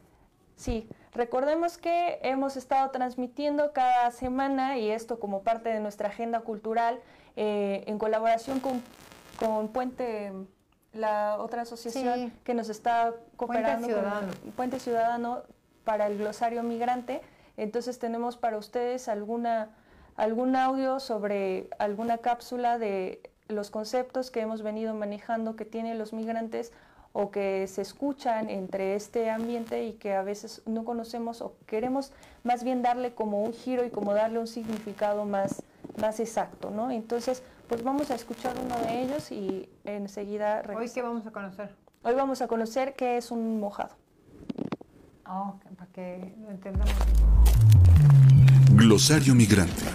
Sí, 0.54 0.88
recordemos 1.12 1.76
que 1.78 2.18
hemos 2.22 2.56
estado 2.56 2.90
transmitiendo 2.90 3.72
cada 3.72 4.10
semana 4.10 4.78
y 4.78 4.90
esto 4.90 5.18
como 5.18 5.42
parte 5.42 5.68
de 5.68 5.80
nuestra 5.80 6.08
agenda 6.08 6.40
cultural 6.40 7.00
eh, 7.36 7.84
en 7.86 7.98
colaboración 7.98 8.60
con, 8.60 8.82
con, 9.38 9.68
Puente, 9.68 10.32
la 10.94 11.36
otra 11.38 11.62
asociación 11.62 12.32
que 12.42 12.54
nos 12.54 12.70
está 12.70 13.14
cooperando 13.36 13.86
Puente 13.86 14.00
Ciudadano. 14.00 14.32
Puente 14.56 14.80
Ciudadano 14.80 15.42
para 15.84 16.06
el 16.06 16.16
glosario 16.16 16.62
migrante. 16.62 17.20
Entonces 17.58 17.98
tenemos 17.98 18.38
para 18.38 18.56
ustedes 18.56 19.08
alguna 19.08 19.70
algún 20.16 20.56
audio 20.56 21.00
sobre 21.00 21.68
alguna 21.78 22.18
cápsula 22.18 22.78
de 22.78 23.20
los 23.48 23.70
conceptos 23.70 24.30
que 24.30 24.40
hemos 24.40 24.62
venido 24.62 24.94
manejando 24.94 25.56
que 25.56 25.64
tienen 25.64 25.98
los 25.98 26.12
migrantes 26.12 26.72
o 27.12 27.30
que 27.30 27.66
se 27.66 27.80
escuchan 27.80 28.50
entre 28.50 28.94
este 28.94 29.30
ambiente 29.30 29.84
y 29.84 29.94
que 29.94 30.14
a 30.14 30.22
veces 30.22 30.62
no 30.66 30.84
conocemos 30.84 31.40
o 31.40 31.54
queremos 31.66 32.12
más 32.44 32.62
bien 32.62 32.82
darle 32.82 33.14
como 33.14 33.42
un 33.42 33.54
giro 33.54 33.84
y 33.84 33.90
como 33.90 34.12
darle 34.12 34.38
un 34.38 34.46
significado 34.46 35.24
más, 35.24 35.62
más 35.98 36.20
exacto, 36.20 36.70
¿no? 36.70 36.90
Entonces, 36.90 37.42
pues 37.68 37.82
vamos 37.82 38.10
a 38.10 38.16
escuchar 38.16 38.54
uno 38.62 38.76
de 38.86 39.02
ellos 39.02 39.32
y 39.32 39.68
enseguida... 39.84 40.62
¿Hoy 40.76 40.90
qué 40.92 41.00
vamos 41.00 41.26
a 41.26 41.30
conocer? 41.30 41.74
Hoy 42.02 42.14
vamos 42.14 42.42
a 42.42 42.48
conocer 42.48 42.94
qué 42.94 43.16
es 43.16 43.30
un 43.30 43.60
mojado. 43.60 43.96
Oh, 45.26 45.58
para 45.76 45.90
que 45.92 46.34
lo 46.42 46.50
entendamos. 46.50 46.94
Glosario 48.76 49.34
Migrante. 49.34 49.86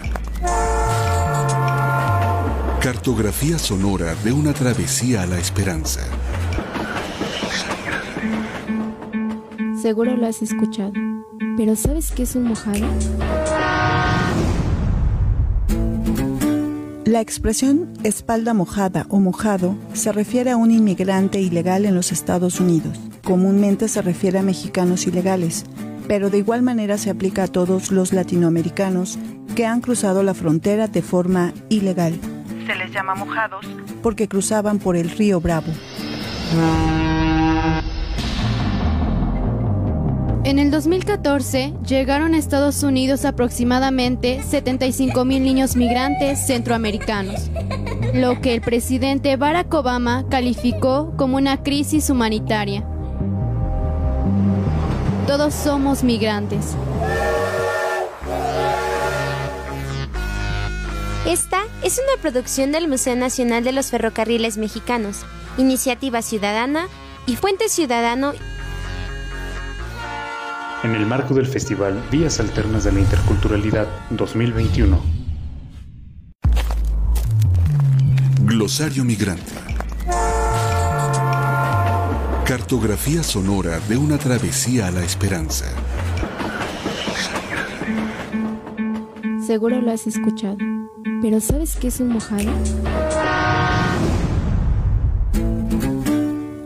Cartografía 2.81 3.59
sonora 3.59 4.15
de 4.23 4.31
una 4.33 4.53
travesía 4.53 5.21
a 5.21 5.27
la 5.27 5.37
esperanza. 5.37 6.01
Seguro 9.79 10.17
lo 10.17 10.25
has 10.25 10.41
escuchado, 10.41 10.93
pero 11.57 11.75
¿sabes 11.75 12.11
qué 12.11 12.23
es 12.23 12.35
un 12.35 12.45
mojado? 12.45 12.87
La 17.05 17.21
expresión 17.21 17.93
espalda 18.03 18.55
mojada 18.55 19.05
o 19.09 19.19
mojado 19.19 19.75
se 19.93 20.11
refiere 20.11 20.49
a 20.49 20.57
un 20.57 20.71
inmigrante 20.71 21.39
ilegal 21.39 21.85
en 21.85 21.93
los 21.93 22.11
Estados 22.11 22.59
Unidos. 22.59 22.99
Comúnmente 23.23 23.87
se 23.87 24.01
refiere 24.01 24.39
a 24.39 24.43
mexicanos 24.43 25.05
ilegales, 25.05 25.65
pero 26.07 26.29
de 26.29 26.37
igual 26.39 26.61
manera 26.61 26.97
se 26.97 27.09
aplica 27.09 27.43
a 27.43 27.47
todos 27.47 27.91
los 27.91 28.13
latinoamericanos 28.13 29.17
que 29.55 29.65
han 29.65 29.81
cruzado 29.81 30.23
la 30.23 30.33
frontera 30.33 30.87
de 30.87 31.01
forma 31.01 31.53
ilegal. 31.69 32.13
Se 32.65 32.75
les 32.75 32.91
llama 32.91 33.15
mojados 33.15 33.65
porque 34.01 34.27
cruzaban 34.27 34.79
por 34.79 34.95
el 34.95 35.09
río 35.09 35.39
Bravo. 35.41 35.71
En 40.43 40.57
el 40.57 40.71
2014 40.71 41.73
llegaron 41.85 42.33
a 42.33 42.37
Estados 42.37 42.81
Unidos 42.83 43.25
aproximadamente 43.25 44.41
75 44.41 45.23
mil 45.23 45.43
niños 45.43 45.75
migrantes 45.75 46.45
centroamericanos, 46.45 47.51
lo 48.13 48.41
que 48.41 48.55
el 48.55 48.61
presidente 48.61 49.37
Barack 49.37 49.71
Obama 49.73 50.25
calificó 50.29 51.13
como 51.15 51.37
una 51.37 51.61
crisis 51.61 52.09
humanitaria. 52.09 52.90
Todos 55.31 55.53
somos 55.53 56.03
migrantes. 56.03 56.75
Esta 61.25 61.61
es 61.81 62.01
una 62.05 62.21
producción 62.21 62.73
del 62.73 62.89
Museo 62.89 63.15
Nacional 63.15 63.63
de 63.63 63.71
los 63.71 63.91
Ferrocarriles 63.91 64.57
Mexicanos, 64.57 65.21
Iniciativa 65.57 66.21
Ciudadana 66.21 66.89
y 67.27 67.37
Fuente 67.37 67.69
Ciudadano 67.69 68.33
en 70.83 70.95
el 70.95 71.05
marco 71.05 71.33
del 71.33 71.47
Festival 71.47 72.03
Vías 72.11 72.41
Alternas 72.41 72.83
de 72.83 72.91
la 72.91 72.99
Interculturalidad 72.99 73.87
2021. 74.09 75.01
Glosario 78.41 79.05
Migrante. 79.05 79.70
Cartografía 82.51 83.23
sonora 83.23 83.79
de 83.87 83.95
una 83.95 84.17
travesía 84.17 84.87
a 84.87 84.91
la 84.91 85.01
esperanza. 85.05 85.67
Seguro 89.47 89.79
lo 89.79 89.89
has 89.89 90.05
escuchado, 90.05 90.57
pero 91.21 91.39
¿sabes 91.39 91.77
qué 91.77 91.87
es 91.87 92.01
un 92.01 92.09
mojado? 92.09 92.51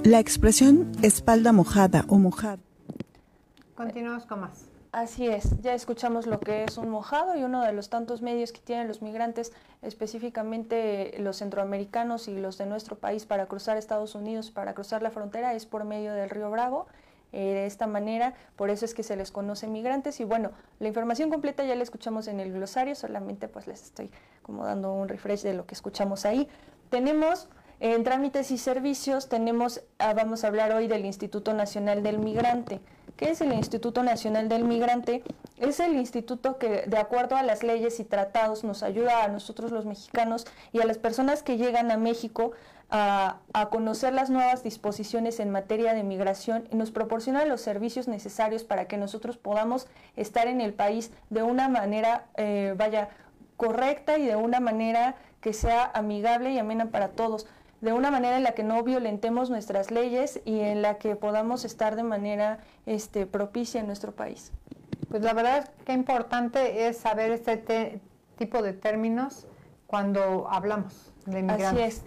La 0.04 0.18
expresión 0.18 0.92
espalda 1.04 1.52
mojada 1.52 2.04
o 2.08 2.18
mojado. 2.18 2.64
Continuamos 3.76 4.26
con 4.26 4.40
más. 4.40 4.75
Así 4.96 5.28
es, 5.28 5.62
ya 5.62 5.74
escuchamos 5.74 6.26
lo 6.26 6.39
que 6.39 6.64
es 6.64 6.78
un 6.78 6.89
mojado 6.89 7.36
y 7.36 7.43
uno 7.43 7.62
de 7.62 7.74
los 7.74 7.89
tantos 7.89 8.22
medios 8.22 8.54
que 8.54 8.62
tienen 8.62 8.88
los 8.88 9.02
migrantes, 9.02 9.52
específicamente 9.82 11.16
los 11.20 11.36
centroamericanos 11.36 12.30
y 12.30 12.38
los 12.38 12.58
de 12.58 12.66
nuestro 12.66 12.98
país 12.98 13.26
para 13.26 13.46
cruzar 13.46 13.76
Estados 13.76 14.16
Unidos, 14.16 14.52
para 14.52 14.74
cruzar 14.74 15.02
la 15.02 15.12
frontera, 15.12 15.54
es 15.54 15.66
por 15.66 15.84
medio 15.84 16.14
del 16.14 16.30
río 16.30 16.50
Bravo. 16.50 16.88
Eh, 17.34 17.39
de 17.39 17.66
esta 17.66 17.88
manera, 17.88 18.36
por 18.56 18.70
eso 18.70 18.86
es 18.86 18.93
que 18.93 19.04
se 19.04 19.18
les 19.18 19.34
conoce 19.34 19.68
migrantes 19.68 20.22
y 20.22 20.24
bueno, 20.24 20.52
la 20.80 20.88
información 20.88 21.30
completa 21.30 21.66
ya 21.66 21.76
la 21.76 21.84
escuchamos 21.84 22.30
en 22.30 22.39
el 22.39 22.54
glosario, 22.54 22.96
solamente 22.96 23.50
pues 23.50 23.68
les 23.68 23.84
estoy 23.84 24.10
como 24.43 24.64
dando 24.64 24.93
un 24.93 25.10
refresh 25.10 25.41
de 25.41 25.56
lo 25.56 25.66
que 25.66 25.76
escuchamos 25.76 26.26
ahí. 26.26 26.48
Tenemos 26.89 27.50
en 27.82 28.06
trámites 28.06 28.50
y 28.50 28.58
servicios, 28.58 29.28
tenemos, 29.28 29.82
ah, 30.00 30.14
vamos 30.14 30.46
a 30.46 30.48
hablar 30.48 30.72
hoy 30.72 30.88
del 30.88 31.04
Instituto 31.04 31.54
Nacional 31.54 32.02
del 32.02 32.18
Migrante. 32.18 32.80
¿Qué 33.18 33.30
es 33.30 33.39
el 33.39 33.53
Instituto 33.53 34.03
Nacional 34.03 34.49
del 34.49 34.66
Migrante? 34.66 35.24
Es 35.57 35.80
el 35.80 35.95
instituto 35.95 36.57
que, 36.57 36.84
de 36.86 36.97
acuerdo 36.97 37.38
a 37.38 37.43
las 37.43 37.63
leyes 37.63 38.01
y 38.01 38.03
tratados, 38.03 38.66
nos 38.66 38.84
ayuda 38.84 39.24
a 39.24 39.30
nosotros 39.30 39.72
los 39.72 39.86
mexicanos 39.86 40.45
y 40.74 40.82
a 40.82 40.86
las 40.86 40.97
personas 40.97 41.41
que 41.41 41.55
llegan 41.55 41.91
a 41.91 41.97
México 41.97 42.51
a, 42.89 43.39
conocer 43.72 44.13
las 44.13 44.30
nuevas 44.30 44.63
disposiciones 44.63 45.39
en 45.39 45.49
materia 45.49 45.93
de 45.93 46.03
migración 46.03 46.68
y 46.72 46.76
nos 46.76 46.91
proporciona 46.91 47.45
los 47.45 47.61
servicios 47.61 48.09
necesarios 48.09 48.66
para 48.66 48.86
que 48.86 48.97
nosotros 48.97 49.38
podamos 49.38 49.88
estar 50.18 50.47
en 50.47 50.59
el 50.59 50.74
país 50.74 51.11
de 51.30 51.41
una 51.41 51.70
manera, 51.70 52.26
eh, 52.36 52.76
vaya, 52.78 53.09
correcta 53.55 54.18
y 54.18 54.26
de 54.26 54.36
una 54.36 54.59
manera 54.59 55.16
que 55.39 55.53
sea 55.53 55.89
amigable 55.93 56.51
y 56.51 56.59
amena 56.59 56.88
para 56.88 57.09
todos 57.09 57.47
de 57.86 57.94
una 57.94 58.10
manera 58.10 58.36
en 58.36 58.44
la 58.44 58.54
que 58.54 58.64
no 58.64 58.84
violentemos 58.84 59.50
nuestras 59.52 59.92
leyes 59.92 60.42
y 60.44 60.60
en 60.60 60.82
la 60.82 60.98
que 60.98 61.16
podamos 61.16 61.64
estar 61.66 61.96
de 61.96 62.04
manera 62.04 62.60
este, 62.88 63.28
propicia 63.28 63.80
en 63.80 63.86
nuestro 63.86 64.12
país. 64.12 64.52
Pues 65.08 65.22
la 65.22 65.34
verdad 65.34 65.70
que 65.86 65.94
importante 65.94 66.88
es 66.88 66.98
saber 66.98 67.32
este 67.32 68.02
tipo 68.38 68.64
de 68.64 68.74
términos 68.74 69.48
cuando 69.86 70.48
hablamos 70.50 71.14
de 71.28 71.44
migrantes. 71.44 71.68
Así 71.68 71.82
es. 71.82 72.04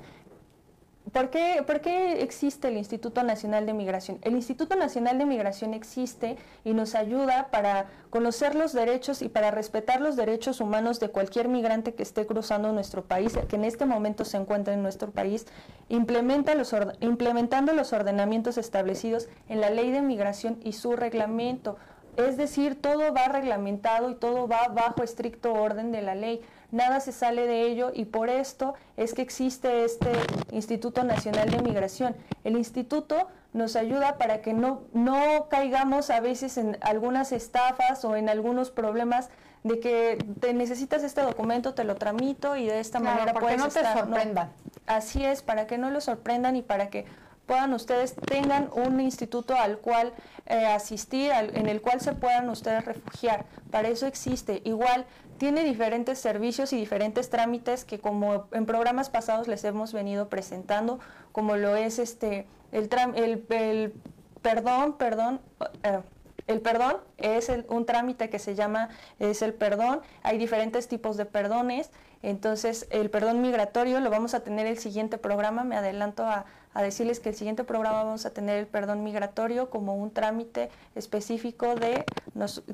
¿Por 1.13 1.31
qué, 1.31 2.23
existe 2.23 2.69
el 2.69 2.77
Instituto 2.77 3.23
Nacional 3.23 3.67
de 3.67 3.73
Migración? 3.73 4.19
El 4.23 4.35
Instituto 4.35 4.77
Nacional 4.77 5.19
de 5.19 5.27
Migración 5.27 5.73
existe 5.73 6.37
y 6.65 6.75
nos 6.75 6.95
ayuda 6.95 7.49
para 7.51 7.87
conocer 8.11 8.55
los 8.55 8.73
derechos 8.73 9.23
y 9.23 9.29
para 9.29 9.51
respetar 9.51 10.01
los 10.01 10.17
derechos 10.17 10.61
humanos 10.61 10.99
de 11.01 11.11
cualquier 11.11 11.49
migrante 11.49 11.95
que 11.95 12.03
esté 12.03 12.27
cruzando 12.27 12.73
nuestro 12.73 13.05
país, 13.05 13.39
que 13.49 13.57
en 13.57 13.65
este 13.65 13.87
momento 13.87 14.25
se 14.25 14.37
encuentra 14.37 14.75
en 14.75 14.83
nuestro 14.83 15.11
país, 15.11 15.47
implementa 15.89 16.55
los 16.55 16.75
implementando 17.01 17.73
los 17.73 17.93
ordenamientos 17.93 18.59
establecidos 18.59 19.29
en 19.49 19.61
la 19.61 19.71
ley 19.71 19.91
de 19.91 20.03
migración 20.03 20.59
y 20.63 20.73
su 20.73 20.97
reglamento. 20.97 21.77
Es 22.17 22.37
decir, 22.37 22.81
todo 22.81 23.15
va 23.15 23.29
reglamentado 23.29 24.11
y 24.11 24.17
todo 24.17 24.49
va 24.49 24.67
bajo 24.69 25.05
estricto 25.05 25.53
orden 25.53 25.93
de 25.93 26.03
la 26.03 26.17
ley 26.17 26.41
nada 26.71 27.01
se 27.01 27.13
sale 27.13 27.47
de 27.47 27.63
ello 27.63 27.91
y 27.95 28.07
por 28.07 28.29
esto 28.29 28.75
es 28.97 29.15
que 29.15 29.23
existe 29.23 29.85
este 29.85 30.13
Instituto 30.53 31.05
Nacional 31.05 31.51
de 31.51 31.63
Migración. 31.63 32.15
El 32.45 32.57
instituto 32.57 33.29
nos 33.53 33.77
ayuda 33.77 34.19
para 34.19 34.43
que 34.43 34.53
no, 34.53 34.83
no 34.93 35.49
caigamos 35.49 36.11
a 36.11 36.21
veces 36.21 36.59
en 36.59 36.79
algunas 36.81 37.33
estafas 37.33 38.05
o 38.05 38.17
en 38.17 38.29
algunos 38.29 38.71
problemas 38.71 39.31
de 39.65 39.81
que 39.81 40.19
te 40.41 40.55
necesitas 40.55 41.03
este 41.03 41.23
documento, 41.23 41.75
te 41.75 41.85
lo 41.85 41.97
tramito 41.97 42.57
y 42.57 42.67
de 42.67 42.81
esta 42.81 43.01
manera 43.01 43.35
puedes 43.35 43.59
no 43.59 43.69
te 43.69 43.83
sorprendan. 43.85 44.53
así 44.87 45.25
es, 45.25 45.43
para 45.43 45.67
que 45.67 45.79
no 45.79 45.91
lo 45.91 46.01
sorprendan 46.01 46.57
y 46.57 46.63
para 46.63 46.91
que 46.91 47.07
puedan 47.49 47.73
ustedes 47.73 48.15
tengan 48.15 48.71
un 48.73 49.01
instituto 49.01 49.57
al 49.57 49.79
cual 49.79 50.13
eh, 50.47 50.67
asistir, 50.67 51.33
en 51.33 51.67
el 51.67 51.81
cual 51.81 52.01
se 52.01 52.13
puedan 52.13 52.49
ustedes 52.49 52.85
refugiar. 52.85 53.47
Para 53.73 53.89
eso 53.89 54.07
existe. 54.07 54.63
Igual 54.65 55.07
tiene 55.39 55.65
diferentes 55.65 56.19
servicios 56.19 56.73
y 56.73 56.77
diferentes 56.77 57.31
trámites 57.31 57.85
que 57.85 57.99
como 57.99 58.47
en 58.53 58.67
programas 58.67 59.11
pasados 59.11 59.49
les 59.49 59.65
hemos 59.65 59.93
venido 59.93 60.29
presentando, 60.29 61.01
como 61.33 61.57
lo 61.57 61.75
es 61.75 61.99
este 61.99 62.47
el, 62.71 62.91
el, 63.15 63.95
perdón, 64.43 64.93
perdón, 64.99 65.41
eh, 65.83 66.01
el 66.49 66.61
perdón 66.61 66.97
es 67.19 67.53
un 67.69 67.87
trámite 67.87 68.31
que 68.31 68.39
se 68.39 68.55
llama, 68.55 68.89
es 69.21 69.43
el 69.43 69.55
perdón, 69.55 70.01
hay 70.23 70.39
diferentes 70.39 70.89
tipos 70.89 71.17
de 71.17 71.27
perdones, 71.27 71.91
entonces 72.23 72.89
el 72.91 73.11
perdón 73.11 73.43
migratorio 73.43 74.01
lo 74.01 74.11
vamos 74.11 74.35
a 74.35 74.41
tener 74.41 74.67
el 74.67 74.79
siguiente 74.79 75.19
programa, 75.19 75.63
me 75.63 75.77
adelanto 75.77 76.25
a, 76.25 76.47
decirles 76.75 77.19
que 77.19 77.31
el 77.31 77.35
siguiente 77.35 77.65
programa 77.65 78.05
vamos 78.05 78.25
a 78.25 78.31
tener 78.31 78.57
el 78.57 78.69
perdón 78.69 79.03
migratorio 79.03 79.69
como 79.69 79.97
un 79.97 80.13
trámite 80.13 80.71
específico 80.95 81.75
de 81.75 82.05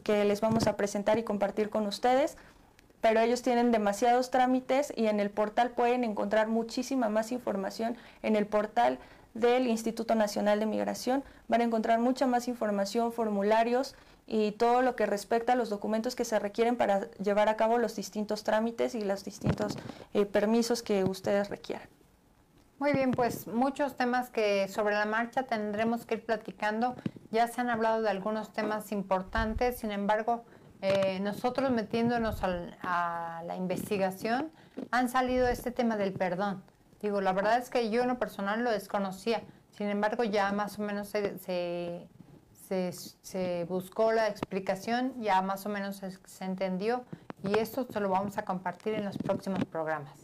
que 0.02 0.26
les 0.26 0.42
vamos 0.42 0.66
a 0.66 0.76
presentar 0.76 1.18
y 1.18 1.22
compartir 1.22 1.70
con 1.70 1.86
ustedes. 1.86 2.36
Pero 3.00 3.20
ellos 3.20 3.40
tienen 3.40 3.72
demasiados 3.72 4.30
trámites 4.30 4.92
y 4.94 5.06
en 5.06 5.20
el 5.20 5.30
portal 5.30 5.70
pueden 5.70 6.04
encontrar 6.04 6.48
muchísima 6.48 7.08
más 7.08 7.32
información. 7.32 7.96
En 8.22 8.36
el 8.36 8.46
portal 8.46 8.98
del 9.34 9.66
Instituto 9.66 10.14
Nacional 10.14 10.60
de 10.60 10.66
Migración 10.66 11.24
van 11.48 11.60
a 11.60 11.64
encontrar 11.64 11.98
mucha 11.98 12.26
más 12.26 12.48
información, 12.48 13.12
formularios 13.12 13.94
y 14.26 14.52
todo 14.52 14.80
lo 14.80 14.96
que 14.96 15.06
respecta 15.06 15.52
a 15.52 15.56
los 15.56 15.68
documentos 15.68 16.14
que 16.14 16.24
se 16.24 16.38
requieren 16.38 16.76
para 16.76 17.10
llevar 17.12 17.48
a 17.48 17.56
cabo 17.56 17.78
los 17.78 17.96
distintos 17.96 18.44
trámites 18.44 18.94
y 18.94 19.02
los 19.02 19.24
distintos 19.24 19.76
eh, 20.14 20.24
permisos 20.24 20.82
que 20.82 21.04
ustedes 21.04 21.50
requieran. 21.50 21.88
Muy 22.78 22.92
bien, 22.92 23.12
pues 23.12 23.46
muchos 23.46 23.96
temas 23.96 24.30
que 24.30 24.68
sobre 24.68 24.94
la 24.94 25.06
marcha 25.06 25.44
tendremos 25.44 26.06
que 26.06 26.16
ir 26.16 26.24
platicando. 26.24 26.96
Ya 27.30 27.46
se 27.48 27.60
han 27.60 27.70
hablado 27.70 28.02
de 28.02 28.10
algunos 28.10 28.52
temas 28.52 28.92
importantes, 28.92 29.78
sin 29.78 29.90
embargo, 29.90 30.44
eh, 30.80 31.18
nosotros 31.20 31.70
metiéndonos 31.70 32.40
a 32.42 33.42
la 33.46 33.56
investigación, 33.56 34.50
han 34.90 35.08
salido 35.08 35.46
este 35.48 35.70
tema 35.70 35.96
del 35.96 36.12
perdón. 36.12 36.62
Digo, 37.04 37.20
la 37.20 37.34
verdad 37.34 37.58
es 37.58 37.68
que 37.68 37.90
yo 37.90 38.00
en 38.00 38.08
lo 38.08 38.18
personal 38.18 38.64
lo 38.64 38.70
desconocía, 38.70 39.42
sin 39.76 39.88
embargo 39.88 40.24
ya 40.24 40.50
más 40.52 40.78
o 40.78 40.82
menos 40.82 41.08
se, 41.08 42.08
se, 43.22 43.66
buscó 43.68 44.10
la 44.12 44.26
explicación, 44.28 45.12
ya 45.20 45.42
más 45.42 45.66
o 45.66 45.68
menos 45.68 46.00
se 46.24 46.44
entendió 46.46 47.04
y 47.42 47.58
esto 47.58 47.86
se 47.92 48.00
lo 48.00 48.08
vamos 48.08 48.38
a 48.38 48.46
compartir 48.46 48.94
en 48.94 49.04
los 49.04 49.18
próximos 49.18 49.66
programas. 49.66 50.14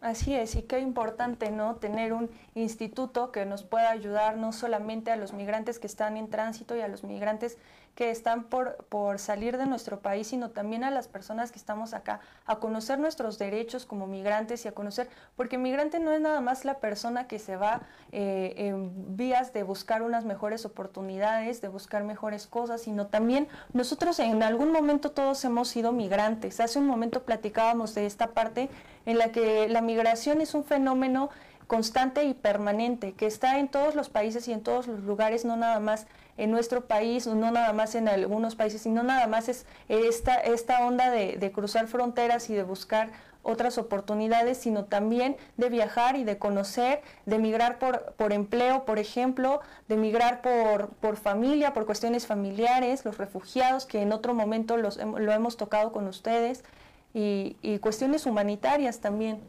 Así 0.00 0.34
es, 0.34 0.56
y 0.56 0.62
qué 0.62 0.80
importante, 0.80 1.50
¿no? 1.50 1.76
Tener 1.76 2.14
un 2.14 2.30
instituto 2.54 3.32
que 3.32 3.44
nos 3.44 3.62
pueda 3.62 3.90
ayudar 3.90 4.38
no 4.38 4.52
solamente 4.52 5.10
a 5.10 5.16
los 5.16 5.34
migrantes 5.34 5.78
que 5.78 5.86
están 5.86 6.16
en 6.16 6.30
tránsito 6.30 6.74
y 6.74 6.80
a 6.80 6.88
los 6.88 7.04
migrantes 7.04 7.58
que 7.94 8.10
están 8.10 8.44
por, 8.44 8.76
por 8.88 9.18
salir 9.18 9.58
de 9.58 9.66
nuestro 9.66 10.00
país, 10.00 10.28
sino 10.28 10.50
también 10.50 10.84
a 10.84 10.90
las 10.90 11.08
personas 11.08 11.52
que 11.52 11.58
estamos 11.58 11.92
acá, 11.92 12.20
a 12.46 12.56
conocer 12.56 12.98
nuestros 12.98 13.38
derechos 13.38 13.84
como 13.84 14.06
migrantes 14.06 14.64
y 14.64 14.68
a 14.68 14.72
conocer, 14.72 15.08
porque 15.36 15.58
migrante 15.58 16.00
no 16.00 16.12
es 16.12 16.20
nada 16.20 16.40
más 16.40 16.64
la 16.64 16.78
persona 16.78 17.26
que 17.26 17.38
se 17.38 17.56
va 17.56 17.82
eh, 18.12 18.54
en 18.56 19.16
vías 19.16 19.52
de 19.52 19.62
buscar 19.62 20.02
unas 20.02 20.24
mejores 20.24 20.64
oportunidades, 20.64 21.60
de 21.60 21.68
buscar 21.68 22.04
mejores 22.04 22.46
cosas, 22.46 22.82
sino 22.82 23.08
también 23.08 23.48
nosotros 23.72 24.18
en 24.18 24.42
algún 24.42 24.72
momento 24.72 25.10
todos 25.10 25.44
hemos 25.44 25.68
sido 25.68 25.92
migrantes. 25.92 26.60
Hace 26.60 26.78
un 26.78 26.86
momento 26.86 27.24
platicábamos 27.24 27.94
de 27.94 28.06
esta 28.06 28.28
parte 28.28 28.70
en 29.06 29.18
la 29.18 29.32
que 29.32 29.68
la 29.68 29.82
migración 29.82 30.40
es 30.40 30.54
un 30.54 30.64
fenómeno 30.64 31.30
constante 31.66 32.24
y 32.24 32.34
permanente, 32.34 33.12
que 33.12 33.26
está 33.26 33.60
en 33.60 33.68
todos 33.68 33.94
los 33.94 34.08
países 34.08 34.48
y 34.48 34.52
en 34.52 34.60
todos 34.60 34.88
los 34.88 35.04
lugares, 35.04 35.44
no 35.44 35.56
nada 35.56 35.78
más 35.78 36.08
en 36.40 36.50
nuestro 36.50 36.86
país, 36.86 37.26
no 37.26 37.50
nada 37.50 37.74
más 37.74 37.94
en 37.94 38.08
algunos 38.08 38.56
países, 38.56 38.80
sino 38.80 39.02
nada 39.02 39.26
más 39.26 39.50
es 39.50 39.66
esta, 39.90 40.36
esta 40.36 40.86
onda 40.86 41.10
de, 41.10 41.52
cruzar 41.52 41.86
fronteras 41.86 42.48
y 42.48 42.54
de 42.54 42.62
buscar 42.62 43.10
otras 43.42 43.76
oportunidades, 43.76 44.56
sino 44.56 44.86
también 44.86 45.36
de 45.58 45.68
viajar 45.68 46.16
y 46.16 46.24
de 46.24 46.38
conocer, 46.38 47.02
de 47.26 47.38
migrar 47.38 47.78
por, 47.78 48.14
por 48.16 48.32
empleo, 48.32 48.86
por 48.86 48.98
ejemplo, 48.98 49.60
de 49.88 49.96
migrar 49.98 50.40
por, 50.40 50.88
por 50.88 51.16
familia, 51.16 51.74
por 51.74 51.84
cuestiones 51.84 52.26
familiares, 52.26 53.04
los 53.04 53.18
refugiados, 53.18 53.84
que 53.84 54.00
en 54.00 54.10
otro 54.10 54.32
momento 54.32 54.78
los, 54.78 54.96
lo 54.96 55.32
hemos 55.32 55.58
tocado 55.58 55.92
con 55.92 56.08
ustedes, 56.08 56.64
y, 57.12 57.56
y 57.60 57.80
cuestiones 57.80 58.24
humanitarias 58.24 59.00
también. 59.00 59.40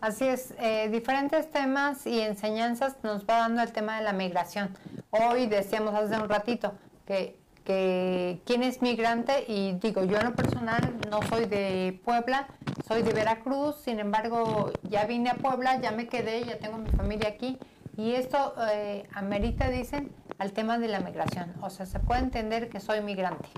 Así 0.00 0.24
es, 0.24 0.54
eh, 0.58 0.88
diferentes 0.90 1.50
temas 1.50 2.06
y 2.06 2.20
enseñanzas 2.20 2.96
nos 3.02 3.24
va 3.24 3.38
dando 3.38 3.62
el 3.62 3.72
tema 3.72 3.96
de 3.96 4.04
la 4.04 4.12
migración. 4.12 4.76
Hoy 5.10 5.46
decíamos 5.46 5.94
hace 5.94 6.14
un 6.20 6.28
ratito 6.28 6.74
que 7.06 7.38
que 7.66 8.40
quién 8.46 8.62
es 8.62 8.80
migrante 8.80 9.44
y 9.48 9.72
digo, 9.72 10.04
yo 10.04 10.16
en 10.18 10.26
lo 10.26 10.34
personal 10.36 10.94
no 11.10 11.20
soy 11.22 11.46
de 11.46 12.00
Puebla, 12.04 12.46
soy 12.86 13.02
de 13.02 13.12
Veracruz, 13.12 13.76
sin 13.84 13.98
embargo 13.98 14.70
ya 14.84 15.04
vine 15.04 15.30
a 15.30 15.34
Puebla, 15.34 15.78
ya 15.80 15.90
me 15.90 16.06
quedé, 16.06 16.44
ya 16.44 16.58
tengo 16.58 16.78
mi 16.78 16.90
familia 16.90 17.28
aquí 17.28 17.58
y 17.96 18.12
esto 18.12 18.54
eh, 18.70 19.08
amerita, 19.12 19.68
dicen, 19.68 20.12
al 20.38 20.52
tema 20.52 20.78
de 20.78 20.86
la 20.86 21.00
migración, 21.00 21.52
o 21.60 21.68
sea, 21.68 21.86
se 21.86 21.98
puede 21.98 22.20
entender 22.20 22.68
que 22.68 22.78
soy 22.78 23.00
migrante. 23.00 23.48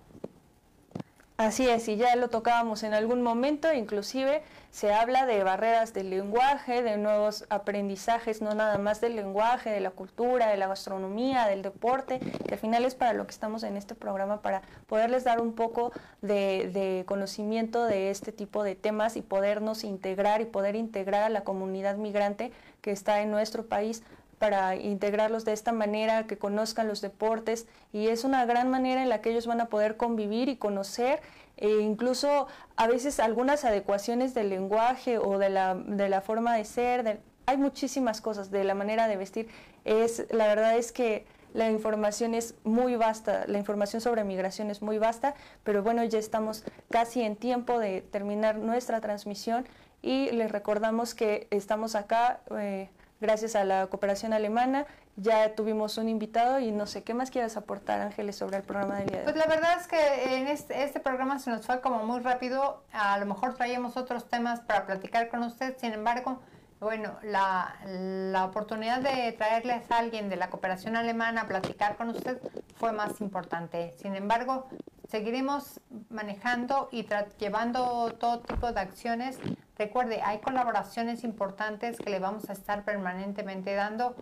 Así 1.41 1.69
es, 1.69 1.87
y 1.87 1.95
ya 1.95 2.17
lo 2.17 2.31
tocábamos 2.31 2.83
en 2.83 2.95
algún 2.95 3.23
momento, 3.23 3.73
inclusive 3.73 4.43
se 4.73 4.93
habla 4.93 5.25
de 5.25 5.45
barreras 5.45 5.95
del 5.95 6.11
lenguaje, 6.11 6.83
de 6.83 6.97
nuevos 6.97 7.45
aprendizajes, 7.49 8.43
no 8.43 8.57
nada 8.57 8.77
más 8.79 9.01
del 9.01 9.15
lenguaje, 9.15 9.71
de 9.71 9.79
la 9.79 9.93
cultura, 9.93 10.49
de 10.49 10.57
la 10.57 10.67
gastronomía, 10.67 11.47
del 11.47 11.63
deporte, 11.63 12.19
que 12.19 12.55
al 12.55 12.59
final 12.59 12.85
es 12.85 12.97
para 12.97 13.13
lo 13.13 13.25
que 13.25 13.31
estamos 13.31 13.63
en 13.63 13.77
este 13.77 13.95
programa, 13.95 14.43
para 14.43 14.63
poderles 14.89 15.23
dar 15.23 15.41
un 15.41 15.53
poco 15.53 15.93
de, 16.23 16.71
de 16.73 17.05
conocimiento 17.07 17.85
de 17.85 18.11
este 18.11 18.33
tipo 18.33 18.65
de 18.65 18.75
temas 18.75 19.15
y 19.15 19.23
podernos 19.23 19.85
integrar 19.85 20.41
y 20.41 20.45
poder 20.45 20.75
integrar 20.75 21.23
a 21.23 21.29
la 21.29 21.45
comunidad 21.45 21.99
migrante 21.99 22.51
que 22.81 22.91
está 22.91 23.23
en 23.23 23.31
nuestro 23.31 23.67
país 23.67 24.03
para 24.39 24.77
integrarlos 24.77 25.45
de 25.45 25.53
esta 25.53 25.73
manera, 25.73 26.27
que 26.27 26.39
conozcan 26.39 26.89
los 26.89 27.01
deportes 27.01 27.67
y 27.93 28.09
es 28.09 28.25
una 28.25 28.45
gran 28.47 28.71
manera 28.71 29.03
en 29.03 29.09
la 29.09 29.21
que 29.21 29.31
ellos 29.31 29.47
van 29.47 29.61
a 29.61 29.67
poder 29.67 29.97
convivir 29.97 30.49
y 30.49 30.57
conocer 30.57 31.21
e 31.57 31.81
incluso 31.81 32.47
a 32.77 32.87
veces 32.87 33.19
algunas 33.19 33.65
adecuaciones 33.65 34.33
del 34.33 34.49
lenguaje 34.49 35.19
o 35.19 35.39
de 35.39 35.51
la, 35.51 35.75
de 35.75 36.09
la 36.09 36.21
forma 36.21 36.57
de 36.57 36.65
ser, 36.65 37.21
hay 37.47 37.57
muchísimas 37.57 38.21
cosas 38.21 38.51
de 38.51 38.63
la 38.63 38.75
manera 38.75 39.09
de 39.09 39.17
vestir. 39.17 39.49
Es, 39.85 40.27
la 40.31 40.47
verdad 40.47 40.77
es 40.77 40.93
que 40.93 41.27
la 41.55 41.71
información 41.71 42.35
es 42.35 42.55
muy 42.63 42.95
vasta, 42.97 43.45
la 43.47 43.59
información 43.59 44.01
sobre 44.01 44.23
migración 44.23 44.71
es 44.71 44.83
muy 44.83 44.99
vasta, 44.99 45.35
pero 45.65 45.83
bueno, 45.83 46.05
ya 46.05 46.19
estamos 46.19 46.65
casi 46.91 47.23
en 47.23 47.37
tiempo 47.37 47.79
de 47.79 48.03
terminar 48.03 48.59
nuestra 48.59 49.01
transmisión 49.01 49.67
y 50.03 50.31
les 50.31 50.53
recordamos 50.53 51.15
que 51.15 51.49
estamos 51.51 51.95
acá. 51.95 52.41
Eh, 52.59 52.91
gracias 53.21 53.57
a 53.57 53.65
la 53.65 53.87
cooperación 53.89 54.33
alemana. 54.33 54.87
Ya 55.17 55.55
tuvimos 55.55 55.99
un 55.99 56.09
invitado 56.09 56.61
y 56.61 56.71
no 56.71 56.87
sé, 56.87 57.03
¿qué 57.03 57.13
más 57.13 57.31
quieres 57.31 57.57
aportar, 57.57 58.01
Ángeles, 58.01 58.37
sobre 58.37 58.59
el 58.59 58.63
programa 58.63 58.97
del 58.99 59.07
día 59.07 59.17
de 59.19 59.27
hoy? 59.27 59.33
Pues 59.33 59.37
la 59.37 59.47
verdad 59.53 59.81
es 59.81 59.89
que 59.89 60.37
en 60.37 60.47
este, 60.47 60.85
este, 60.85 61.01
programa 61.01 61.39
se 61.39 61.51
nos 61.51 61.67
fue 61.67 61.81
como 61.81 62.05
muy 62.05 62.21
rápido. 62.21 62.85
A 62.93 63.19
lo 63.19 63.27
mejor 63.27 63.55
traíamos 63.55 63.97
otros 63.97 64.29
temas 64.29 64.61
para 64.61 64.87
platicar 64.87 65.29
con 65.29 65.43
usted, 65.43 65.77
sin 65.79 65.93
embargo, 65.93 66.41
bueno, 66.81 67.19
la, 67.25 67.75
la 67.85 68.45
oportunidad 68.45 69.01
de 69.01 69.33
traerles 69.33 69.91
a 69.91 69.99
alguien 69.99 70.29
de 70.29 70.37
la 70.37 70.51
cooperación 70.51 70.95
alemana 70.95 71.43
a 71.43 71.47
platicar 71.49 71.97
con 71.97 72.11
usted 72.11 72.41
fue 72.77 72.93
más 72.93 73.21
importante. 73.21 73.95
Sin 74.01 74.15
embargo, 74.15 74.69
seguiremos 75.09 75.81
manejando 76.11 76.89
y 76.93 77.07
llevando 77.39 78.15
todo 78.21 78.41
tipo 78.41 78.71
de 78.71 78.81
acciones 78.81 79.39
Recuerde, 79.79 80.21
hay 80.23 80.39
colaboraciones 80.39 81.23
importantes 81.23 81.99
que 81.99 82.11
le 82.11 82.19
vamos 82.19 82.51
a 82.51 82.53
estar 82.53 82.85
permanentemente 82.85 83.75
dando, 83.75 84.17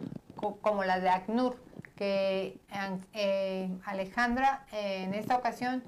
como 0.60 0.84
la 0.84 1.00
de 1.00 1.08
ACNUR, 1.08 1.56
que 1.96 2.60
eh, 3.14 3.70
Alejandra 3.86 4.66
eh, 4.72 5.04
en 5.04 5.14
esta 5.14 5.36
ocasión 5.36 5.82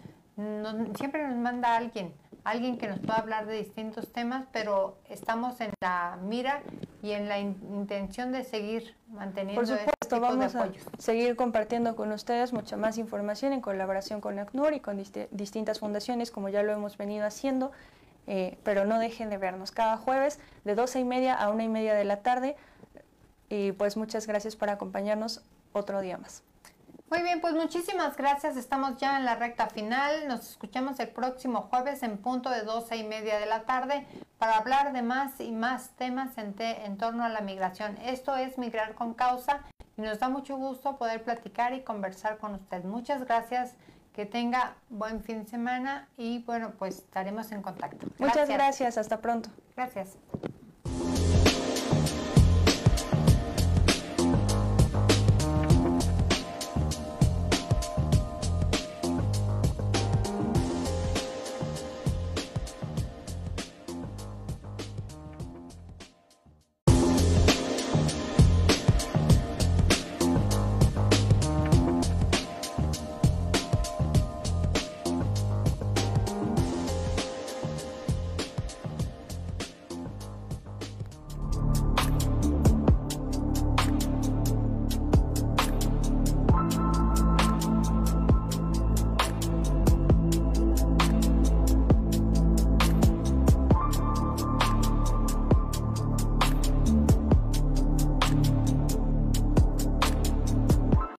siempre 0.96 1.26
nos 1.26 1.36
manda 1.36 1.74
a 1.74 1.76
alguien, 1.76 2.14
alguien 2.44 2.78
que 2.78 2.88
nos 2.88 2.98
pueda 3.00 3.16
hablar 3.16 3.46
de 3.46 3.58
distintos 3.58 4.10
temas, 4.10 4.46
pero 4.52 4.98
estamos 5.10 5.60
en 5.60 5.72
la 5.82 6.18
mira 6.22 6.62
y 7.02 7.10
en 7.10 7.28
la 7.28 7.38
intención 7.38 8.32
de 8.32 8.44
seguir 8.44 8.96
manteniendo 9.08 9.60
Por 9.60 9.64
este 9.64 9.90
supuesto, 9.90 10.20
vamos 10.20 10.54
a 10.54 10.70
seguir 10.98 11.36
compartiendo 11.36 11.94
con 11.94 12.10
ustedes 12.12 12.54
mucha 12.54 12.78
más 12.78 12.96
información 12.96 13.52
en 13.52 13.60
colaboración 13.60 14.22
con 14.22 14.38
ACNUR 14.38 14.72
y 14.72 14.80
con 14.80 14.96
distintas 15.30 15.80
fundaciones, 15.80 16.30
como 16.30 16.48
ya 16.48 16.62
lo 16.62 16.72
hemos 16.72 16.96
venido 16.96 17.26
haciendo. 17.26 17.72
Eh, 18.30 18.58
pero 18.62 18.84
no 18.84 18.98
dejen 18.98 19.30
de 19.30 19.38
vernos 19.38 19.72
cada 19.72 19.96
jueves 19.96 20.38
de 20.64 20.74
12 20.74 21.00
y 21.00 21.04
media 21.04 21.34
a 21.34 21.48
una 21.48 21.64
y 21.64 21.68
media 21.68 21.94
de 21.94 22.04
la 22.04 22.18
tarde. 22.18 22.56
Y 23.48 23.72
pues 23.72 23.96
muchas 23.96 24.26
gracias 24.26 24.54
por 24.54 24.68
acompañarnos 24.68 25.42
otro 25.72 26.02
día 26.02 26.18
más. 26.18 26.42
Muy 27.10 27.22
bien, 27.22 27.40
pues 27.40 27.54
muchísimas 27.54 28.18
gracias. 28.18 28.58
Estamos 28.58 28.98
ya 28.98 29.16
en 29.16 29.24
la 29.24 29.34
recta 29.34 29.68
final. 29.68 30.28
Nos 30.28 30.50
escuchamos 30.50 31.00
el 31.00 31.08
próximo 31.08 31.62
jueves 31.70 32.02
en 32.02 32.18
punto 32.18 32.50
de 32.50 32.64
12 32.64 32.98
y 32.98 33.04
media 33.04 33.38
de 33.38 33.46
la 33.46 33.62
tarde 33.62 34.06
para 34.36 34.58
hablar 34.58 34.92
de 34.92 35.00
más 35.00 35.40
y 35.40 35.50
más 35.50 35.96
temas 35.96 36.36
en, 36.36 36.54
en 36.58 36.98
torno 36.98 37.24
a 37.24 37.30
la 37.30 37.40
migración. 37.40 37.96
Esto 38.02 38.36
es 38.36 38.58
Migrar 38.58 38.94
con 38.94 39.14
Causa 39.14 39.62
y 39.96 40.02
nos 40.02 40.18
da 40.18 40.28
mucho 40.28 40.58
gusto 40.58 40.96
poder 40.96 41.24
platicar 41.24 41.72
y 41.72 41.80
conversar 41.80 42.36
con 42.36 42.56
usted. 42.56 42.84
Muchas 42.84 43.24
gracias 43.24 43.74
que 44.18 44.26
tenga 44.26 44.74
buen 44.88 45.22
fin 45.22 45.44
de 45.44 45.48
semana 45.48 46.08
y 46.16 46.40
bueno, 46.40 46.72
pues 46.76 46.96
estaremos 46.96 47.52
en 47.52 47.62
contacto. 47.62 48.08
Muchas 48.18 48.48
gracias, 48.48 48.98
hasta 48.98 49.20
pronto. 49.20 49.48
Gracias. 49.76 50.18